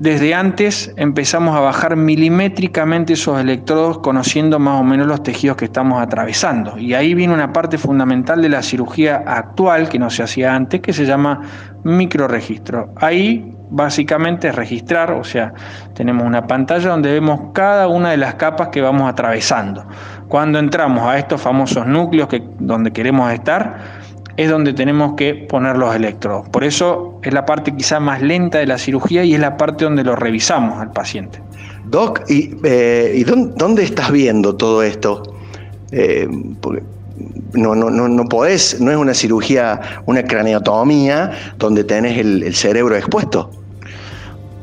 desde 0.00 0.34
antes 0.34 0.92
empezamos 0.96 1.56
a 1.56 1.60
bajar 1.60 1.94
milimétricamente 1.94 3.12
esos 3.12 3.40
electrodos 3.40 3.98
conociendo 3.98 4.58
más 4.58 4.80
o 4.80 4.84
menos 4.84 5.06
los 5.06 5.22
tejidos 5.22 5.56
que 5.56 5.66
estamos 5.66 6.02
atravesando. 6.02 6.76
Y 6.76 6.94
ahí 6.94 7.14
viene 7.14 7.32
una 7.32 7.52
parte 7.52 7.78
fundamental 7.78 8.42
de 8.42 8.48
la 8.48 8.62
cirugía 8.62 9.22
actual 9.24 9.88
que 9.88 10.00
no 10.00 10.10
se 10.10 10.24
hacía 10.24 10.54
antes, 10.54 10.80
que 10.80 10.92
se 10.92 11.06
llama 11.06 11.42
microregistro. 11.84 12.92
Ahí 12.96 13.54
básicamente 13.70 14.48
es 14.48 14.54
registrar, 14.54 15.12
o 15.12 15.24
sea, 15.24 15.52
tenemos 15.94 16.24
una 16.24 16.46
pantalla 16.46 16.90
donde 16.90 17.12
vemos 17.12 17.52
cada 17.52 17.88
una 17.88 18.10
de 18.10 18.16
las 18.16 18.34
capas 18.34 18.68
que 18.68 18.80
vamos 18.80 19.08
atravesando. 19.10 19.86
Cuando 20.34 20.58
entramos 20.58 21.06
a 21.06 21.16
estos 21.16 21.40
famosos 21.40 21.86
núcleos 21.86 22.26
que, 22.26 22.42
donde 22.58 22.90
queremos 22.90 23.32
estar, 23.32 23.76
es 24.36 24.50
donde 24.50 24.72
tenemos 24.72 25.14
que 25.14 25.32
poner 25.32 25.76
los 25.76 25.94
electrodos. 25.94 26.48
Por 26.48 26.64
eso 26.64 27.20
es 27.22 27.32
la 27.32 27.46
parte 27.46 27.72
quizá 27.76 28.00
más 28.00 28.20
lenta 28.20 28.58
de 28.58 28.66
la 28.66 28.76
cirugía 28.76 29.22
y 29.22 29.34
es 29.34 29.38
la 29.38 29.56
parte 29.56 29.84
donde 29.84 30.02
lo 30.02 30.16
revisamos 30.16 30.80
al 30.80 30.90
paciente. 30.90 31.40
Doc, 31.84 32.28
¿y, 32.28 32.52
eh, 32.64 33.24
dónde, 33.54 33.84
estás 33.84 34.10
viendo 34.10 34.56
todo 34.56 34.82
esto? 34.82 35.22
Eh, 35.92 36.26
no, 37.52 37.76
no, 37.76 37.88
no, 37.88 38.08
no 38.08 38.24
podés, 38.24 38.80
no 38.80 38.90
es 38.90 38.96
una 38.96 39.14
cirugía, 39.14 39.80
una 40.06 40.24
craneotomía 40.24 41.30
donde 41.58 41.84
tenés 41.84 42.18
el 42.18 42.52
cerebro 42.56 42.96
expuesto. 42.96 43.52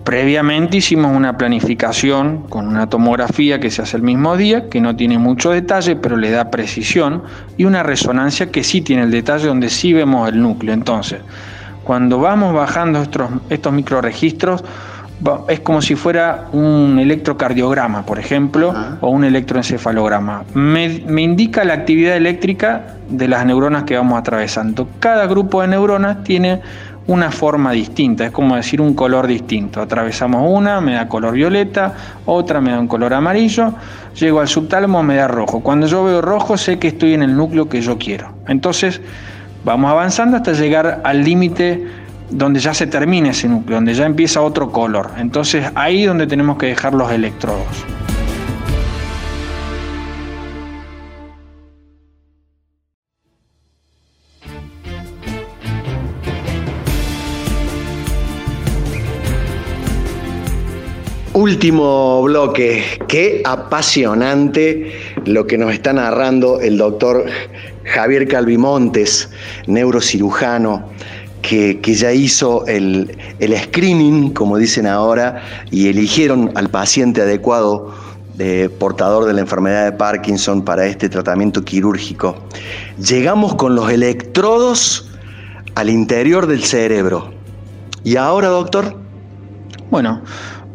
Previamente 0.04 0.78
hicimos 0.78 1.16
una 1.16 1.38
planificación 1.38 2.44
con 2.50 2.68
una 2.68 2.90
tomografía 2.90 3.60
que 3.60 3.70
se 3.70 3.84
hace 3.84 3.98
el 3.98 4.04
mismo 4.04 4.36
día, 4.36 4.68
que 4.68 4.82
no 4.82 4.96
tiene 4.96 5.20
mucho 5.20 5.52
detalle, 5.52 5.96
pero 5.96 6.18
le 6.18 6.32
da 6.32 6.50
precisión, 6.50 7.24
y 7.56 7.66
una 7.66 7.84
resonancia 7.84 8.52
que 8.52 8.64
sí 8.64 8.82
tiene 8.82 9.04
el 9.04 9.12
detalle 9.12 9.48
donde 9.48 9.70
sí 9.70 9.94
vemos 9.94 10.28
el 10.28 10.42
núcleo. 10.42 10.74
Entonces, 10.74 11.20
cuando 11.84 12.20
vamos 12.20 12.54
bajando 12.54 13.02
estos, 13.02 13.30
estos 13.50 13.74
microregistros, 13.74 14.64
es 15.48 15.60
como 15.60 15.82
si 15.84 15.96
fuera 15.96 16.48
un 16.52 16.98
electrocardiograma, 16.98 18.06
por 18.06 18.18
ejemplo, 18.18 18.74
o 19.02 19.10
un 19.10 19.24
electroencefalograma. 19.24 20.46
Me, 20.56 21.04
me, 21.08 21.22
indica 21.22 21.64
la 21.64 21.74
actividad 21.74 22.18
eléctrica 22.18 22.96
de 23.08 23.28
las 23.28 23.46
neuronas 23.46 23.84
que 23.84 23.96
vamos 23.96 24.18
atravesando. 24.18 24.88
Cada 25.00 25.28
grupo 25.28 25.62
de 25.62 25.68
neuronas 25.68 26.24
tiene 26.24 26.62
una 27.12 27.32
forma 27.32 27.72
distinta, 27.72 28.26
es 28.26 28.32
como 28.32 28.56
decir 28.56 28.82
un 28.82 28.94
color 28.94 29.28
distinto. 29.28 29.82
Atravesamos 29.82 30.44
una, 30.48 30.82
me 30.82 30.94
da 30.94 31.08
color 31.08 31.34
violeta, 31.34 31.94
otra 32.26 32.62
me 32.62 32.72
da 32.72 32.80
un 32.80 32.88
color 32.88 33.14
amarillo, 33.14 33.74
llego 34.20 34.40
al 34.40 34.48
subtálamo, 34.48 35.04
me 35.04 35.16
da 35.16 35.28
rojo. 35.28 35.60
Cuando 35.60 35.88
yo 35.88 36.04
veo 36.04 36.22
rojo 36.22 36.58
sé 36.58 36.80
que 36.80 36.90
estoy 36.90 37.14
en 37.14 37.24
el 37.24 37.36
núcleo 37.36 37.68
que 37.68 37.82
yo 37.82 37.98
quiero. 37.98 38.34
Entonces 38.48 39.02
vamos 39.64 39.92
avanzando 39.92 40.38
hasta 40.38 40.54
llegar 40.54 41.02
al 41.04 41.24
límite 41.24 41.86
donde 42.30 42.60
ya 42.60 42.74
se 42.74 42.88
termina 42.88 43.32
ese 43.32 43.48
núcleo, 43.48 43.78
donde 43.78 43.94
ya 43.94 44.06
empieza 44.06 44.42
otro 44.42 44.72
color. 44.72 45.12
Entonces 45.18 45.70
ahí 45.76 46.06
donde 46.06 46.28
tenemos 46.28 46.58
que 46.58 46.68
dejar 46.68 46.94
los 46.94 47.12
electrodos. 47.12 47.68
Último 61.42 62.22
bloque, 62.22 62.84
qué 63.08 63.42
apasionante 63.44 64.92
lo 65.26 65.48
que 65.48 65.58
nos 65.58 65.74
está 65.74 65.92
narrando 65.92 66.62
el 66.62 66.78
doctor 66.78 67.26
Javier 67.84 68.28
Calvimontes, 68.28 69.28
neurocirujano, 69.66 70.88
que, 71.42 71.80
ya 71.84 72.14
hizo 72.14 72.68
el, 72.68 73.18
el, 73.40 73.58
screening, 73.58 74.34
como 74.34 74.60
dicen 74.60 74.86
ahora, 74.86 75.42
y 75.72 75.88
eligieron 75.88 76.52
al 76.54 76.70
paciente 76.70 77.24
adecuado 77.24 77.92
de 78.36 78.70
portador 78.70 79.26
de 79.26 79.34
la 79.34 79.42
enfermedad 79.42 79.86
de 79.86 79.94
Parkinson 79.94 80.64
para 80.64 80.86
este 80.86 81.10
tratamiento 81.10 81.66
quirúrgico. 81.66 82.36
Llegamos 83.00 83.56
con 83.56 83.74
los 83.74 83.90
electrodos 83.90 85.10
al 85.74 85.90
interior 85.90 86.46
del 86.46 86.64
cerebro. 86.64 87.34
¿Y 88.04 88.18
ahora, 88.18 88.50
doctor? 88.50 89.02
Bueno, 89.90 90.22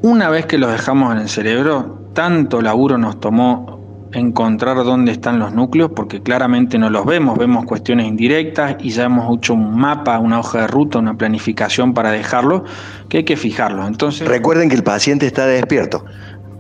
una 0.03 0.31
vez 0.31 0.47
que 0.47 0.59
los 0.59 0.71
dejamos 0.71 1.13
en 1.15 1.23
el 1.23 1.29
cerebro, 1.29 2.11
tanto 2.13 2.63
laburo 2.63 2.99
nos 2.99 3.21
tomó 3.21 3.77
encontrar 4.13 4.77
dónde 4.79 5.13
están 5.13 5.39
los 5.39 5.53
núcleos, 5.53 5.91
porque 5.95 6.23
claramente 6.23 6.79
no 6.79 6.91
los 6.91 7.05
vemos, 7.05 7.37
vemos 7.39 7.65
cuestiones 7.67 8.07
indirectas 8.07 8.77
y 8.81 8.91
ya 8.91 9.05
hemos 9.05 9.37
hecho 9.37 9.55
un 9.55 9.77
mapa, 9.77 10.19
una 10.19 10.39
hoja 10.39 10.63
de 10.63 10.67
ruta, 10.69 10.99
una 10.99 11.17
planificación 11.17 11.93
para 11.93 12.11
dejarlo, 12.11 12.65
que 13.09 13.19
hay 13.19 13.25
que 13.25 13.37
fijarlo. 13.37 13.87
Entonces, 13.87 14.27
Recuerden 14.27 14.69
que 14.69 14.77
el 14.77 14.85
paciente 14.85 15.27
está 15.27 15.47
despierto. 15.47 16.05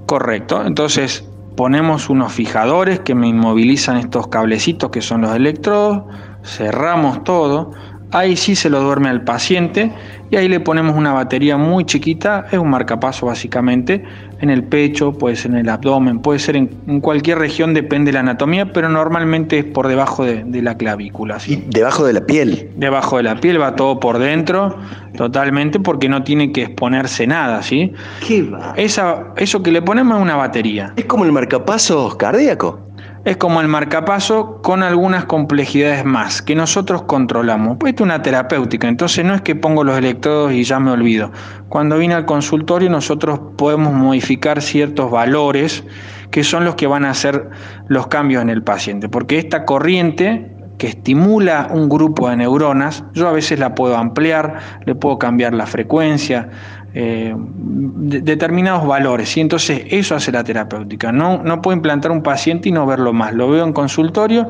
Correcto, 0.07 0.65
entonces 0.65 1.25
ponemos 1.57 2.11
unos 2.11 2.33
fijadores 2.33 3.01
que 3.01 3.15
me 3.15 3.29
inmovilizan 3.29 3.97
estos 3.97 4.29
cablecitos 4.29 4.91
que 4.91 5.01
son 5.01 5.23
los 5.23 5.35
electrodos, 5.35 6.05
cerramos 6.45 7.25
todo, 7.25 7.73
ahí 8.13 8.37
sí 8.37 8.55
se 8.55 8.71
lo 8.71 8.81
duerme 8.81 9.09
al 9.09 9.23
paciente 9.23 9.93
y 10.31 10.37
ahí 10.37 10.49
le 10.49 10.61
ponemos 10.61 10.97
una 10.97 11.13
batería 11.13 11.57
muy 11.57 11.85
chiquita, 11.85 12.47
es 12.51 12.59
un 12.59 12.69
marcapaso 12.69 13.27
básicamente, 13.27 14.05
en 14.41 14.51
el 14.51 14.65
pecho, 14.65 15.13
puede 15.13 15.37
ser 15.37 15.53
en 15.53 15.59
el 15.59 15.69
abdomen, 15.69 16.19
puede 16.19 16.39
ser 16.39 16.57
en, 16.57 17.01
cualquier 17.01 17.39
región, 17.39 17.75
depende 17.75 18.11
de 18.11 18.15
la 18.15 18.21
anatomía, 18.21 18.73
pero 18.73 18.89
normalmente 18.89 19.59
es 19.59 19.65
por 19.65 19.89
debajo 19.89 20.25
de, 20.25 20.45
la 20.63 20.77
clavícula. 20.77 21.39
¿Y 21.47 21.57
debajo 21.57 22.05
de 22.05 22.13
la 22.13 22.27
piel? 22.27 22.71
Debajo 22.77 23.19
de 23.19 23.23
la 23.23 23.37
piel 23.37 23.61
va 23.61 23.77
todo 23.77 24.01
por 24.01 24.19
dentro, 24.19 24.77
totalmente, 25.17 25.79
porque 25.79 26.09
no 26.09 26.23
tiene 26.25 26.53
que 26.53 26.63
exponerse 26.63 27.27
nada, 27.27 27.63
¿sí? 27.63 27.93
¿Qué 28.27 28.43
va? 28.43 28.75
Esa, 28.77 29.29
eso 29.37 29.63
que 29.63 29.71
le 29.71 29.81
ponemos 29.81 30.17
es 30.17 30.23
una 30.23 30.37
batería. 30.37 30.93
¿Es 30.97 31.05
como 31.05 31.25
el 31.25 31.33
marcapaso 31.33 32.17
cardíaco? 32.19 32.86
Es 33.27 33.37
como 33.39 33.61
el 33.61 33.67
marcapaso 33.67 34.63
con 34.63 34.85
algunas 34.85 35.25
complejidades 35.25 36.05
más 36.05 36.43
que 36.43 36.55
nosotros 36.55 37.03
controlamos. 37.03 37.77
Pues 37.77 37.95
es 37.95 38.01
una 38.01 38.23
terapéutica, 38.23 38.87
entonces 38.87 39.25
no 39.25 39.35
es 39.35 39.41
que 39.41 39.57
pongo 39.57 39.83
los 39.83 39.99
electrodos 39.99 40.53
y 40.53 40.63
ya 40.63 40.79
me 40.79 40.93
olvido. 40.93 41.33
Cuando 41.69 41.99
vine 41.99 42.15
al 42.15 42.25
consultorio 42.25 42.89
nosotros 42.89 43.41
podemos 43.59 43.93
modificar 43.93 44.63
ciertos 44.63 45.11
valores 45.11 45.83
que 46.31 46.45
son 46.45 46.65
los 46.65 46.77
que 46.77 46.87
van 46.87 47.05
a 47.05 47.11
hacer 47.11 47.51
los 47.89 48.07
cambios 48.07 48.43
en 48.43 48.49
el 48.49 48.63
paciente, 48.63 49.09
porque 49.09 49.39
esta 49.39 49.65
corriente 49.65 50.53
que 50.79 50.89
estimula 50.89 51.69
un 51.73 51.89
grupo 51.89 52.29
de 52.29 52.37
neuronas, 52.37 53.05
yo 53.15 53.29
a 53.29 53.33
veces 53.33 53.59
la 53.59 53.75
puedo 53.75 53.97
ampliar, 53.97 54.59
le 54.85 54.95
puedo 54.95 55.19
cambiar 55.19 55.55
la 55.55 55.67
frecuencia, 55.67 56.51
eh, 56.99 57.35
determinados 57.37 58.87
valores. 58.87 59.37
Y 59.37 59.41
entonces 59.43 59.83
eso 59.91 60.15
hace 60.15 60.33
la 60.33 60.43
terapéutica. 60.43 61.13
No, 61.13 61.43
no 61.43 61.61
puedo 61.61 61.77
implantar 61.77 62.11
un 62.11 62.23
paciente 62.23 62.71
y 62.71 62.73
no 62.73 62.87
verlo 62.87 63.13
más. 63.13 63.35
Lo 63.35 63.51
veo 63.51 63.67
en 63.67 63.75
consultorio, 63.75 64.49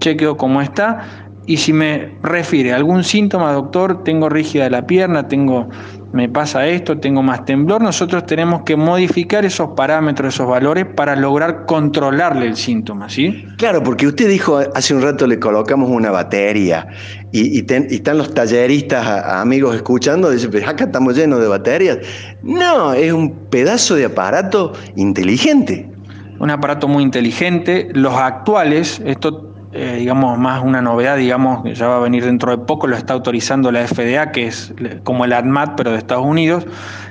chequeo 0.00 0.36
cómo 0.36 0.60
está. 0.60 1.30
Y 1.46 1.58
si 1.58 1.72
me 1.72 2.16
refiere 2.20 2.72
a 2.72 2.76
algún 2.76 3.04
síntoma, 3.04 3.52
doctor, 3.52 4.02
tengo 4.02 4.28
rígida 4.28 4.68
la 4.70 4.88
pierna, 4.88 5.28
tengo 5.28 5.68
me 6.14 6.28
pasa 6.28 6.64
esto, 6.68 6.96
tengo 6.96 7.24
más 7.24 7.44
temblor, 7.44 7.82
nosotros 7.82 8.24
tenemos 8.24 8.62
que 8.62 8.76
modificar 8.76 9.44
esos 9.44 9.70
parámetros, 9.70 10.32
esos 10.32 10.46
valores 10.46 10.86
para 10.94 11.16
lograr 11.16 11.66
controlarle 11.66 12.46
el 12.46 12.56
síntoma, 12.56 13.08
¿sí? 13.08 13.44
Claro, 13.56 13.82
porque 13.82 14.06
usted 14.06 14.28
dijo 14.28 14.60
hace 14.76 14.94
un 14.94 15.02
rato 15.02 15.26
le 15.26 15.40
colocamos 15.40 15.90
una 15.90 16.12
batería 16.12 16.86
y, 17.32 17.58
están 17.68 18.16
los 18.16 18.32
talleristas, 18.32 19.24
amigos 19.24 19.74
escuchando, 19.74 20.30
dicen, 20.30 20.52
pues 20.52 20.64
acá 20.68 20.84
estamos 20.84 21.16
llenos 21.16 21.40
de 21.40 21.48
baterías. 21.48 21.98
No, 22.44 22.92
es 22.92 23.12
un 23.12 23.32
pedazo 23.50 23.96
de 23.96 24.04
aparato 24.04 24.72
inteligente. 24.94 25.90
Un 26.38 26.48
aparato 26.48 26.86
muy 26.86 27.02
inteligente. 27.02 27.88
Los 27.92 28.14
actuales, 28.14 29.02
esto 29.04 29.53
eh, 29.76 29.96
digamos, 29.98 30.38
más 30.38 30.62
una 30.62 30.80
novedad, 30.80 31.16
digamos, 31.16 31.64
que 31.64 31.74
ya 31.74 31.88
va 31.88 31.96
a 31.96 31.98
venir 31.98 32.24
dentro 32.24 32.52
de 32.52 32.58
poco, 32.58 32.86
lo 32.86 32.96
está 32.96 33.12
autorizando 33.12 33.72
la 33.72 33.84
FDA, 33.86 34.30
que 34.30 34.46
es 34.46 34.72
como 35.02 35.24
el 35.24 35.32
ADMAT, 35.32 35.74
pero 35.76 35.90
de 35.90 35.98
Estados 35.98 36.24
Unidos, 36.24 36.64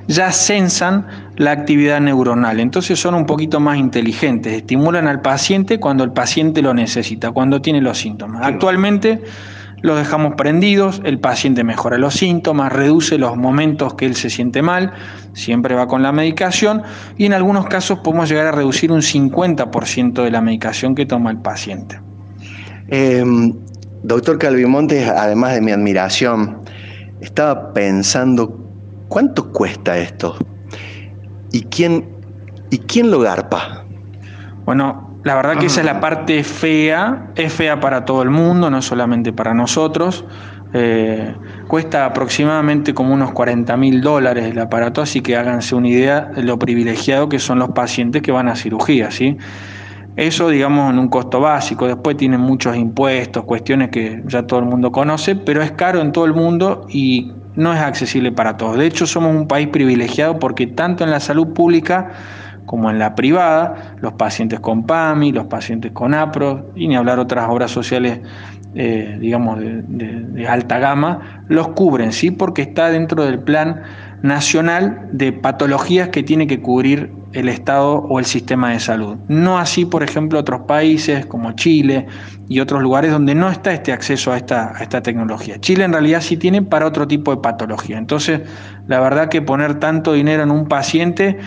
ya 0.08 0.32
censan 0.32 1.06
la 1.36 1.52
actividad 1.52 2.00
neuronal. 2.00 2.62
Entonces 2.62 2.98
son 2.98 3.16
un 3.16 3.26
poquito 3.26 3.60
más 3.60 3.78
inteligentes, 3.78 4.54
estimulan 4.54 5.08
al 5.08 5.22
paciente 5.22 5.82
cuando 5.82 6.06
el 6.06 6.14
paciente 6.14 6.62
lo 6.62 6.74
necesita, 6.74 7.32
cuando 7.32 7.62
tiene 7.62 7.82
los 7.82 7.98
síntomas. 7.98 8.46
Actualmente 8.46 9.22
los 9.82 9.98
dejamos 9.98 10.36
prendidos, 10.36 11.02
el 11.04 11.20
paciente 11.20 11.66
mejora 11.66 11.98
los 11.98 12.14
síntomas, 12.14 12.72
reduce 12.72 13.18
los 13.18 13.36
momentos 13.36 13.96
que 13.96 14.06
él 14.06 14.16
se 14.16 14.30
siente 14.30 14.62
mal, 14.62 14.94
siempre 15.34 15.76
va 15.76 15.90
con 15.90 16.02
la 16.02 16.14
medicación 16.14 16.84
y 17.18 17.26
en 17.26 17.34
algunos 17.34 17.66
casos 17.66 18.00
podemos 18.00 18.30
llegar 18.30 18.48
a 18.48 18.52
reducir 18.54 18.94
un 18.94 19.02
50% 19.02 20.24
de 20.24 20.32
la 20.32 20.40
medicación 20.40 20.96
que 20.96 21.06
toma 21.06 21.30
el 21.30 21.40
paciente. 21.40 22.00
Em, 22.96 23.56
doctor 24.04 24.38
Calvimontes, 24.38 25.10
además 25.10 25.56
de 25.56 25.62
mi 25.62 25.72
admiración, 25.72 26.60
estaba 27.22 27.74
pensando, 27.74 28.56
¿cuánto 29.08 29.52
cuesta 29.52 29.98
esto? 29.98 30.38
¿Y 31.52 31.64
quién, 31.64 32.08
y 32.70 32.78
quién 32.78 33.10
lo 33.10 33.20
garpa? 33.20 33.84
Bueno, 34.66 35.18
la 35.24 35.34
verdad 35.34 35.58
que 35.58 35.66
esa 35.66 35.80
es 35.80 35.88
la 35.88 36.00
parte 36.00 36.44
fea, 36.44 37.32
es 37.36 37.52
fea 37.52 37.80
para 37.80 38.06
todo 38.06 38.22
el 38.22 38.30
mundo, 38.30 38.70
no 38.70 38.80
solamente 38.84 39.34
para 39.34 39.56
nosotros. 39.56 40.24
Eh, 40.76 41.36
cuesta 41.68 42.06
aproximadamente 42.06 42.94
como 42.94 43.16
unos 43.16 43.32
40 43.32 43.76
mil 43.76 44.02
dólares 44.02 44.46
el 44.46 44.60
aparato, 44.60 45.02
así 45.02 45.22
que 45.22 45.36
háganse 45.36 45.74
una 45.74 45.88
idea 45.88 46.30
de 46.36 46.44
lo 46.44 46.60
privilegiado 46.60 47.28
que 47.28 47.40
son 47.40 47.58
los 47.58 47.70
pacientes 47.70 48.22
que 48.22 48.32
van 48.32 48.50
a 48.50 48.56
cirugía, 48.56 49.10
¿sí? 49.10 49.40
Eso, 50.16 50.50
digamos, 50.50 50.92
en 50.92 51.00
un 51.00 51.08
costo 51.08 51.40
básico. 51.40 51.88
Después 51.88 52.18
tienen 52.18 52.40
muchos 52.40 52.76
impuestos, 52.76 53.44
cuestiones 53.46 53.90
que 53.90 54.22
ya 54.28 54.44
todo 54.44 54.60
el 54.60 54.66
mundo 54.66 54.92
conoce, 54.92 55.36
pero 55.36 55.62
es 55.62 55.72
caro 55.72 56.02
en 56.02 56.12
todo 56.12 56.26
el 56.26 56.34
mundo 56.34 56.86
y 56.90 57.32
no 57.56 57.74
es 57.74 57.80
accesible 57.80 58.32
para 58.32 58.58
todos. 58.58 58.78
De 58.78 58.86
hecho, 58.86 59.08
somos 59.08 59.36
un 59.36 59.48
país 59.48 59.68
privilegiado 59.70 60.38
porque 60.38 60.68
tanto 60.68 61.04
en 61.04 61.12
la 61.12 61.20
salud 61.20 61.54
pública 61.54 62.12
como 62.66 62.90
en 62.90 63.00
la 63.00 63.16
privada, 63.16 63.96
los 64.00 64.14
pacientes 64.14 64.60
con 64.60 64.86
PAMI, 64.86 65.32
los 65.32 65.48
pacientes 65.48 65.92
con 65.92 66.14
APRO, 66.14 66.72
y 66.76 66.88
ni 66.88 66.96
hablar 66.96 67.20
otras 67.20 67.50
obras 67.50 67.72
sociales, 67.72 68.22
eh, 68.74 69.18
digamos, 69.20 69.60
de, 69.60 69.82
de, 69.84 70.48
alta 70.48 70.80
gama, 70.80 71.44
los 71.50 71.70
cubren, 71.70 72.14
¿sí? 72.14 72.32
Porque 72.32 72.62
está 72.62 72.90
dentro 72.90 73.26
del 73.26 73.40
plan 73.40 73.84
nacional 74.24 75.10
de 75.12 75.34
patologías 75.34 76.08
que 76.08 76.24
tiene 76.24 76.48
que 76.48 76.62
cubrir 76.62 77.12
el 77.34 77.50
Estado 77.50 77.96
o 77.96 78.20
el 78.20 78.26
sistema 78.26 78.72
de 78.72 78.80
salud. 78.80 79.18
No 79.28 79.60
así, 79.60 79.84
por 79.84 80.02
ejemplo, 80.02 80.40
otros 80.40 80.62
países 80.62 81.26
como 81.26 81.52
Chile 81.52 82.08
y 82.48 82.62
otros 82.62 82.82
lugares 82.82 83.12
donde 83.12 83.36
no 83.36 83.50
está 83.50 83.74
este 83.74 83.92
acceso 83.92 84.32
a 84.32 84.38
esta, 84.38 84.78
a 84.78 84.82
esta 84.82 85.04
tecnología. 85.04 85.60
Chile 85.60 85.84
en 85.84 85.92
realidad 85.92 86.22
sí 86.22 86.38
tiene 86.38 86.62
para 86.62 86.88
otro 86.88 87.06
tipo 87.06 87.36
de 87.36 87.42
patología. 87.42 87.98
Entonces, 87.98 88.42
la 88.88 89.02
verdad 89.02 89.28
que 89.28 89.42
poner 89.42 89.80
tanto 89.80 90.14
dinero 90.14 90.44
en 90.44 90.52
un 90.52 90.70
paciente 90.70 91.38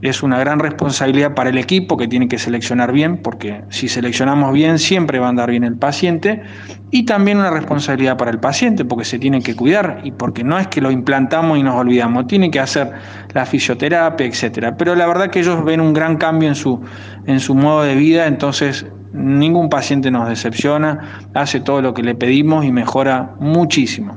es 0.00 0.22
una 0.22 0.38
gran 0.38 0.60
responsabilidad 0.60 1.34
para 1.34 1.50
el 1.50 1.58
equipo 1.58 1.96
que 1.96 2.06
tiene 2.06 2.28
que 2.28 2.38
seleccionar 2.38 2.92
bien, 2.92 3.18
porque 3.18 3.62
si 3.68 3.88
seleccionamos 3.88 4.52
bien 4.52 4.78
siempre 4.78 5.18
va 5.18 5.26
a 5.26 5.30
andar 5.30 5.50
bien 5.50 5.64
el 5.64 5.76
paciente, 5.76 6.42
y 6.90 7.04
también 7.04 7.38
una 7.38 7.50
responsabilidad 7.50 8.16
para 8.16 8.30
el 8.30 8.38
paciente, 8.38 8.84
porque 8.84 9.04
se 9.04 9.18
tiene 9.18 9.42
que 9.42 9.56
cuidar 9.56 10.00
y 10.04 10.12
porque 10.12 10.44
no 10.44 10.58
es 10.58 10.68
que 10.68 10.80
lo 10.80 10.90
implantamos 10.90 11.58
y 11.58 11.62
nos 11.62 11.74
olvidamos, 11.74 12.26
tiene 12.26 12.50
que 12.50 12.60
hacer 12.60 12.92
la 13.34 13.44
fisioterapia, 13.44 14.26
etcétera. 14.26 14.76
Pero 14.76 14.94
la 14.94 15.06
verdad 15.06 15.30
que 15.30 15.40
ellos 15.40 15.64
ven 15.64 15.80
un 15.80 15.92
gran 15.92 16.16
cambio 16.16 16.48
en 16.48 16.54
su, 16.54 16.80
en 17.26 17.40
su 17.40 17.54
modo 17.54 17.82
de 17.82 17.94
vida, 17.94 18.26
entonces 18.26 18.86
ningún 19.12 19.68
paciente 19.68 20.10
nos 20.10 20.28
decepciona, 20.28 21.22
hace 21.34 21.60
todo 21.60 21.82
lo 21.82 21.92
que 21.92 22.02
le 22.02 22.14
pedimos 22.14 22.64
y 22.64 22.72
mejora 22.72 23.34
muchísimo. 23.40 24.16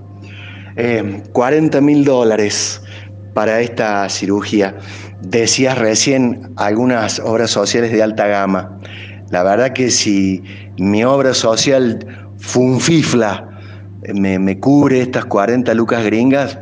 40 1.34 1.78
eh, 1.78 1.82
mil 1.82 2.06
dólares 2.06 2.82
para 3.34 3.62
esta 3.62 4.08
cirugía. 4.10 4.76
Decías 5.22 5.78
recién 5.78 6.52
algunas 6.58 7.20
obras 7.20 7.52
sociales 7.52 7.92
de 7.92 8.04
alta 8.04 8.28
gama. 8.28 8.78
La 9.30 9.44
verdad 9.44 9.74
que 9.74 9.90
si 9.92 10.44
mi 10.78 11.04
obra 11.04 11.34
social 11.34 12.00
Funfifla 12.38 13.48
me, 14.14 14.40
me 14.40 14.60
cubre 14.60 15.02
estas 15.02 15.26
40 15.26 15.74
lucas 15.74 16.04
gringas, 16.04 16.60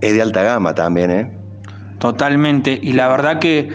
es 0.00 0.14
de 0.14 0.22
alta 0.22 0.42
gama 0.42 0.74
también, 0.74 1.10
¿eh? 1.10 1.32
Totalmente. 1.98 2.78
Y 2.82 2.94
la 2.94 3.08
verdad 3.08 3.38
que 3.38 3.70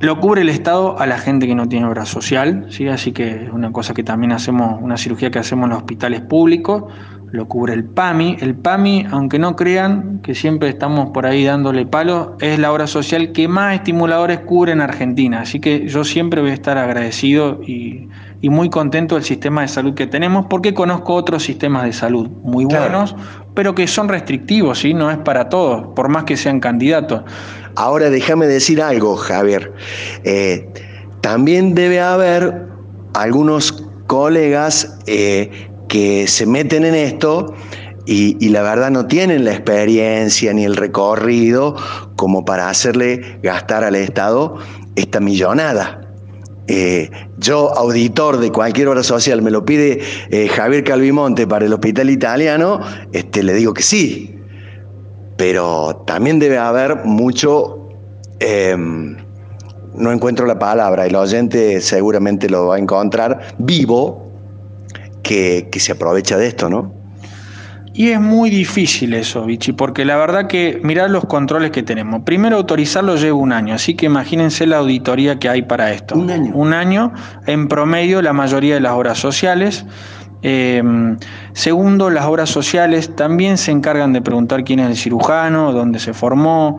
lo 0.00 0.20
cubre 0.20 0.42
el 0.42 0.48
Estado 0.48 0.98
a 1.00 1.06
la 1.06 1.18
gente 1.18 1.48
que 1.48 1.56
no 1.56 1.68
tiene 1.68 1.86
obra 1.86 2.06
social, 2.06 2.66
¿sí? 2.70 2.86
así 2.86 3.10
que 3.10 3.46
es 3.46 3.50
una 3.50 3.72
cosa 3.72 3.94
que 3.94 4.04
también 4.04 4.30
hacemos, 4.30 4.80
una 4.80 4.96
cirugía 4.96 5.30
que 5.32 5.40
hacemos 5.40 5.64
en 5.64 5.70
los 5.70 5.78
hospitales 5.78 6.20
públicos, 6.20 6.84
lo 7.30 7.46
cubre 7.46 7.74
el 7.74 7.84
PAMI. 7.84 8.36
El 8.40 8.54
PAMI, 8.54 9.06
aunque 9.10 9.38
no 9.38 9.56
crean 9.56 10.20
que 10.22 10.34
siempre 10.34 10.68
estamos 10.68 11.10
por 11.10 11.26
ahí 11.26 11.44
dándole 11.44 11.86
palo, 11.86 12.36
es 12.40 12.58
la 12.58 12.72
obra 12.72 12.86
social 12.86 13.32
que 13.32 13.48
más 13.48 13.74
estimuladores 13.74 14.40
cubre 14.40 14.72
en 14.72 14.80
Argentina. 14.80 15.40
Así 15.40 15.60
que 15.60 15.86
yo 15.86 16.04
siempre 16.04 16.40
voy 16.40 16.50
a 16.50 16.54
estar 16.54 16.78
agradecido 16.78 17.60
y, 17.62 18.08
muy 18.42 18.70
contento 18.70 19.16
del 19.16 19.24
sistema 19.24 19.62
de 19.62 19.68
salud 19.68 19.94
que 19.94 20.06
tenemos 20.06 20.46
porque 20.48 20.72
conozco 20.72 21.14
otros 21.14 21.42
sistemas 21.42 21.84
de 21.84 21.92
salud 21.92 22.28
muy 22.42 22.64
buenos, 22.64 23.14
pero 23.54 23.74
que 23.74 23.86
son 23.86 24.08
restrictivos, 24.08 24.78
¿sí? 24.78 24.94
no 24.94 25.10
es 25.10 25.18
para 25.18 25.48
todos, 25.48 25.88
por 25.94 26.08
más 26.08 26.24
que 26.24 26.36
sean 26.36 26.60
candidatos. 26.60 27.24
Ahora 27.74 28.10
déjame 28.10 28.46
decir 28.46 28.80
algo, 28.80 29.16
Javier. 29.16 29.74
Eh, 30.24 30.66
también 31.20 31.74
debe 31.74 32.00
haber 32.00 32.68
algunos 33.14 33.84
colegas 34.06 34.98
eh, 35.06 35.67
que 35.88 36.26
se 36.26 36.46
meten 36.46 36.84
en 36.84 36.94
esto 36.94 37.54
y, 38.10 38.48
la 38.48 38.62
verdad 38.62 38.90
no 38.90 39.06
tienen 39.06 39.44
la 39.44 39.52
experiencia 39.52 40.54
ni 40.54 40.64
el 40.64 40.76
recorrido 40.76 41.76
como 42.16 42.44
para 42.44 42.70
hacerle 42.70 43.38
gastar 43.42 43.84
al 43.84 43.94
Estado 43.96 44.56
esta 44.96 45.20
millonada. 45.20 46.00
Eh, 46.68 47.10
yo, 47.36 47.76
auditor 47.76 48.38
de 48.38 48.50
cualquier 48.50 48.88
obra 48.88 49.02
social, 49.02 49.42
me 49.42 49.50
lo 49.50 49.64
pide 49.64 50.00
eh, 50.30 50.48
Javier 50.48 50.84
Calvimonte 50.84 51.46
para 51.46 51.66
el 51.66 51.72
hospital 51.72 52.08
italiano, 52.08 52.80
este, 53.12 53.42
le 53.42 53.52
digo 53.52 53.74
que 53.74 53.82
sí. 53.82 54.38
Pero 55.36 56.02
también 56.06 56.38
debe 56.38 56.56
haber 56.56 57.04
mucho, 57.04 57.88
em, 58.40 59.16
no 59.94 60.12
encuentro 60.12 60.46
la 60.46 60.58
palabra, 60.58 61.04
el 61.04 61.14
oyente 61.14 61.82
seguramente 61.82 62.48
lo 62.48 62.68
va 62.68 62.76
a 62.76 62.78
encontrar, 62.78 63.54
vivo, 63.58 64.27
que, 65.22 65.68
se 65.78 65.92
aprovecha 65.92 66.36
de 66.36 66.48
esto, 66.48 66.68
¿no? 66.68 66.92
Y 67.94 68.10
es 68.10 68.20
muy 68.20 68.48
difícil 68.48 69.12
eso, 69.14 69.44
Vichy, 69.44 69.72
porque 69.72 70.04
la 70.04 70.16
verdad 70.16 70.46
que 70.46 70.80
mirad 70.84 71.08
los 71.08 71.24
controles 71.24 71.72
que 71.72 71.82
tenemos. 71.82 72.22
Primero, 72.22 72.56
autorizarlo 72.56 73.16
lleva 73.16 73.36
un 73.36 73.52
año, 73.52 73.74
así 73.74 73.94
que 73.94 74.06
imagínense 74.06 74.66
la 74.66 74.78
auditoría 74.78 75.40
que 75.40 75.48
hay 75.48 75.62
para 75.62 75.92
esto. 75.92 76.14
Un 76.14 76.30
año. 76.30 76.52
Un 76.54 76.74
año, 76.74 77.12
en 77.46 77.66
promedio, 77.66 78.22
la 78.22 78.32
mayoría 78.32 78.74
de 78.74 78.80
las 78.80 78.92
obras 78.92 79.18
sociales. 79.18 79.84
Eh, 80.42 80.80
segundo, 81.52 82.10
las 82.10 82.24
obras 82.26 82.48
sociales 82.48 83.16
también 83.16 83.58
se 83.58 83.72
encargan 83.72 84.12
de 84.12 84.22
preguntar 84.22 84.62
quién 84.62 84.78
es 84.78 84.88
el 84.88 84.96
cirujano, 84.96 85.72
dónde 85.72 85.98
se 85.98 86.12
formó, 86.12 86.78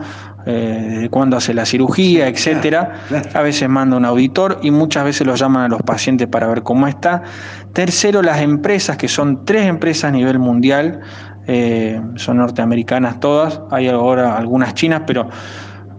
eh, 0.52 1.10
cuándo 1.12 1.38
hace 1.38 1.54
la 1.54 1.64
cirugía, 1.64 2.28
etcétera. 2.28 3.02
A 3.36 3.42
veces 3.42 3.70
manda 3.70 3.98
un 3.98 4.06
auditor 4.06 4.60
y 4.64 4.72
muchas 4.72 5.04
veces 5.04 5.28
los 5.28 5.40
llaman 5.40 5.64
a 5.64 5.68
los 5.68 5.84
pacientes 5.84 6.28
para 6.28 6.48
ver 6.48 6.64
cómo 6.64 6.88
está. 6.88 7.22
Tercero, 7.74 8.24
las 8.24 8.42
empresas, 8.42 8.98
que 8.98 9.08
son 9.08 9.46
tres 9.46 9.68
empresas 9.68 10.06
a 10.06 10.12
nivel 10.12 10.40
mundial, 10.40 11.02
eh, 11.46 12.02
son 12.16 12.38
norteamericanas 12.38 13.20
todas, 13.20 13.62
hay 13.70 13.90
ahora 13.90 14.38
algunas 14.38 14.74
chinas, 14.74 15.04
pero 15.06 15.30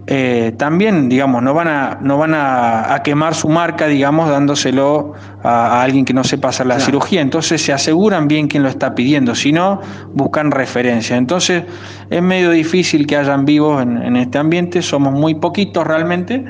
eh, 0.07 0.53
también, 0.57 1.09
digamos, 1.09 1.43
no 1.43 1.53
van, 1.53 1.67
a, 1.67 1.99
no 2.01 2.17
van 2.17 2.33
a, 2.33 3.01
quemar 3.03 3.35
su 3.35 3.49
marca, 3.49 3.87
digamos, 3.87 4.29
dándoselo 4.29 5.13
a, 5.43 5.81
alguien 5.81 6.05
que 6.05 6.13
no 6.13 6.23
sepa 6.23 6.49
hacer 6.49 6.65
la 6.65 6.79
cirugía. 6.79 7.21
Entonces 7.21 7.61
se 7.61 7.71
aseguran 7.71 8.27
bien 8.27 8.47
quién 8.47 8.63
lo 8.63 8.69
está 8.69 8.95
pidiendo, 8.95 9.35
si 9.35 9.51
no, 9.51 9.79
buscan 10.13 10.51
referencia. 10.51 11.17
Entonces 11.17 11.63
es 12.09 12.21
medio 12.21 12.51
difícil 12.51 13.05
que 13.05 13.17
hayan 13.17 13.45
vivos 13.45 13.81
en, 13.81 14.01
en 14.01 14.15
este 14.15 14.37
ambiente, 14.37 14.81
somos 14.81 15.13
muy 15.13 15.35
poquitos 15.35 15.85
realmente. 15.85 16.45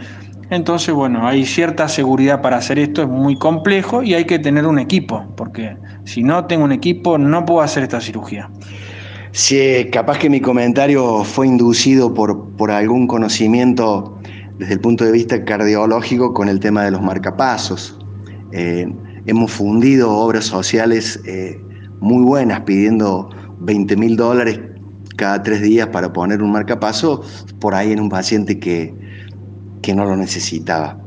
Entonces, 0.52 0.93
bueno, 0.93 1.26
hay 1.26 1.45
cierta 1.45 1.88
seguridad 1.88 2.41
para 2.41 2.58
hacer 2.58 2.78
esto, 2.78 3.04
es 3.04 3.08
muy 3.08 3.38
complejo 3.38 4.04
y 4.04 4.16
hay 4.16 4.26
que 4.26 4.38
tener 4.38 4.68
un 4.68 4.80
equipo, 4.80 5.26
porque 5.38 5.78
si 6.04 6.24
no 6.24 6.45
tengo 6.45 6.66
un 6.66 6.74
equipo 6.74 7.18
no 7.18 7.45
puedo 7.45 7.62
hacer 7.62 7.84
esta 7.84 8.02
cirugía. 8.02 8.49
Si 9.34 9.89
capaz 9.91 10.17
que 10.19 10.29
mi 10.29 10.41
comentario 10.41 11.23
fue 11.23 11.47
inducido 11.47 12.13
por, 12.13 12.49
por 12.57 12.69
algún 12.69 13.07
conocimiento 13.07 14.19
desde 14.57 14.73
el 14.73 14.82
punto 14.82 15.05
de 15.05 15.13
vista 15.13 15.45
cardiológico 15.45 16.34
con 16.34 16.49
el 16.49 16.59
tema 16.59 16.84
de 16.84 16.91
los 16.91 17.01
marcapasos. 17.01 17.97
Eh, 18.51 18.93
hemos 19.25 19.51
fundido 19.51 20.11
obras 20.11 20.45
sociales 20.45 21.21
eh, 21.25 21.59
muy 22.01 22.23
buenas 22.23 22.61
pidiendo 22.61 23.29
20 23.61 23.95
mil 23.95 24.17
dólares 24.17 24.59
cada 25.15 25.41
tres 25.41 25.61
días 25.61 25.88
para 25.88 26.11
poner 26.11 26.43
un 26.43 26.51
marcapaso 26.51 27.23
por 27.59 27.73
ahí 27.73 27.93
en 27.93 28.01
un 28.01 28.09
paciente 28.09 28.59
que, 28.59 28.93
que 29.82 29.95
no 29.95 30.03
lo 30.03 30.17
necesitaba. 30.17 30.99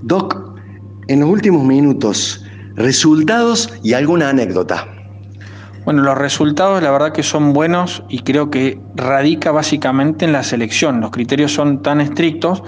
Doc, 0.00 0.58
en 1.08 1.20
los 1.20 1.28
últimos 1.28 1.62
minutos, 1.64 2.42
resultados 2.74 3.70
y 3.82 3.92
alguna 3.92 4.30
anécdota. 4.30 4.99
Bueno, 5.84 6.02
los 6.02 6.18
resultados 6.18 6.82
la 6.82 6.90
verdad 6.90 7.12
que 7.12 7.22
son 7.22 7.52
buenos 7.54 8.04
y 8.08 8.20
creo 8.20 8.50
que 8.50 8.78
radica 8.94 9.50
básicamente 9.50 10.26
en 10.26 10.32
la 10.32 10.42
selección. 10.42 11.00
Los 11.00 11.10
criterios 11.10 11.52
son 11.52 11.80
tan 11.80 12.02
estrictos, 12.02 12.62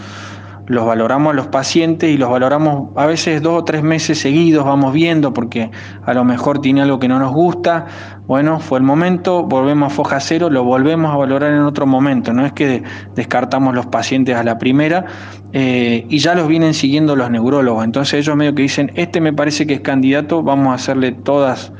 los 0.66 0.86
valoramos 0.86 1.32
a 1.32 1.34
los 1.34 1.48
pacientes 1.48 2.10
y 2.10 2.16
los 2.16 2.30
valoramos 2.30 2.96
a 2.96 3.04
veces 3.04 3.42
dos 3.42 3.60
o 3.60 3.64
tres 3.64 3.82
meses 3.82 4.18
seguidos, 4.18 4.64
vamos 4.64 4.94
viendo 4.94 5.34
porque 5.34 5.70
a 6.04 6.14
lo 6.14 6.24
mejor 6.24 6.60
tiene 6.60 6.80
algo 6.80 6.98
que 6.98 7.08
no 7.08 7.18
nos 7.18 7.32
gusta. 7.32 7.86
Bueno, 8.26 8.60
fue 8.60 8.78
el 8.78 8.84
momento, 8.84 9.42
volvemos 9.42 9.92
a 9.92 9.94
foja 9.94 10.18
cero, 10.18 10.48
lo 10.48 10.64
volvemos 10.64 11.12
a 11.12 11.16
valorar 11.16 11.52
en 11.52 11.60
otro 11.60 11.86
momento. 11.86 12.32
No 12.32 12.46
es 12.46 12.52
que 12.52 12.82
descartamos 13.14 13.74
los 13.74 13.86
pacientes 13.86 14.36
a 14.36 14.42
la 14.42 14.56
primera 14.56 15.04
eh, 15.52 16.06
y 16.08 16.18
ya 16.18 16.34
los 16.34 16.48
vienen 16.48 16.72
siguiendo 16.72 17.14
los 17.14 17.30
neurólogos. 17.30 17.84
Entonces 17.84 18.14
ellos 18.20 18.36
medio 18.36 18.54
que 18.54 18.62
dicen, 18.62 18.90
este 18.94 19.20
me 19.20 19.34
parece 19.34 19.66
que 19.66 19.74
es 19.74 19.80
candidato, 19.80 20.42
vamos 20.42 20.68
a 20.68 20.74
hacerle 20.74 21.12
todas 21.12 21.72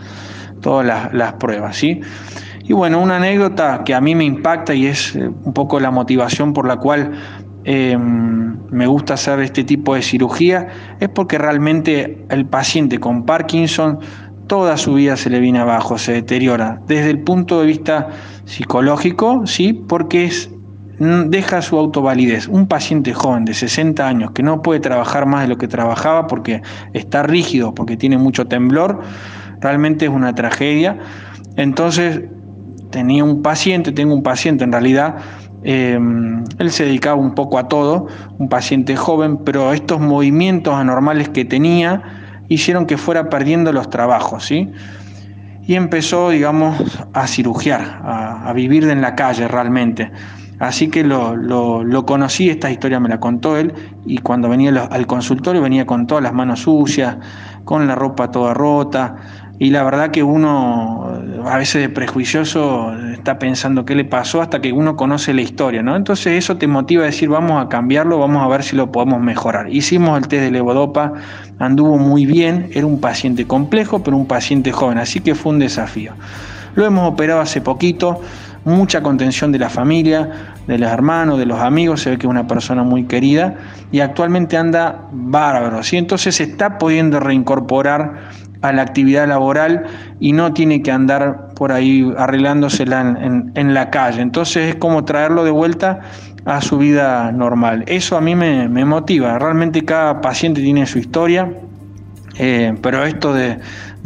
todas 0.63 1.13
las, 1.13 1.33
pruebas, 1.35 1.77
¿sí? 1.77 2.01
Y 2.65 2.73
bueno, 2.73 3.03
una 3.03 3.17
anécdota 3.17 3.83
que 3.85 3.95
a 3.95 4.01
mí 4.01 4.15
me 4.15 4.25
impacta 4.25 4.73
y 4.75 4.87
es 4.87 5.15
eh, 5.15 5.29
un 5.29 5.53
poco 5.53 5.81
la 5.81 5.91
motivación 5.91 6.53
por 6.55 6.67
la 6.67 6.77
cual 6.77 7.13
eh, 7.65 7.99
me 7.99 8.87
gusta 8.87 9.15
hacer 9.15 9.41
este 9.41 9.65
tipo 9.65 9.95
de 9.95 10.03
cirugía, 10.03 10.69
es 11.01 11.09
porque 11.11 11.39
realmente 11.39 12.25
el 12.31 12.47
paciente 12.47 12.99
con 12.99 13.25
Parkinson 13.25 13.99
toda 14.47 14.77
su 14.77 14.95
vida 14.95 15.17
se 15.17 15.31
le 15.31 15.41
viene 15.41 15.61
abajo, 15.61 15.99
se 15.99 16.13
deteriora. 16.13 16.81
Desde 16.87 17.11
el 17.11 17.21
punto 17.21 17.61
de 17.61 17.67
vista 17.67 18.09
psicológico, 18.45 19.47
sí, 19.47 19.73
porque 19.73 20.25
es, 20.25 20.51
deja 20.99 21.63
su 21.63 21.79
autovalidez. 21.79 22.49
Un 22.49 22.67
paciente 22.67 23.15
joven 23.15 23.45
de 23.45 23.55
60 23.55 24.07
años 24.07 24.33
que 24.33 24.43
no 24.43 24.63
puede 24.63 24.81
trabajar 24.81 25.27
más 25.27 25.43
de 25.43 25.49
lo 25.49 25.59
que 25.59 25.69
trabajaba 25.69 26.27
porque 26.27 26.63
está 26.93 27.23
rígido, 27.23 27.75
porque 27.75 27.97
tiene 27.97 28.19
mucho 28.19 28.47
temblor, 28.47 29.01
realmente 29.63 30.05
es 30.07 30.11
una 30.11 30.35
tragedia. 30.35 30.99
Entonces, 31.57 32.23
tenía 32.93 33.25
un 33.25 33.43
paciente, 33.43 33.91
tengo 33.91 34.15
un 34.15 34.23
paciente 34.23 34.63
en 34.63 34.71
realidad, 34.71 35.17
em, 35.65 36.45
él 36.59 36.71
se 36.71 36.85
dedicaba 36.85 37.17
un 37.17 37.35
poco 37.35 37.59
a 37.59 37.67
todo, 37.67 38.07
un 38.39 38.49
paciente 38.49 38.95
joven, 38.97 39.39
pero 39.39 39.73
estos 39.73 40.01
movimientos 40.01 40.75
anormales 40.75 41.29
que 41.31 41.45
tenía 41.45 42.03
hicieron 42.49 42.87
que 42.87 42.97
fuera 42.97 43.29
perdiendo 43.29 43.73
los 43.73 43.91
trabajos, 43.91 44.45
¿sí? 44.45 44.71
Y 45.65 45.75
empezó, 45.75 46.31
digamos, 46.31 46.77
a 47.15 47.27
cirugiar, 47.27 48.01
a, 48.05 48.53
vivir 48.53 48.85
en 48.89 49.01
la 49.01 49.15
calle 49.15 49.47
realmente. 49.49 50.11
Así 50.59 50.89
que 50.89 51.03
lo, 51.05 52.05
conocí, 52.07 52.51
esta 52.51 52.71
historia 52.71 53.01
me 53.01 53.09
la 53.09 53.19
contó 53.21 53.57
él, 53.57 53.73
y 54.05 54.19
cuando 54.19 54.49
venía 54.49 54.71
al 54.91 55.07
consultorio 55.07 55.63
venía 55.63 55.87
con 55.87 56.07
todas 56.07 56.23
las 56.23 56.33
manos 56.33 56.61
sucias, 56.61 57.17
con 57.65 57.87
la 57.87 57.95
ropa 57.95 58.31
toda 58.31 58.55
rota, 58.55 59.17
y 59.63 59.71
la 59.71 59.85
verdad 59.85 60.11
que 60.11 60.25
uno 60.25 61.07
a 61.47 61.57
veces 61.57 61.83
de 61.83 61.89
prejuicioso 61.89 62.93
está 63.13 63.39
pensando 63.39 63.85
qué 63.85 63.95
le 63.95 64.05
pasó 64.05 64.43
hasta 64.43 64.61
que 64.61 64.73
uno 64.73 64.97
conoce 64.97 65.33
la 65.33 65.43
historia, 65.43 65.85
¿no? 65.85 65.95
Entonces 65.95 66.37
eso 66.37 66.57
te 66.57 66.67
motiva 66.67 67.05
a 67.05 67.07
decir 67.07 67.29
vamos 67.29 67.65
a 67.65 67.69
cambiarlo, 67.69 68.19
vamos 68.19 68.43
a 68.43 68.49
ver 68.49 68.65
si 68.65 68.75
lo 68.75 68.91
podemos 68.91 69.21
mejorar. 69.21 69.73
Hicimos 69.73 70.19
el 70.19 70.27
test 70.27 70.43
de 70.43 70.51
levodopa, 70.51 71.13
anduvo 71.61 71.97
muy 71.97 72.27
bien, 72.27 72.71
era 72.73 72.87
un 72.87 73.01
paciente 73.01 73.47
complejo, 73.47 74.03
pero 74.03 74.17
un 74.17 74.27
paciente 74.27 74.73
joven, 74.73 74.99
así 74.99 75.21
que 75.21 75.37
fue 75.37 75.53
un 75.53 75.61
desafío. 75.61 76.15
Lo 76.75 76.85
hemos 76.85 77.09
operado 77.09 77.41
hace 77.41 77.61
poquito, 77.61 78.21
mucha 78.65 79.01
contención 79.01 79.53
de 79.53 79.61
la 79.61 79.69
familia, 79.69 80.57
de 80.67 80.79
los 80.79 80.91
hermanos, 80.91 81.39
de 81.39 81.47
los 81.47 81.61
amigos, 81.61 82.03
se 82.03 82.11
ve 82.11 82.19
que 82.19 82.27
es 82.27 82.31
una 82.31 82.47
persona 82.47 82.83
muy 82.83 83.05
querida 83.05 83.55
y 83.91 84.01
actualmente 84.01 84.57
anda 84.57 85.07
bárbaro, 85.13 85.83
¿sí? 85.83 85.97
Entonces 85.97 86.37
se 86.37 86.45
está 86.45 86.79
pudiendo 86.79 87.21
reincorporar 87.21 88.31
a 88.63 88.73
la 88.73 88.83
actividad 88.83 89.29
laboral 89.29 89.85
y 90.21 90.33
no 90.33 90.53
tiene 90.53 90.83
que 90.83 90.93
andar 90.93 91.49
por 91.55 91.73
ahí 91.73 92.13
arreglándosela 92.17 93.01
en, 93.55 93.75
la 93.75 93.91
calle. 93.91 94.23
Entonces 94.23 94.71
es 94.71 94.75
como 94.77 95.05
traerlo 95.05 95.45
de 95.45 95.51
vuelta 95.51 96.01
a 96.45 96.61
su 96.61 96.79
vida 96.79 97.31
normal. 97.33 97.85
Eso 97.87 98.17
a 98.17 98.21
mí 98.21 98.35
me, 98.35 98.85
motiva. 98.85 99.39
Realmente 99.39 99.85
cada 99.85 100.21
paciente 100.21 100.61
tiene 100.61 100.87
su 100.87 100.99
historia, 100.99 101.53
eh, 102.39 102.75
pero 102.81 103.05
esto 103.05 103.35
de, 103.35 103.59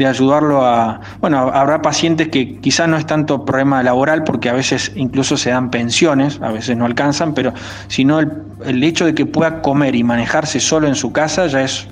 ayudarlo 0.04 0.64
a... 0.64 1.00
Bueno, 1.20 1.38
habrá 1.38 1.80
pacientes 1.82 2.28
que 2.28 2.58
quizás 2.58 2.88
no 2.88 2.96
es 2.96 3.06
tanto 3.06 3.44
problema 3.44 3.82
laboral 3.82 4.24
porque 4.24 4.48
a 4.48 4.52
veces 4.52 4.92
incluso 4.94 5.36
se 5.36 5.50
dan 5.50 5.70
pensiones, 5.70 6.40
a 6.42 6.50
veces 6.50 6.76
no 6.76 6.86
alcanzan, 6.86 7.34
pero 7.34 7.52
sino 7.88 8.20
el, 8.20 8.32
el 8.64 8.84
hecho 8.84 9.04
de 9.06 9.14
que 9.14 9.26
pueda 9.26 9.62
comer 9.62 9.94
y 9.94 10.02
manejarse 10.02 10.60
solo 10.60 10.86
en 10.88 10.94
su 10.94 11.12
casa 11.12 11.46
ya 11.46 11.62
es 11.62 11.88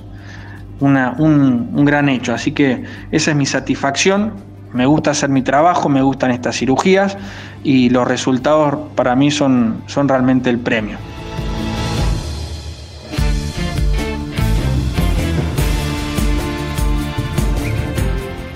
un, 0.80 1.84
gran 1.84 2.08
hecho. 2.08 2.34
Así 2.34 2.52
que 2.52 2.84
esa 3.10 3.30
es 3.30 3.36
mi 3.36 3.46
satisfacción. 3.46 4.32
Me 4.72 4.86
gusta 4.86 5.12
hacer 5.12 5.28
mi 5.28 5.42
trabajo, 5.42 5.88
me 5.88 6.02
gustan 6.02 6.32
estas 6.32 6.56
cirugías 6.56 7.16
y 7.62 7.90
los 7.90 8.08
resultados 8.08 8.76
para 8.96 9.14
mí 9.14 9.30
son, 9.30 9.82
son 9.86 10.08
realmente 10.08 10.50
el 10.50 10.58
premio. 10.58 10.98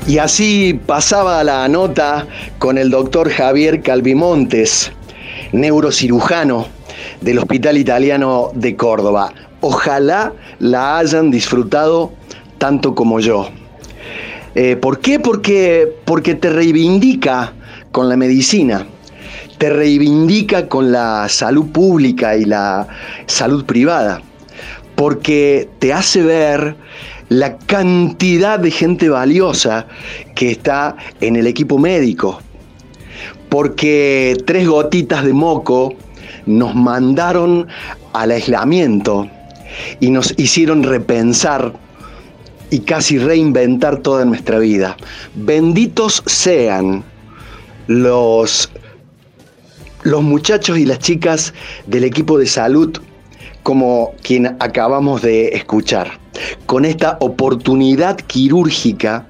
Y 0.09 0.17
así 0.17 0.81
pasaba 0.87 1.45
la 1.45 1.69
nota 1.69 2.27
con 2.59 2.79
el 2.79 2.91
doctor 2.91 3.31
Javier 3.31 3.83
Calvimontes, 3.83 4.91
neurocirujano 5.53 6.67
del 7.21 7.39
Hospital 7.39 7.77
Italiano 7.77 8.51
de 8.55 8.75
Córdoba. 8.75 9.33
Ojalá 9.61 10.33
la 10.61 10.99
hayan 10.99 11.31
disfrutado 11.31 12.13
tanto 12.59 12.95
como 12.95 13.19
yo. 13.19 13.49
Eh, 14.55 14.77
¿Por 14.77 15.01
qué? 15.01 15.19
Porque, 15.19 15.93
porque 16.05 16.35
te 16.35 16.51
reivindica 16.51 17.53
con 17.93 18.09
la 18.09 18.17
medicina, 18.17 18.87
te 19.59 19.71
reivindica 19.71 20.69
con 20.69 20.93
la 20.93 21.29
salud 21.29 21.67
pública 21.71 22.37
y 22.37 22.45
la 22.45 22.87
salud 23.27 23.65
privada, 23.65 24.23
porque 24.95 25.69
te 25.79 25.93
hace 25.93 26.23
ver 26.23 26.77
la 27.29 27.59
cantidad 27.59 28.59
de 28.59 28.71
gente 28.71 29.09
valiosa 29.09 29.87
que 30.35 30.51
está 30.51 30.97
en 31.21 31.37
el 31.37 31.47
equipo 31.47 31.79
médico. 31.79 32.41
Porque 33.49 34.37
tres 34.47 34.69
gotitas 34.69 35.25
de 35.25 35.33
moco 35.33 35.95
nos 36.47 36.75
mandaron 36.75 37.67
al 38.13 38.31
aislamiento 38.31 39.29
y 40.01 40.11
nos 40.11 40.35
hicieron 40.39 40.83
repensar 40.83 41.73
y 42.71 42.81
casi 42.81 43.19
reinventar 43.19 43.99
toda 43.99 44.25
nuestra 44.25 44.59
vida. 44.59 44.97
Benditos 45.35 46.23
sean 46.27 47.05
los, 47.87 48.71
los 50.03 50.23
muchachos 50.23 50.79
y 50.79 50.85
las 50.85 50.99
chicas 50.99 51.55
del 51.87 52.05
equipo 52.05 52.39
de 52.39 52.47
salud 52.47 52.99
como 53.63 54.15
quien 54.23 54.57
acabamos 54.61 55.21
de 55.21 55.49
escuchar, 55.49 56.19
con 56.65 56.87
esta 56.87 57.19
oportunidad 57.21 58.17
quirúrgica 58.17 59.27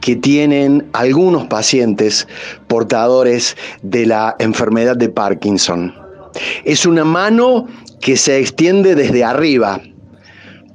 que 0.00 0.16
tienen 0.16 0.88
algunos 0.92 1.46
pacientes 1.48 2.26
portadores 2.66 3.56
de 3.82 4.06
la 4.06 4.36
enfermedad 4.38 4.96
de 4.96 5.08
Parkinson. 5.08 5.94
Es 6.64 6.86
una 6.86 7.04
mano 7.04 7.66
que 8.04 8.18
se 8.18 8.38
extiende 8.38 8.94
desde 8.94 9.24
arriba. 9.24 9.80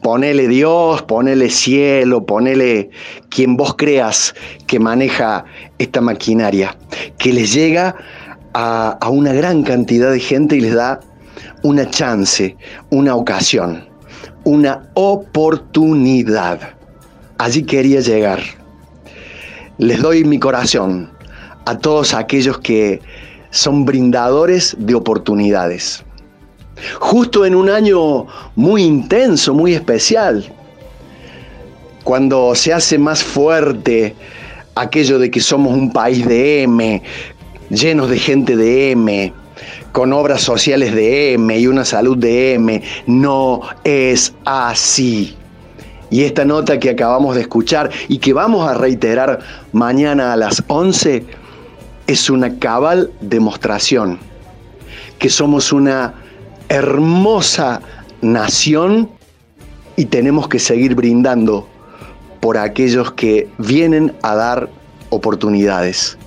Ponele 0.01 0.47
Dios, 0.47 1.03
ponele 1.03 1.51
cielo, 1.51 2.25
ponele 2.25 2.89
quien 3.29 3.55
vos 3.55 3.75
creas 3.75 4.33
que 4.65 4.79
maneja 4.79 5.45
esta 5.77 6.01
maquinaria, 6.01 6.75
que 7.19 7.31
les 7.31 7.53
llega 7.53 7.95
a, 8.55 8.97
a 8.99 9.09
una 9.09 9.31
gran 9.31 9.61
cantidad 9.61 10.11
de 10.11 10.19
gente 10.19 10.55
y 10.55 10.61
les 10.61 10.73
da 10.73 11.01
una 11.61 11.87
chance, 11.87 12.57
una 12.89 13.15
ocasión, 13.15 13.87
una 14.43 14.89
oportunidad. 14.95 16.77
Allí 17.37 17.61
quería 17.61 17.99
llegar. 17.99 18.39
Les 19.77 20.01
doy 20.01 20.23
mi 20.23 20.39
corazón 20.39 21.11
a 21.67 21.77
todos 21.77 22.15
aquellos 22.15 22.57
que 22.57 23.01
son 23.51 23.85
brindadores 23.85 24.75
de 24.79 24.95
oportunidades. 24.95 26.03
Justo 26.99 27.45
en 27.45 27.55
un 27.55 27.69
año 27.69 28.27
muy 28.55 28.83
intenso, 28.83 29.53
muy 29.53 29.73
especial, 29.73 30.51
cuando 32.03 32.55
se 32.55 32.73
hace 32.73 32.97
más 32.97 33.23
fuerte 33.23 34.15
aquello 34.75 35.19
de 35.19 35.29
que 35.29 35.39
somos 35.39 35.73
un 35.73 35.91
país 35.91 36.25
de 36.27 36.63
M, 36.63 37.01
llenos 37.69 38.09
de 38.09 38.17
gente 38.17 38.55
de 38.55 38.91
M, 38.91 39.33
con 39.91 40.13
obras 40.13 40.41
sociales 40.41 40.93
de 40.95 41.33
M 41.33 41.57
y 41.57 41.67
una 41.67 41.85
salud 41.85 42.17
de 42.17 42.53
M. 42.53 42.81
No 43.05 43.61
es 43.83 44.33
así. 44.45 45.35
Y 46.11 46.23
esta 46.23 46.45
nota 46.45 46.79
que 46.79 46.89
acabamos 46.89 47.35
de 47.35 47.41
escuchar 47.41 47.91
y 48.07 48.17
que 48.17 48.33
vamos 48.33 48.67
a 48.67 48.73
reiterar 48.73 49.39
mañana 49.73 50.33
a 50.33 50.37
las 50.37 50.63
11 50.67 51.23
es 52.07 52.29
una 52.31 52.57
cabal 52.57 53.11
demostración 53.21 54.17
que 55.19 55.29
somos 55.29 55.71
una 55.71 56.15
hermosa 56.69 57.81
nación 58.21 59.09
y 59.95 60.05
tenemos 60.05 60.47
que 60.47 60.59
seguir 60.59 60.95
brindando 60.95 61.67
por 62.39 62.57
aquellos 62.57 63.11
que 63.11 63.49
vienen 63.57 64.15
a 64.21 64.35
dar 64.35 64.69
oportunidades, 65.09 66.17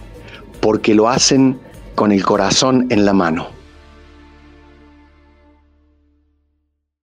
porque 0.61 0.95
lo 0.95 1.09
hacen 1.09 1.59
con 1.95 2.13
el 2.13 2.25
corazón 2.25 2.87
en 2.91 3.05
la 3.05 3.13
mano. 3.13 3.49